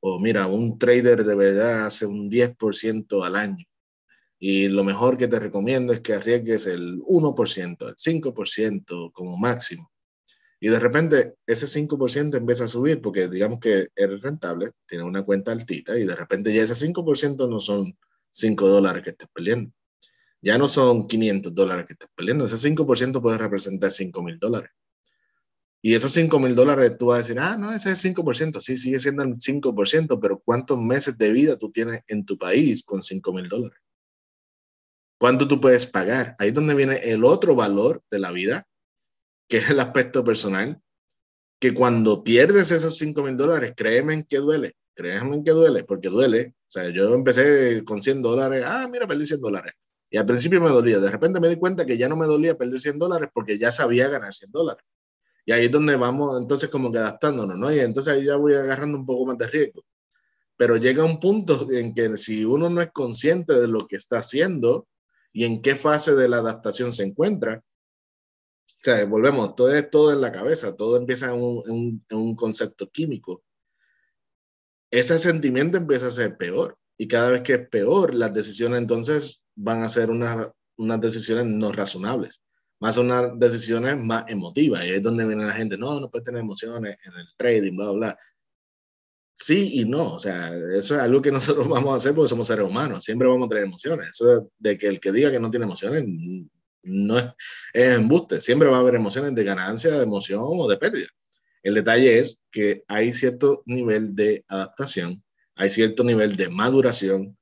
O 0.00 0.18
mira, 0.18 0.46
un 0.46 0.78
trader 0.78 1.24
de 1.24 1.34
verdad 1.34 1.86
hace 1.86 2.06
un 2.06 2.28
10% 2.28 3.24
al 3.24 3.36
año. 3.36 3.64
Y 4.44 4.68
lo 4.68 4.82
mejor 4.82 5.16
que 5.16 5.28
te 5.28 5.38
recomiendo 5.38 5.92
es 5.92 6.00
que 6.00 6.14
arriesgues 6.14 6.66
el 6.66 7.00
1%, 7.02 7.88
el 7.88 7.94
5% 7.94 9.12
como 9.12 9.36
máximo. 9.36 9.88
Y 10.58 10.66
de 10.68 10.80
repente 10.80 11.36
ese 11.46 11.68
5% 11.68 12.38
empieza 12.38 12.64
a 12.64 12.66
subir 12.66 13.00
porque 13.00 13.28
digamos 13.28 13.60
que 13.60 13.86
eres 13.94 14.20
rentable, 14.20 14.72
tienes 14.88 15.06
una 15.06 15.22
cuenta 15.22 15.52
altita 15.52 15.96
y 15.96 16.04
de 16.04 16.16
repente 16.16 16.52
ya 16.52 16.64
ese 16.64 16.74
5% 16.74 17.48
no 17.48 17.60
son 17.60 17.96
5 18.32 18.66
dólares 18.66 19.04
que 19.04 19.10
estás 19.10 19.28
perdiendo. 19.32 19.70
Ya 20.40 20.58
no 20.58 20.66
son 20.66 21.06
500 21.06 21.54
dólares 21.54 21.86
que 21.86 21.92
estás 21.92 22.10
perdiendo. 22.12 22.46
Ese 22.46 22.56
5% 22.56 23.22
puede 23.22 23.38
representar 23.38 23.92
5 23.92 24.22
mil 24.24 24.40
dólares. 24.40 24.72
Y 25.80 25.94
esos 25.94 26.12
5 26.14 26.40
mil 26.40 26.56
dólares 26.56 26.96
tú 26.98 27.06
vas 27.06 27.14
a 27.14 27.18
decir, 27.18 27.38
ah, 27.38 27.56
no, 27.56 27.72
ese 27.72 27.92
es 27.92 28.04
el 28.04 28.14
5%. 28.16 28.60
Sí, 28.60 28.76
sigue 28.76 28.98
siendo 28.98 29.22
el 29.22 29.38
5%, 29.38 30.18
pero 30.20 30.42
¿cuántos 30.44 30.80
meses 30.80 31.16
de 31.16 31.30
vida 31.30 31.56
tú 31.56 31.70
tienes 31.70 32.00
en 32.08 32.24
tu 32.24 32.36
país 32.36 32.82
con 32.82 33.04
5 33.04 33.32
mil 33.32 33.48
dólares? 33.48 33.78
¿Cuánto 35.22 35.46
tú 35.46 35.60
puedes 35.60 35.86
pagar? 35.86 36.34
Ahí 36.40 36.48
es 36.48 36.54
donde 36.54 36.74
viene 36.74 36.96
el 36.96 37.22
otro 37.22 37.54
valor 37.54 38.02
de 38.10 38.18
la 38.18 38.32
vida, 38.32 38.66
que 39.48 39.58
es 39.58 39.70
el 39.70 39.78
aspecto 39.78 40.24
personal, 40.24 40.82
que 41.60 41.72
cuando 41.72 42.24
pierdes 42.24 42.72
esos 42.72 42.98
5 42.98 43.22
mil 43.22 43.36
dólares, 43.36 43.72
créeme 43.76 44.26
que 44.28 44.38
duele. 44.38 44.74
créanme 44.96 45.44
que 45.44 45.52
duele, 45.52 45.84
porque 45.84 46.08
duele. 46.08 46.56
O 46.62 46.70
sea, 46.72 46.88
yo 46.88 47.14
empecé 47.14 47.84
con 47.84 48.02
100 48.02 48.20
dólares, 48.20 48.64
ah, 48.66 48.88
mira, 48.90 49.06
perdí 49.06 49.24
100 49.24 49.40
dólares. 49.40 49.74
Y 50.10 50.16
al 50.18 50.26
principio 50.26 50.60
me 50.60 50.70
dolía, 50.70 50.98
de 50.98 51.08
repente 51.08 51.38
me 51.38 51.48
di 51.48 51.54
cuenta 51.54 51.86
que 51.86 51.96
ya 51.96 52.08
no 52.08 52.16
me 52.16 52.26
dolía 52.26 52.58
perder 52.58 52.80
100 52.80 52.98
dólares 52.98 53.30
porque 53.32 53.60
ya 53.60 53.70
sabía 53.70 54.08
ganar 54.08 54.34
100 54.34 54.50
dólares. 54.50 54.84
Y 55.46 55.52
ahí 55.52 55.66
es 55.66 55.70
donde 55.70 55.94
vamos 55.94 56.36
entonces 56.42 56.68
como 56.68 56.90
que 56.90 56.98
adaptándonos, 56.98 57.56
¿no? 57.56 57.72
Y 57.72 57.78
entonces 57.78 58.12
ahí 58.12 58.24
ya 58.24 58.34
voy 58.34 58.54
agarrando 58.54 58.98
un 58.98 59.06
poco 59.06 59.26
más 59.26 59.38
de 59.38 59.46
riesgo. 59.46 59.84
Pero 60.56 60.78
llega 60.78 61.04
un 61.04 61.20
punto 61.20 61.70
en 61.70 61.94
que 61.94 62.18
si 62.18 62.44
uno 62.44 62.68
no 62.68 62.82
es 62.82 62.90
consciente 62.90 63.52
de 63.52 63.68
lo 63.68 63.86
que 63.86 63.94
está 63.94 64.18
haciendo 64.18 64.88
y 65.32 65.44
en 65.44 65.62
qué 65.62 65.74
fase 65.74 66.14
de 66.14 66.28
la 66.28 66.38
adaptación 66.38 66.92
se 66.92 67.04
encuentra, 67.04 67.62
o 68.66 68.84
sea, 68.84 69.04
volvemos, 69.04 69.54
todo 69.54 69.72
es 69.74 69.90
todo 69.90 70.12
en 70.12 70.20
la 70.20 70.32
cabeza, 70.32 70.76
todo 70.76 70.96
empieza 70.96 71.32
en 71.32 71.40
un, 71.40 72.04
en 72.08 72.34
concepto 72.34 72.90
químico. 72.90 73.44
Ese 74.90 75.18
sentimiento 75.18 75.78
empieza 75.78 76.08
a 76.08 76.10
ser 76.10 76.36
peor 76.36 76.76
y 76.98 77.08
cada 77.08 77.30
vez 77.30 77.42
que 77.42 77.54
es 77.54 77.68
peor, 77.68 78.14
las 78.14 78.34
decisiones 78.34 78.80
entonces 78.80 79.40
van 79.54 79.82
a 79.82 79.88
ser 79.88 80.10
unas, 80.10 80.50
unas 80.76 81.00
decisiones 81.00 81.46
no 81.46 81.72
razonables, 81.72 82.42
más 82.80 82.96
unas 82.96 83.38
decisiones 83.38 83.96
más 84.02 84.24
emotivas. 84.28 84.84
Y 84.84 84.90
es 84.90 85.02
donde 85.02 85.26
viene 85.26 85.46
la 85.46 85.52
gente, 85.52 85.78
no, 85.78 86.00
no 86.00 86.10
puedes 86.10 86.24
tener 86.24 86.40
emociones 86.40 86.96
en 87.04 87.12
el 87.12 87.26
trading, 87.36 87.76
bla, 87.76 87.92
bla. 87.92 88.18
Sí 89.34 89.80
y 89.80 89.84
no, 89.84 90.14
o 90.14 90.18
sea, 90.18 90.54
eso 90.76 90.94
es 90.94 91.00
algo 91.00 91.22
que 91.22 91.32
nosotros 91.32 91.68
vamos 91.68 91.92
a 91.92 91.96
hacer 91.96 92.14
porque 92.14 92.28
somos 92.28 92.46
seres 92.46 92.66
humanos, 92.66 93.04
siempre 93.04 93.28
vamos 93.28 93.46
a 93.46 93.48
tener 93.50 93.64
emociones. 93.64 94.08
Eso 94.10 94.50
de 94.58 94.76
que 94.78 94.88
el 94.88 95.00
que 95.00 95.12
diga 95.12 95.30
que 95.30 95.40
no 95.40 95.50
tiene 95.50 95.64
emociones 95.66 96.04
no 96.82 97.18
es, 97.18 97.26
embuste. 97.72 98.40
Siempre 98.40 98.68
va 98.68 98.76
a 98.78 98.80
haber 98.80 98.94
emociones 98.94 99.34
de 99.34 99.44
ganancia, 99.44 99.92
de 99.92 100.02
emoción 100.02 100.40
o 100.42 100.68
de 100.68 100.76
pérdida. 100.76 101.08
El 101.62 101.74
detalle 101.74 102.18
es 102.18 102.40
que 102.50 102.82
hay 102.88 103.12
cierto 103.12 103.62
nivel 103.66 104.14
de 104.16 104.44
adaptación, 104.48 105.22
hay 105.54 105.70
cierto 105.70 106.02
nivel 106.02 106.36
de 106.36 106.48
maduración, 106.48 107.36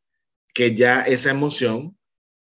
que 0.52 0.74
ya 0.74 1.02
esa 1.02 1.30
emoción 1.30 1.96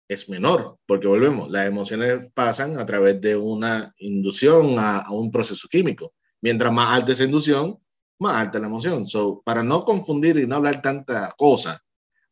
es 0.08 0.28
menor, 0.28 0.78
porque 0.86 1.06
volvemos, 1.06 1.50
las 1.50 1.66
emociones 1.66 2.30
pasan 2.34 2.78
a 2.78 2.86
través 2.86 3.20
de 3.20 3.36
una 3.36 3.94
inducción 3.98 4.76
a, 4.78 5.04
un 5.12 5.30
proceso 5.30 5.68
químico. 5.68 6.14
Mientras 6.40 6.72
más 6.72 6.96
alta 6.96 7.12
esa 7.12 7.24
inducción, 7.24 7.78
más 8.20 8.36
alta 8.36 8.58
la 8.58 8.66
emoción. 8.66 9.06
So, 9.06 9.42
para 9.44 9.62
no 9.62 9.84
confundir 9.84 10.38
y 10.38 10.46
no 10.46 10.56
hablar 10.56 10.82
tanta 10.82 11.32
cosa, 11.36 11.82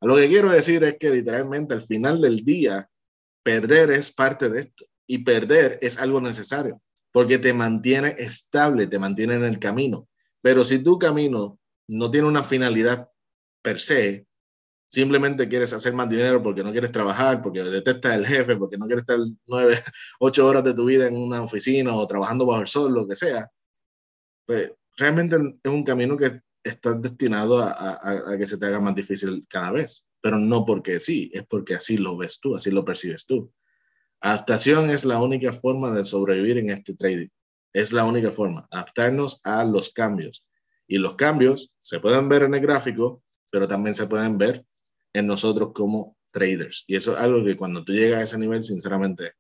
lo 0.01 0.17
que 0.17 0.29
quiero 0.29 0.51
decir 0.51 0.85
es 0.85 0.99
que 0.99 1.11
literalmente 1.11 1.75
al 1.75 1.83
final 1.83 2.21
del 2.21 2.45
día, 2.45 2.89
Perder 3.47 3.93
es 3.93 4.11
parte 4.11 4.49
de 4.49 4.59
esto 4.63 4.87
y 5.07 5.19
perder 5.19 5.79
es 5.81 6.01
algo 6.01 6.21
necesario 6.21 6.83
porque 7.13 7.39
te 7.39 7.53
mantiene 7.53 8.17
estable, 8.19 8.89
te 8.89 8.99
mantiene 8.99 9.37
en 9.37 9.45
el 9.45 9.61
camino. 9.61 10.09
Pero 10.43 10.65
si 10.65 10.83
tu 10.83 10.99
camino 10.99 11.57
no 11.89 12.11
tiene 12.11 12.27
una 12.27 12.43
finalidad 12.43 13.09
per 13.63 13.81
se, 13.81 14.27
simplemente 14.91 15.49
quieres 15.49 15.73
hacer 15.73 15.93
más 15.93 16.11
dinero 16.11 16.43
porque 16.43 16.65
no 16.65 16.73
quieres 16.73 16.91
trabajar, 16.91 17.41
porque 17.41 17.63
detestas 17.63 18.17
el 18.17 18.27
jefe, 18.27 18.57
porque 18.57 18.77
no 18.79 18.87
quieres 18.87 19.03
estar 19.03 19.19
nueve, 19.47 19.79
ocho 20.19 20.45
horas 20.45 20.65
de 20.65 20.75
tu 20.75 20.85
vida 20.85 21.07
en 21.07 21.17
una 21.17 21.41
oficina 21.41 21.95
o 21.95 22.07
trabajando 22.09 22.47
bajo 22.47 22.63
el 22.63 22.67
sol, 22.67 22.93
lo 22.93 23.07
que 23.07 23.15
sea, 23.15 23.49
pues 24.45 24.73
realmente 24.97 25.37
es 25.63 25.73
un 25.73 25.85
camino 25.85 26.17
que 26.17 26.41
está 26.65 26.95
destinado 26.95 27.59
a 27.61 28.37
que 28.39 28.47
se 28.47 28.59
te 28.59 28.67
haga 28.67 28.81
más 28.81 28.95
difícil 28.95 29.47
cada 29.49 29.73
vez 29.73 30.07
pero 30.27 30.41
no 30.41 30.65
porque 30.65 30.99
sí, 30.99 31.31
es 31.33 31.47
porque 31.47 31.77
así 31.77 31.99
lo 31.99 32.17
ves 32.17 32.41
tú, 32.41 32.57
así 32.57 32.73
lo 32.73 32.85
percibes 32.85 33.27
tú. 33.27 33.53
Adaptación 34.21 34.91
es 34.91 35.05
la 35.05 35.23
única 35.23 35.53
forma 35.53 35.93
de 35.93 36.03
sobrevivir 36.03 36.59
en 36.59 36.71
este 36.71 36.97
trading. 36.97 37.29
Es 37.73 37.93
la 37.93 38.05
única 38.05 38.33
forma, 38.33 38.67
adaptarnos 38.73 39.41
a 39.45 39.65
los 39.65 39.93
cambios. 39.93 40.45
Y 40.89 40.99
los 40.99 41.15
cambios 41.15 41.73
se 41.81 42.01
pueden 42.01 42.29
ver 42.29 42.43
en 42.43 42.55
el 42.55 42.61
gráfico, 42.61 43.23
pero 43.51 43.69
también 43.69 43.95
se 43.95 44.09
pueden 44.09 44.37
ver 44.37 44.65
en 45.13 45.29
nosotros 45.29 45.71
como 45.73 46.17
traders. 46.33 46.83
Y 46.89 46.97
eso 46.97 47.13
es 47.13 47.19
algo 47.19 47.45
que 47.45 47.55
cuando 47.55 47.85
tú 47.85 47.93
llegas 47.93 48.19
a 48.19 48.25
ese 48.25 48.39
nivel, 48.39 48.65
sinceramente, 48.65 49.35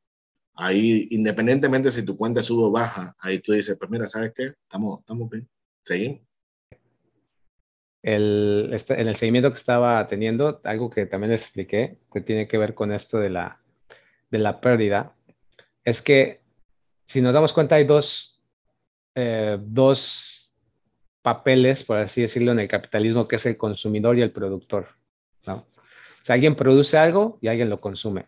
ahí, 0.57 1.09
independientemente 1.11 1.91
si 1.91 2.05
tu 2.05 2.17
cuenta 2.17 2.43
sube 2.43 2.65
o 2.65 2.73
baja, 2.73 3.15
ahí 3.21 3.41
tú 3.41 3.53
dices, 3.53 3.77
pues 3.79 3.91
mira, 3.91 4.07
¿sabes 4.07 4.33
qué? 4.35 4.45
Estamos, 4.45 5.01
estamos 5.01 5.31
bien, 5.31 5.49
seguimos 5.83 6.27
el, 8.07 8.71
este, 8.73 9.01
en 9.01 9.09
el 9.09 9.17
seguimiento 9.17 9.51
que 9.51 9.57
estaba 9.57 10.07
teniendo, 10.07 10.61
algo 10.63 10.91
que 10.91 11.07
también 11.07 11.33
les 11.33 11.43
expliqué, 11.43 11.99
que 12.13 12.21
tiene 12.21 12.47
que 12.47 12.57
ver 12.57 12.73
con 12.73 12.93
esto 12.93 13.19
de 13.19 13.31
la, 13.31 13.61
de 14.31 14.39
la 14.39 14.61
pérdida, 14.61 15.13
es 15.85 16.03
que 16.03 16.41
si 17.05 17.21
nos 17.21 17.35
damos 17.35 17.53
cuenta 17.53 17.75
hay 17.75 17.85
dos, 17.85 18.41
eh, 19.17 19.59
dos 19.61 20.55
papeles, 21.21 21.83
por 21.83 21.99
así 21.99 22.23
decirlo, 22.23 22.53
en 22.53 22.61
el 22.61 22.69
capitalismo, 22.69 23.27
que 23.27 23.37
es 23.37 23.47
el 23.47 23.57
consumidor 23.57 24.17
y 24.17 24.23
el 24.23 24.31
productor. 24.31 24.87
¿no? 25.45 25.55
O 25.57 26.25
sea, 26.25 26.35
alguien 26.35 26.55
produce 26.55 26.97
algo 26.97 27.39
y 27.43 27.49
alguien 27.49 27.69
lo 27.69 27.81
consume. 27.81 28.27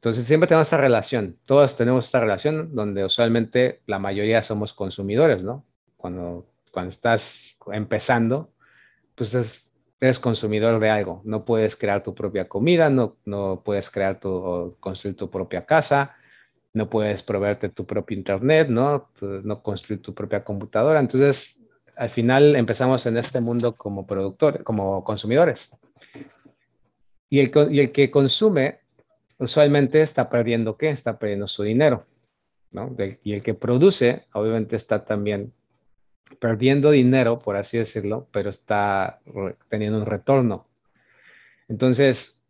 Entonces 0.00 0.24
siempre 0.24 0.48
tenemos 0.48 0.68
esa 0.68 0.78
relación, 0.78 1.36
todos 1.44 1.76
tenemos 1.76 2.06
esta 2.06 2.20
relación 2.20 2.74
donde 2.74 3.04
usualmente 3.04 3.82
la 3.86 3.98
mayoría 3.98 4.40
somos 4.40 4.72
consumidores, 4.72 5.42
¿no? 5.42 5.66
Cuando, 5.98 6.46
cuando 6.72 6.88
estás 6.88 7.58
empezando, 7.70 8.50
pues 9.14 9.68
eres 10.00 10.18
consumidor 10.18 10.80
de 10.80 10.88
algo. 10.88 11.20
No 11.26 11.44
puedes 11.44 11.76
crear 11.76 12.02
tu 12.02 12.14
propia 12.14 12.48
comida, 12.48 12.88
no, 12.88 13.18
no 13.26 13.60
puedes 13.62 13.90
crear 13.90 14.18
tu, 14.18 14.30
o 14.30 14.76
construir 14.80 15.16
tu 15.18 15.28
propia 15.28 15.66
casa, 15.66 16.16
no 16.72 16.88
puedes 16.88 17.22
proveerte 17.22 17.68
tu 17.68 17.84
propio 17.84 18.16
internet, 18.16 18.70
¿no? 18.70 19.10
no 19.20 19.62
construir 19.62 20.00
tu 20.00 20.14
propia 20.14 20.42
computadora. 20.42 20.98
Entonces, 21.00 21.60
al 21.94 22.08
final 22.08 22.56
empezamos 22.56 23.04
en 23.04 23.18
este 23.18 23.42
mundo 23.42 23.76
como 23.76 24.06
productores, 24.06 24.62
como 24.62 25.04
consumidores. 25.04 25.70
Y 27.28 27.40
el, 27.40 27.52
y 27.70 27.80
el 27.80 27.92
que 27.92 28.10
consume 28.10 28.80
usualmente 29.40 30.02
está 30.02 30.30
perdiendo 30.30 30.76
qué? 30.76 30.90
Está 30.90 31.18
perdiendo 31.18 31.48
su 31.48 31.62
dinero. 31.62 32.06
Y 33.24 33.32
el 33.32 33.42
que 33.42 33.54
produce, 33.54 34.26
obviamente, 34.32 34.76
está 34.76 35.04
también 35.04 35.52
perdiendo 36.38 36.92
dinero, 36.92 37.40
por 37.40 37.56
así 37.56 37.78
decirlo, 37.78 38.28
pero 38.30 38.50
está 38.50 39.20
teniendo 39.68 39.98
un 39.98 40.06
retorno. 40.06 40.68
Entonces, 41.68 42.40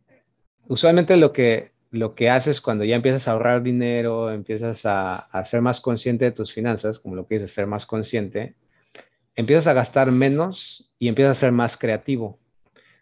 usualmente 0.66 1.16
lo 1.16 1.32
que, 1.32 1.72
lo 1.91 2.14
que 2.14 2.28
haces 2.28 2.61
cuando 2.61 2.84
ya 2.84 2.97
empiezas 2.97 3.28
a 3.28 3.32
ahorrar 3.32 3.62
dinero, 3.62 4.30
empiezas 4.30 4.84
a, 4.84 5.16
a 5.16 5.45
ser 5.45 5.62
más 5.62 5.80
consciente 5.80 6.26
de 6.26 6.32
tus 6.32 6.53
finanzas, 6.53 6.99
como 6.99 7.14
lo 7.14 7.26
que 7.26 7.36
dices, 7.36 7.53
ser 7.53 7.66
más 7.66 7.86
consciente, 7.86 8.57
empiezas 9.36 9.68
a 9.68 9.72
gastar 9.72 10.11
menos 10.11 10.93
y 10.99 11.09
empiezas 11.09 11.38
a 11.38 11.41
ser 11.41 11.53
más 11.53 11.78
creativo. 11.78 12.38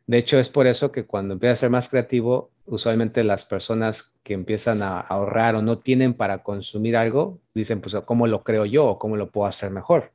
De 0.07 0.19
hecho, 0.19 0.39
es 0.39 0.49
por 0.49 0.67
eso 0.67 0.93
que 0.93 1.05
cuando 1.05 1.35
empiezas 1.35 1.59
a 1.59 1.61
ser 1.63 1.71
más 1.71 1.89
creativo, 1.89 2.51
usualmente 2.69 3.25
las 3.25 3.45
personas 3.45 4.19
que 4.23 4.35
empiezan 4.35 4.83
a 4.83 5.01
ahorrar 5.01 5.57
o 5.57 5.63
no 5.63 5.79
tienen 5.79 6.15
para 6.15 6.43
consumir 6.43 6.97
algo, 6.97 7.41
dicen, 7.55 7.81
pues, 7.81 7.97
¿cómo 8.05 8.27
lo 8.27 8.45
creo 8.45 8.65
yo 8.67 8.87
o 8.87 8.99
cómo 8.99 9.17
lo 9.17 9.31
puedo 9.31 9.47
hacer 9.47 9.71
mejor? 9.71 10.13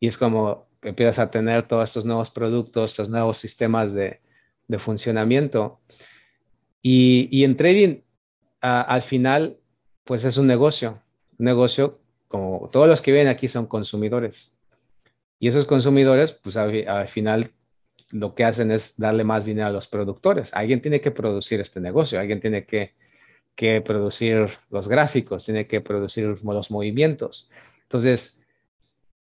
y 0.00 0.08
es 0.08 0.18
como 0.18 0.68
empiezas 0.82 1.18
a 1.18 1.30
tener 1.30 1.66
todos 1.66 1.88
estos 1.88 2.04
nuevos 2.04 2.30
productos, 2.30 2.92
estos 2.92 3.08
nuevos 3.08 3.36
sistemas 3.38 3.94
de, 3.94 4.20
de 4.68 4.78
funcionamiento. 4.78 5.80
Y, 6.82 7.28
y, 7.36 7.44
en 7.44 7.56
trading, 7.56 8.00
al 8.60 9.02
final, 9.02 9.58
pues 10.04 10.24
es 10.24 10.38
un 10.38 10.46
negocio. 10.46 11.02
Un 11.38 11.46
negocio, 11.46 11.98
como 12.28 12.70
todos 12.72 12.88
los 12.88 13.02
que 13.02 13.10
vienen 13.10 13.28
aquí 13.28 13.48
son 13.48 13.66
consumidores. 13.66 14.54
Y 15.40 15.48
esos 15.48 15.66
consumidores, 15.66 16.32
pues 16.32 16.56
al, 16.56 17.08
final, 17.08 17.52
lo 18.10 18.34
que 18.34 18.44
hacen 18.44 18.70
es 18.70 18.96
darle 18.98 19.24
más 19.24 19.44
dinero 19.44 19.68
a 19.68 19.70
los 19.70 19.88
productores. 19.88 20.52
Alguien 20.54 20.80
tiene 20.80 21.00
que 21.00 21.10
producir 21.10 21.60
este 21.60 21.80
negocio, 21.80 22.18
alguien 22.18 22.40
tiene 22.40 22.64
que, 22.64 22.94
que 23.54 23.80
producir 23.80 24.50
los 24.70 24.88
gráficos, 24.88 25.44
tiene 25.44 25.66
que 25.66 25.80
producir 25.80 26.38
los 26.42 26.70
movimientos. 26.70 27.50
Entonces, 27.82 28.40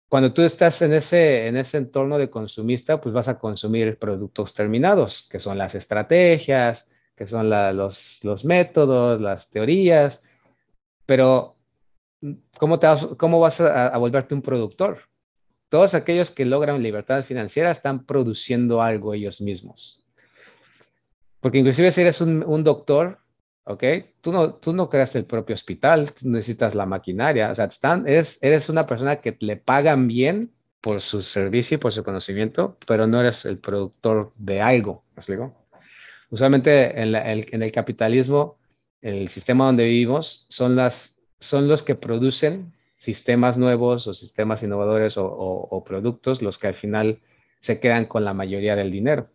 cuando 0.09 0.33
tú 0.33 0.43
estás 0.43 0.81
en 0.83 0.93
ese, 0.93 1.47
en 1.49 1.57
ese 1.57 1.79
entorno 1.79 2.18
de 2.18 2.31
consumista, 2.31 3.01
pues 3.01 3.12
vas 3.12 3.29
a 3.29 3.39
consumir 3.39 3.99
productos 3.99 4.55
terminados, 4.55 5.27
que 5.29 5.41
son 5.41 5.59
las 5.59 5.75
estrategias, 5.75 6.89
que 7.16 7.27
son 7.27 7.51
los, 7.51 8.22
los 8.22 8.45
métodos, 8.45 9.20
las 9.20 9.51
teorías, 9.51 10.22
pero 11.07 11.57
¿cómo, 12.59 12.79
te 12.79 12.87
vas, 12.87 13.07
cómo 13.18 13.41
vas 13.41 13.61
a, 13.61 13.97
volverte 13.99 14.35
un 14.35 14.43
productor? 14.43 15.01
Todos 15.75 15.95
aquellos 15.95 16.31
que 16.31 16.45
logran 16.45 16.81
libertad 16.85 17.25
financiera 17.25 17.72
están 17.72 18.07
produciendo 18.07 18.81
algo 18.81 19.12
ellos 19.12 19.41
mismos. 19.41 19.99
Porque 21.41 21.59
inclusive 21.59 21.91
si 21.91 22.03
eres 22.03 22.20
un, 22.20 22.45
un 22.47 22.62
doctor, 22.62 23.18
¿ok? 23.64 23.83
Tú 24.20 24.31
no, 24.31 24.55
tú 24.55 24.72
no 24.72 24.89
creas 24.89 25.16
el 25.16 25.25
propio 25.25 25.53
hospital, 25.53 26.12
tú 26.12 26.29
necesitas 26.29 26.77
la 26.77 26.87
maquinaria, 26.87 27.51
o 27.51 27.55
sea, 27.57 27.64
están, 27.64 28.07
eres, 28.07 28.39
eres 28.41 28.68
una 28.68 28.87
persona 28.87 29.16
que 29.16 29.37
le 29.41 29.57
pagan 29.57 30.07
bien 30.07 30.53
por 30.81 31.01
su 31.01 31.22
servicio 31.22 31.75
y 31.75 31.79
por 31.79 31.93
su 31.93 32.05
conocimiento, 32.05 32.79
pero 32.87 33.09
no 33.09 33.18
eres 33.18 33.45
el 33.45 33.59
productor 33.59 34.33
de 34.37 34.61
algo, 34.61 35.03
¿me 35.16 35.22
explico? 35.22 35.57
Usualmente 36.31 37.03
en, 37.03 37.16
el, 37.16 37.49
en 37.51 37.62
el 37.64 37.72
capitalismo, 37.72 38.59
el 39.03 39.29
sistema 39.29 39.66
donde 39.66 39.87
vivimos, 39.87 40.47
son, 40.51 40.77
las, 40.77 41.18
son 41.41 41.66
los 41.66 41.83
que 41.83 41.97
producen 41.97 42.72
sistemas 43.05 43.59
nuevos 43.59 44.07
o 44.07 44.15
sistemas 44.15 44.63
innovadores 44.63 45.15
o, 45.19 45.85
productos 45.87 46.41
los 46.41 46.59
que 46.59 46.69
al 46.69 46.75
final 46.75 47.19
se 47.61 47.79
quedan 47.79 48.07
con 48.07 48.25
la 48.25 48.33
mayoría 48.33 48.77
del 48.77 48.91
dinero. 48.91 49.29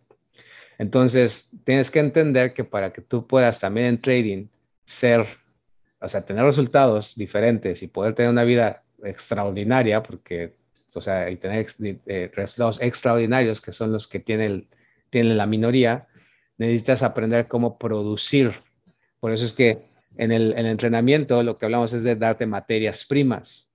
Entonces, 0.79 1.51
tienes 1.65 1.91
que 1.91 1.99
entender 1.99 2.53
que 2.53 2.63
para 2.63 2.91
que 2.91 3.01
tú 3.01 3.27
puedas 3.27 3.59
también 3.59 3.87
en 3.87 4.01
trading 4.01 4.47
ser, 4.85 5.25
o 5.99 6.07
sea, 6.07 6.25
tener 6.25 6.43
resultados 6.43 7.15
diferentes 7.15 7.83
y 7.83 7.87
poder 7.87 8.15
tener 8.15 8.31
una 8.31 8.43
vida 8.43 8.83
extraordinaria, 9.03 10.01
porque, 10.01 10.55
o 10.95 11.01
sea, 11.01 11.29
y 11.29 11.35
tener 11.35 11.67
eh, 12.07 12.31
resultados 12.33 12.81
extraordinarios, 12.81 13.61
que 13.61 13.71
son 13.71 13.91
los 13.91 14.07
que 14.07 14.19
tienen, 14.19 14.67
tienen 15.09 15.37
la 15.37 15.45
minoría, 15.45 16.07
necesitas 16.57 17.03
aprender 17.03 17.47
cómo 17.47 17.77
producir. 17.77 18.53
Por 19.19 19.31
eso 19.31 19.45
es 19.45 19.53
que 19.53 19.88
en 20.19 20.33
el, 20.33 20.53
entrenamiento 20.65 21.41
lo 21.43 21.57
que 21.57 21.65
hablamos 21.65 21.93
es 21.93 22.03
de 22.03 22.15
darte 22.15 22.45
materias 22.45 23.05
primas. 23.05 23.69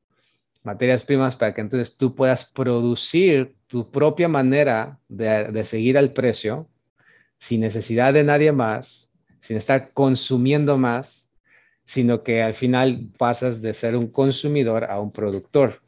Materias 0.62 1.02
primas 1.02 1.34
para 1.34 1.54
que 1.54 1.62
entonces 1.62 1.96
tú 1.96 2.14
puedas 2.14 2.44
producir 2.44 3.54
tu 3.66 3.90
propia 3.90 4.28
manera 4.28 4.98
de, 5.08 5.50
de 5.50 5.64
seguir 5.64 5.96
al 5.96 6.12
precio 6.12 6.68
sin 7.38 7.62
necesidad 7.62 8.12
de 8.12 8.24
nadie 8.24 8.52
más, 8.52 9.10
sin 9.40 9.56
estar 9.56 9.92
consumiendo 9.92 10.76
más, 10.76 11.30
sino 11.84 12.22
que 12.22 12.42
al 12.42 12.54
final 12.54 13.08
pasas 13.18 13.62
de 13.62 13.72
ser 13.72 13.96
un 13.96 14.08
consumidor 14.08 14.84
a 14.84 15.00
un 15.00 15.12
productor. 15.12 15.80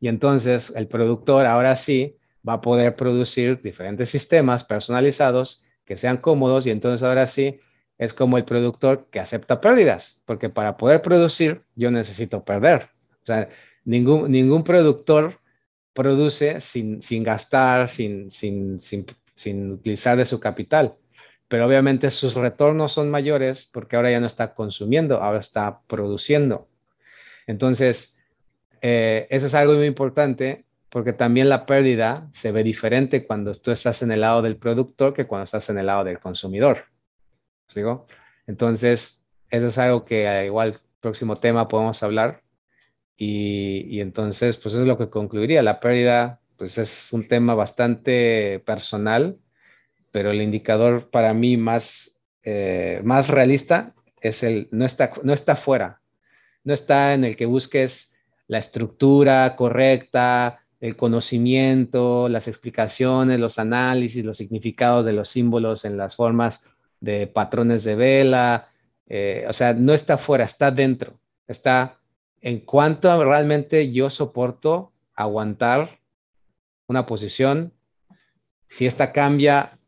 Y 0.00 0.08
entonces 0.08 0.72
el 0.74 0.88
productor 0.88 1.46
ahora 1.46 1.76
sí 1.76 2.16
va 2.46 2.54
a 2.54 2.60
poder 2.60 2.96
producir 2.96 3.62
diferentes 3.62 4.08
sistemas 4.08 4.64
personalizados 4.64 5.62
que 5.84 5.96
sean 5.96 6.16
cómodos 6.16 6.66
y 6.66 6.70
entonces 6.70 7.04
ahora 7.04 7.28
sí 7.28 7.60
es 7.98 8.12
como 8.12 8.38
el 8.38 8.44
productor 8.44 9.06
que 9.10 9.20
acepta 9.20 9.60
pérdidas, 9.60 10.22
porque 10.26 10.48
para 10.48 10.76
poder 10.76 11.02
producir 11.02 11.62
yo 11.74 11.90
necesito 11.90 12.44
perder. 12.44 12.90
O 13.22 13.26
sea, 13.26 13.48
ningún, 13.84 14.30
ningún 14.30 14.64
productor 14.64 15.40
produce 15.94 16.60
sin, 16.60 17.02
sin 17.02 17.24
gastar, 17.24 17.88
sin, 17.88 18.30
sin, 18.30 18.78
sin, 18.78 19.06
sin 19.34 19.72
utilizar 19.72 20.16
de 20.16 20.26
su 20.26 20.38
capital. 20.38 20.94
Pero 21.48 21.66
obviamente 21.66 22.10
sus 22.10 22.34
retornos 22.34 22.92
son 22.92 23.10
mayores 23.10 23.64
porque 23.64 23.96
ahora 23.96 24.10
ya 24.10 24.20
no 24.20 24.26
está 24.26 24.54
consumiendo, 24.54 25.22
ahora 25.22 25.38
está 25.38 25.80
produciendo. 25.86 26.68
Entonces, 27.46 28.16
eh, 28.82 29.26
eso 29.30 29.46
es 29.46 29.54
algo 29.54 29.74
muy 29.74 29.86
importante 29.86 30.64
porque 30.90 31.12
también 31.12 31.48
la 31.48 31.66
pérdida 31.66 32.28
se 32.32 32.52
ve 32.52 32.62
diferente 32.62 33.26
cuando 33.26 33.54
tú 33.54 33.70
estás 33.70 34.02
en 34.02 34.12
el 34.12 34.20
lado 34.20 34.42
del 34.42 34.56
productor 34.56 35.14
que 35.14 35.26
cuando 35.26 35.44
estás 35.44 35.68
en 35.70 35.78
el 35.78 35.86
lado 35.86 36.04
del 36.04 36.18
consumidor. 36.18 36.84
¿Digo? 37.74 38.06
Entonces, 38.46 39.22
eso 39.50 39.66
es 39.66 39.78
algo 39.78 40.04
que 40.04 40.26
eh, 40.26 40.46
igual 40.46 40.80
próximo 41.00 41.38
tema 41.38 41.68
podemos 41.68 42.02
hablar. 42.02 42.42
Y, 43.16 43.86
y, 43.88 44.00
entonces, 44.00 44.56
pues 44.56 44.74
es 44.74 44.86
lo 44.86 44.98
que 44.98 45.08
concluiría. 45.08 45.62
La 45.62 45.80
pérdida, 45.80 46.40
pues 46.56 46.78
es 46.78 47.12
un 47.12 47.28
tema 47.28 47.54
bastante 47.54 48.62
personal, 48.66 49.38
pero 50.12 50.30
el 50.30 50.42
indicador 50.42 51.10
para 51.10 51.34
mí 51.34 51.56
más, 51.56 52.18
eh, 52.42 53.00
más 53.04 53.28
realista 53.28 53.94
es 54.20 54.42
el, 54.42 54.68
no 54.70 54.84
está, 54.84 55.12
no 55.22 55.32
está 55.32 55.56
fuera, 55.56 56.00
no 56.64 56.74
está 56.74 57.14
en 57.14 57.24
el 57.24 57.36
que 57.36 57.46
busques 57.46 58.12
la 58.48 58.58
estructura 58.58 59.56
correcta, 59.56 60.60
el 60.80 60.96
conocimiento, 60.96 62.28
las 62.28 62.48
explicaciones, 62.48 63.40
los 63.40 63.58
análisis, 63.58 64.24
los 64.24 64.36
significados 64.36 65.04
de 65.04 65.12
los 65.12 65.28
símbolos 65.28 65.84
en 65.84 65.96
las 65.96 66.16
formas 66.16 66.64
de 67.00 67.26
patrones 67.26 67.84
de 67.84 67.94
vela. 67.94 68.68
Eh, 69.06 69.44
o 69.48 69.52
sea, 69.52 69.72
no 69.72 69.94
está 69.94 70.18
fuera, 70.18 70.44
está 70.44 70.70
dentro. 70.70 71.18
Está 71.46 71.98
en 72.40 72.60
cuanto 72.60 73.24
realmente 73.24 73.92
yo 73.92 74.10
soporto 74.10 74.92
aguantar 75.14 75.98
una 76.86 77.06
posición. 77.06 77.72
Si 78.68 78.86
esta 78.86 79.12
cambia, 79.12 79.78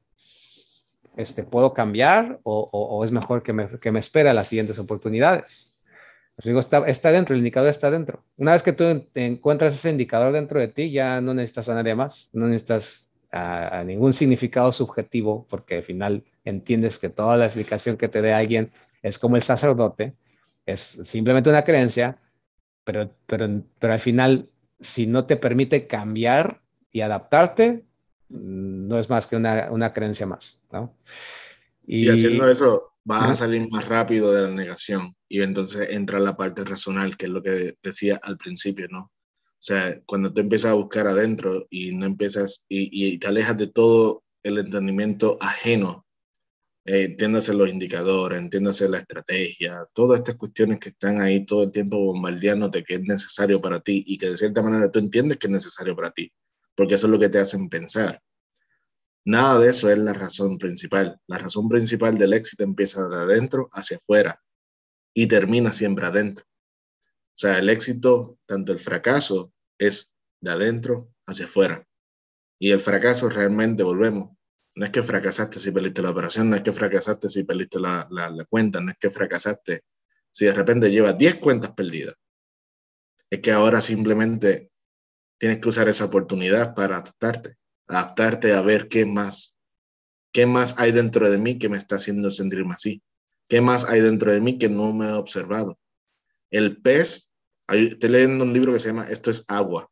este, 1.17 1.43
¿puedo 1.43 1.75
cambiar 1.75 2.41
o, 2.43 3.03
es 3.05 3.13
mejor 3.13 3.43
que 3.43 3.53
me, 3.53 3.69
que 3.81 3.93
me 3.93 4.01
espera 4.01 4.33
las 4.33 4.49
siguientes 4.49 4.79
oportunidades? 4.79 5.69
digo, 6.45 6.61
está, 6.61 6.87
está 6.87 7.11
dentro, 7.11 7.35
el 7.35 7.41
indicador 7.41 7.69
está 7.69 7.91
dentro. 7.91 8.25
Una 8.37 8.53
vez 8.53 8.63
que 8.63 8.73
tú 8.73 8.85
encuentras 9.15 9.75
ese 9.75 9.91
indicador 9.91 10.33
dentro 10.33 10.61
de 10.61 10.69
ti, 10.69 10.91
ya 10.91 11.21
no 11.21 11.35
necesitas 11.35 11.69
a 11.69 11.75
nadie 11.75 11.95
más, 11.95 12.29
no 12.33 12.47
necesitas 12.47 13.08
a, 13.31 13.85
ningún 13.85 14.13
significado 14.13 14.73
subjetivo, 14.73 15.47
porque 15.49 15.77
al 15.77 15.83
final 15.83 16.25
entiendes 16.45 16.99
que 16.99 17.09
toda 17.09 17.37
la 17.37 17.47
explicación 17.47 17.97
que 17.97 18.09
te 18.09 18.23
dé 18.23 18.33
alguien 18.33 18.73
es 19.03 19.19
como 19.19 19.37
el 19.37 19.43
sacerdote, 19.43 20.15
es 20.67 21.01
simplemente 21.05 21.51
una 21.51 21.65
creencia, 21.65 22.19
pero, 22.85 23.11
pero, 23.27 23.63
pero 23.79 23.93
al 23.93 24.01
final, 24.01 24.49
si 24.81 25.07
no 25.07 25.27
te 25.27 25.37
permite 25.37 25.87
cambiar 25.87 26.61
y 26.91 27.01
adaptarte, 27.01 27.85
no 28.29 28.99
es 28.99 29.09
más 29.09 29.27
que 29.27 29.37
una, 29.37 29.69
una 29.71 29.93
creencia 29.93 30.27
más, 30.27 30.59
¿no? 30.73 30.95
y 31.87 32.09
haciendo 32.11 32.47
eso, 32.47 32.93
vas 33.05 33.31
a 33.31 33.35
salir 33.35 33.67
más 33.71 33.89
rápido 33.89 34.31
de 34.33 34.43
la 34.43 34.51
negación 34.51 35.17
y 35.27 35.41
entonces 35.41 35.91
entra 35.91 36.21
la 36.21 36.37
parte 36.37 36.63
racional, 36.65 37.17
que 37.17 37.25
es 37.25 37.33
lo 37.33 37.43
que 37.43 37.75
decía 37.83 38.21
al 38.23 38.37
principio, 38.37 38.87
¿no? 38.91 39.11
O 39.59 39.61
sea, 39.61 40.01
cuando 40.07 40.33
tú 40.33 40.41
empiezas 40.41 40.71
a 40.71 40.75
buscar 40.75 41.09
adentro 41.09 41.67
y 41.69 41.93
no 41.93 42.07
empiezas 42.07 42.65
y, 42.69 43.19
te 43.19 43.27
alejas 43.27 43.59
de 43.59 43.67
todo 43.67 44.23
el 44.45 44.59
entendimiento 44.59 45.37
ajeno, 45.41 46.07
eh, 46.85 47.05
entiéndase 47.05 47.55
los 47.55 47.69
indicadores, 47.69 48.41
entiéndase 48.41 48.89
la 48.89 48.99
estrategia, 48.99 49.85
todas 49.93 50.21
estas 50.21 50.37
cuestiones 50.37 50.79
que 50.79 50.91
están 50.91 51.21
ahí 51.21 51.45
todo 51.45 51.65
el 51.65 51.73
tiempo 51.73 51.99
bombardeándote 51.99 52.85
que 52.85 52.95
es 52.95 53.03
necesario 53.03 53.61
para 53.61 53.81
ti 53.81 54.05
y 54.07 54.17
que 54.17 54.31
de 54.31 54.37
cierta 54.37 54.63
manera 54.63 54.91
tú 54.93 55.01
entiendes 55.01 55.39
que 55.39 55.49
es 55.49 55.53
necesario 55.53 55.97
para 55.97 56.13
ti, 56.13 56.33
porque 56.77 56.95
eso 56.95 57.07
es 57.09 57.11
lo 57.11 57.19
que 57.19 57.29
te 57.29 57.39
hacen 57.39 57.69
pensar. 57.69 58.21
Nada 59.25 59.59
de 59.59 59.71
eso 59.71 59.91
es 59.91 59.99
la 59.99 60.15
razón 60.15 60.57
principal. 60.57 61.21
La 61.27 61.39
razón 61.39 61.69
principal 61.69 62.17
del 62.17 62.33
éxito 62.33 62.63
empieza 62.65 63.07
de 63.09 63.17
adentro 63.17 63.69
hacia 63.73 63.99
afuera 63.99 64.41
y 65.13 65.27
termina 65.27 65.73
siempre 65.73 66.07
adentro. 66.07 66.45
O 67.39 67.41
sea, 67.41 67.59
el 67.59 67.69
éxito, 67.69 68.37
tanto 68.47 68.73
el 68.73 68.81
fracaso, 68.81 69.53
es 69.79 70.13
de 70.41 70.51
adentro 70.51 71.15
hacia 71.25 71.47
afuera. 71.47 71.87
Y 72.59 72.73
el 72.73 72.81
fracaso 72.81 73.29
realmente, 73.29 73.85
volvemos, 73.85 74.31
no 74.75 74.85
es 74.85 74.91
que 74.91 75.03
fracasaste 75.03 75.61
si 75.61 75.71
perdiste 75.71 76.03
la 76.03 76.11
operación, 76.11 76.51
no 76.51 76.57
es 76.57 76.63
que 76.63 76.73
fracasaste 76.73 77.29
si 77.29 77.45
perdiste 77.45 77.79
la, 77.79 78.09
la, 78.11 78.45
cuenta, 78.45 78.81
no 78.81 78.91
es 78.91 78.99
que 78.99 79.11
fracasaste 79.11 79.83
si 80.31 80.47
de 80.47 80.53
repente 80.53 80.91
llevas 80.91 81.17
10 81.17 81.37
cuentas 81.37 81.73
perdidas. 81.73 82.17
Es 83.31 83.41
que 83.41 83.53
ahora 83.53 83.81
simplemente 83.81 84.73
tienes 85.39 85.61
que 85.61 85.69
usar 85.69 85.89
esa 85.89 86.07
oportunidad 86.07 86.75
para 86.75 86.97
adaptarte 86.97 87.57
adaptarte 87.89 88.53
a 88.53 88.61
ver 88.61 88.89
qué 88.89 89.07
más, 89.07 89.59
qué 90.33 90.47
más 90.47 90.79
hay 90.79 90.93
dentro 90.93 91.31
de 91.31 91.39
mí 91.39 91.59
que 91.59 91.69
me 91.69 91.79
está 91.79 91.97
haciendo 91.97 92.31
sentirme 92.31 92.75
así, 92.75 93.03
qué 93.49 93.61
más 93.61 93.89
hay 93.89 94.01
dentro 94.01 94.33
de 94.33 94.41
mí 94.41 94.59
que 94.59 94.69
no 94.69 94.93
me 94.93 95.07
he 95.07 95.13
observado. 95.13 95.79
El 96.51 96.81
pez, 96.81 97.28
estoy 97.69 98.11
leyendo 98.11 98.45
un 98.45 98.53
libro 98.53 98.73
que 98.73 98.79
se 98.79 98.89
llama 98.89 99.09
Esto 99.09 99.31
es 99.31 99.45
agua, 99.49 99.91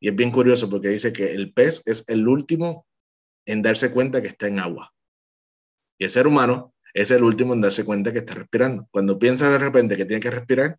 y 0.00 0.08
es 0.08 0.14
bien 0.14 0.30
curioso 0.30 0.68
porque 0.68 0.88
dice 0.88 1.12
que 1.12 1.32
el 1.32 1.52
pez 1.52 1.82
es 1.86 2.04
el 2.08 2.28
último 2.28 2.86
en 3.46 3.62
darse 3.62 3.90
cuenta 3.90 4.20
que 4.20 4.28
está 4.28 4.48
en 4.48 4.58
agua. 4.58 4.92
Y 5.98 6.04
el 6.04 6.10
ser 6.10 6.26
humano 6.26 6.74
es 6.92 7.10
el 7.10 7.22
último 7.22 7.54
en 7.54 7.60
darse 7.60 7.84
cuenta 7.84 8.12
que 8.12 8.18
está 8.18 8.34
respirando. 8.34 8.86
Cuando 8.90 9.18
piensa 9.18 9.50
de 9.50 9.58
repente 9.58 9.96
que 9.96 10.04
tiene 10.04 10.20
que 10.20 10.30
respirar, 10.30 10.78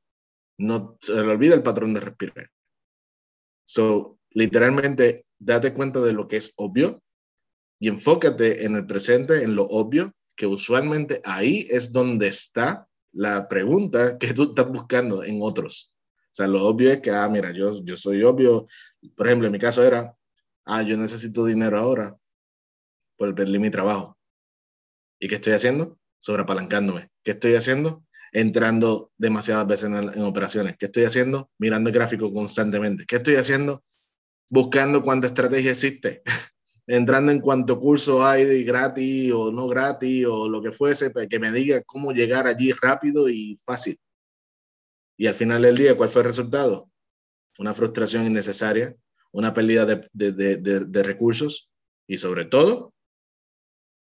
no 0.59 0.97
se 1.01 1.13
le 1.13 1.21
olvida 1.21 1.55
el 1.55 1.63
patrón 1.63 1.93
de 1.93 2.01
respirar. 2.01 2.49
So, 3.65 4.19
literalmente 4.29 5.25
date 5.39 5.73
cuenta 5.73 6.01
de 6.01 6.13
lo 6.13 6.27
que 6.27 6.38
es 6.38 6.53
obvio 6.57 7.01
y 7.79 7.88
enfócate 7.88 8.65
en 8.65 8.75
el 8.75 8.86
presente, 8.86 9.43
en 9.43 9.55
lo 9.55 9.63
obvio, 9.63 10.13
que 10.38 10.45
usualmente 10.45 11.21
ahí 11.23 11.65
es 11.69 11.91
donde 11.91 12.27
está 12.27 12.88
la 13.11 13.47
pregunta 13.47 14.17
que 14.17 14.33
tú 14.33 14.49
estás 14.49 14.67
buscando 14.69 15.23
en 15.23 15.39
otros. 15.41 15.94
O 16.36 16.38
sea, 16.38 16.47
lo 16.47 16.65
obvio 16.65 16.91
es 16.91 16.99
que, 16.99 17.11
ah, 17.11 17.29
mira, 17.29 17.51
yo, 17.51 17.81
yo 17.83 17.95
soy 17.95 18.21
obvio. 18.23 18.67
Por 19.15 19.27
ejemplo, 19.27 19.47
en 19.47 19.53
mi 19.53 19.59
caso 19.59 19.83
era, 19.83 20.15
ah, 20.65 20.81
yo 20.81 20.97
necesito 20.97 21.45
dinero 21.45 21.77
ahora 21.77 22.17
por 23.17 23.33
perder 23.33 23.59
mi 23.59 23.69
trabajo. 23.69 24.17
¿Y 25.19 25.29
qué 25.29 25.36
estoy 25.36 25.53
haciendo? 25.53 25.97
Sobrepalancándome. 26.19 27.09
¿Qué 27.23 27.31
estoy 27.31 27.55
haciendo? 27.55 28.05
Entrando 28.33 29.13
demasiadas 29.17 29.65
veces 29.65 29.86
en, 29.89 29.95
en 29.95 30.21
operaciones. 30.23 30.75
¿Qué 30.77 30.88
estoy 30.88 31.05
haciendo? 31.05 31.49
Mirando 31.57 31.89
el 31.89 31.95
gráfico 31.95 32.31
constantemente. 32.33 33.05
¿Qué 33.07 33.15
estoy 33.15 33.36
haciendo? 33.36 33.86
buscando 34.49 35.01
cuánta 35.01 35.27
estrategia 35.27 35.71
existe, 35.71 36.21
entrando 36.88 37.31
en 37.31 37.41
cuánto 37.41 37.79
curso 37.79 38.25
hay 38.25 38.45
de 38.45 38.63
gratis 38.63 39.31
o 39.33 39.51
no 39.51 39.67
gratis 39.67 40.25
o 40.27 40.47
lo 40.49 40.61
que 40.61 40.71
fuese, 40.71 41.09
para 41.09 41.27
que 41.27 41.39
me 41.39 41.51
diga 41.51 41.81
cómo 41.83 42.11
llegar 42.11 42.47
allí 42.47 42.71
rápido 42.71 43.29
y 43.29 43.57
fácil. 43.65 43.99
Y 45.18 45.28
al 45.28 45.34
final 45.34 45.61
del 45.61 45.78
día, 45.78 45.95
¿cuál 45.95 46.09
fue 46.09 46.22
el 46.22 46.28
resultado? 46.28 46.89
Una 47.59 47.74
frustración 47.74 48.26
innecesaria, 48.26 48.95
una 49.32 49.53
pérdida 49.53 49.86
de, 49.86 50.07
de, 50.13 50.59
de, 50.59 51.03
recursos 51.03 51.70
y 52.07 52.18
sobre 52.18 52.45
todo, 52.45 52.93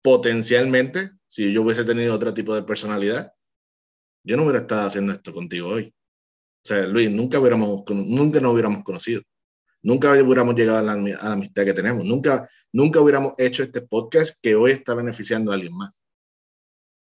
potencialmente, 0.01 1.11
si 1.27 1.51
yo 1.51 1.61
hubiese 1.61 1.85
tenido 1.85 2.15
otro 2.15 2.33
tipo 2.33 2.55
de 2.55 2.63
personalidad, 2.63 3.31
yo 4.23 4.37
no 4.37 4.43
hubiera 4.43 4.59
estado 4.59 4.87
haciendo 4.87 5.13
esto 5.13 5.33
contigo 5.33 5.69
hoy. 5.69 5.93
O 6.63 6.67
sea, 6.67 6.87
Luis, 6.87 7.11
nunca, 7.11 7.39
hubiéramos, 7.39 7.83
nunca 7.89 8.39
nos 8.41 8.53
hubiéramos 8.53 8.83
conocido 8.83 9.21
nunca 9.87 10.11
hubiéramos 10.11 10.55
llegado 10.55 10.79
a 10.79 10.83
la, 10.83 10.93
a 10.93 10.97
la, 10.97 11.33
amistad 11.33 11.63
que 11.63 11.73
tenemos, 11.73 12.05
nunca, 12.05 12.49
nunca 12.73 12.99
hubiéramos 12.99 13.33
hecho 13.37 13.63
este 13.63 13.81
podcast 13.81 14.37
que 14.41 14.55
hoy 14.55 14.71
está 14.71 14.93
beneficiando 14.95 15.51
a 15.51 15.55
alguien 15.55 15.75
más. 15.75 16.01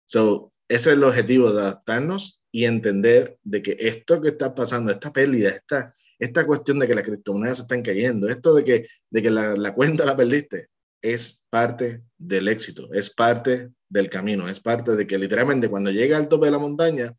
So, 0.07 0.53
ese 0.68 0.91
es 0.91 0.97
el 0.97 1.05
objetivo 1.05 1.53
de 1.53 1.62
adaptarnos 1.62 2.43
y 2.55 2.66
entender 2.66 3.36
de 3.42 3.62
que 3.62 3.76
esto 3.80 4.20
que 4.20 4.28
está 4.28 4.55
pasando, 4.55 4.92
esta 4.92 5.12
pérdida, 5.12 5.50
esta, 5.50 5.92
esta 6.20 6.46
cuestión 6.46 6.78
de 6.78 6.86
que 6.86 6.94
las 6.94 7.02
criptomonedas 7.02 7.57
se 7.57 7.62
están 7.64 7.82
cayendo, 7.82 8.28
esto 8.28 8.55
de 8.55 8.62
que, 8.62 8.86
de 9.11 9.22
que 9.22 9.28
la, 9.28 9.57
la 9.57 9.74
cuenta 9.74 10.05
la 10.05 10.16
perdiste, 10.16 10.68
es 11.02 11.44
parte 11.50 12.05
del 12.16 12.46
éxito, 12.46 12.92
es 12.92 13.12
parte 13.12 13.72
del 13.88 14.09
camino, 14.09 14.48
es 14.48 14.61
parte 14.61 14.94
de 14.94 15.05
que 15.05 15.18
literalmente 15.18 15.68
cuando 15.68 15.90
llega 15.90 16.16
al 16.16 16.28
tope 16.28 16.46
de 16.46 16.52
la 16.52 16.61
montaña, 16.61 17.12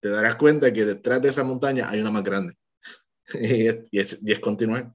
te 0.00 0.08
darás 0.08 0.34
cuenta 0.34 0.72
que 0.72 0.84
detrás 0.84 1.22
de 1.22 1.28
esa 1.28 1.44
montaña 1.44 1.88
hay 1.88 2.00
una 2.00 2.10
más 2.10 2.24
grande. 2.24 2.56
y, 3.40 3.68
es, 3.68 4.18
y, 4.20 4.32
es, 4.32 4.40
continuar. 4.40 4.92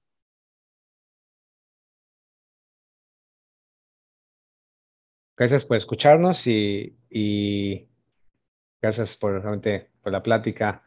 Gracias 5.37 5.63
por 5.63 5.77
escucharnos 5.77 6.45
y, 6.45 6.93
y 7.09 7.87
gracias 8.81 9.17
por, 9.17 9.33
realmente, 9.41 9.89
por 10.01 10.11
la 10.11 10.23
plática. 10.23 10.83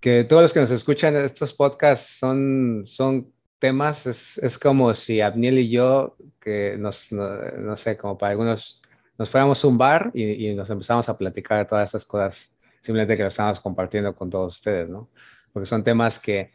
Que 0.00 0.24
todos 0.24 0.42
los 0.42 0.52
que 0.52 0.60
nos 0.60 0.70
escuchan 0.70 1.16
estos 1.16 1.52
podcasts 1.52 2.18
son, 2.18 2.82
son 2.86 3.32
temas, 3.58 4.06
es, 4.06 4.38
es 4.38 4.58
como 4.58 4.94
si 4.94 5.20
Abniel 5.20 5.58
y 5.58 5.70
yo, 5.70 6.16
que 6.40 6.76
nos, 6.78 7.12
no, 7.12 7.36
no, 7.58 7.76
sé, 7.76 7.96
como 7.96 8.16
para 8.16 8.32
algunos, 8.32 8.80
nos 9.18 9.28
fuéramos 9.28 9.62
a 9.62 9.68
un 9.68 9.78
bar 9.78 10.10
y, 10.14 10.48
y, 10.48 10.54
nos 10.54 10.70
empezamos 10.70 11.08
a 11.08 11.18
platicar 11.18 11.58
de 11.58 11.64
todas 11.66 11.90
estas 11.90 12.04
cosas, 12.06 12.52
simplemente 12.80 13.16
que 13.16 13.22
lo 13.22 13.28
estamos 13.28 13.60
compartiendo 13.60 14.14
con 14.14 14.30
todos 14.30 14.56
ustedes, 14.56 14.88
¿no? 14.88 15.10
Porque 15.52 15.66
son 15.66 15.84
temas 15.84 16.18
que, 16.18 16.52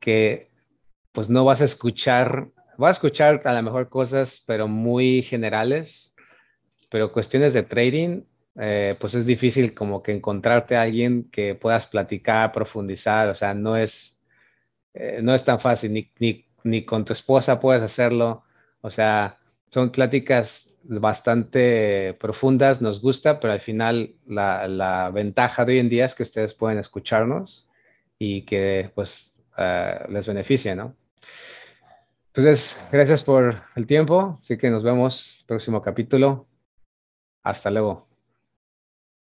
que 0.00 0.50
pues 1.12 1.30
no 1.30 1.44
vas 1.44 1.60
a 1.62 1.64
escuchar, 1.64 2.48
vas 2.76 2.88
a 2.88 2.98
escuchar 2.98 3.40
a 3.44 3.52
lo 3.52 3.62
mejor 3.62 3.88
cosas, 3.88 4.42
pero 4.46 4.66
muy 4.66 5.22
generales, 5.22 6.14
pero 6.90 7.12
cuestiones 7.12 7.54
de 7.54 7.62
trading, 7.62 8.22
eh, 8.58 8.96
pues 9.00 9.14
es 9.14 9.26
difícil 9.26 9.74
como 9.74 10.02
que 10.02 10.12
encontrarte 10.12 10.76
a 10.76 10.82
alguien 10.82 11.28
que 11.30 11.54
puedas 11.54 11.86
platicar, 11.86 12.52
profundizar, 12.52 13.28
o 13.28 13.34
sea, 13.34 13.54
no 13.54 13.76
es, 13.76 14.20
eh, 14.94 15.20
no 15.22 15.34
es 15.34 15.44
tan 15.44 15.60
fácil, 15.60 15.92
ni, 15.92 16.10
ni 16.18 16.48
ni 16.64 16.84
con 16.84 17.04
tu 17.04 17.12
esposa 17.12 17.60
puedes 17.60 17.82
hacerlo. 17.82 18.44
O 18.80 18.90
sea, 18.90 19.38
son 19.70 19.90
pláticas 19.90 20.74
bastante 20.84 22.14
profundas, 22.20 22.80
nos 22.80 23.02
gusta, 23.02 23.40
pero 23.40 23.52
al 23.52 23.60
final 23.60 24.14
la, 24.26 24.68
la 24.68 25.10
ventaja 25.10 25.64
de 25.64 25.74
hoy 25.74 25.78
en 25.80 25.88
día 25.88 26.06
es 26.06 26.14
que 26.14 26.22
ustedes 26.22 26.54
pueden 26.54 26.78
escucharnos 26.78 27.68
y 28.18 28.42
que 28.42 28.90
pues 28.94 29.40
uh, 29.58 30.10
les 30.10 30.26
beneficie, 30.26 30.74
¿no? 30.74 30.94
Entonces, 32.28 32.82
gracias 32.92 33.24
por 33.24 33.62
el 33.74 33.86
tiempo, 33.86 34.34
así 34.38 34.56
que 34.56 34.70
nos 34.70 34.84
vemos 34.84 35.44
próximo 35.46 35.82
capítulo. 35.82 36.46
Hasta 37.42 37.70
luego. 37.70 38.07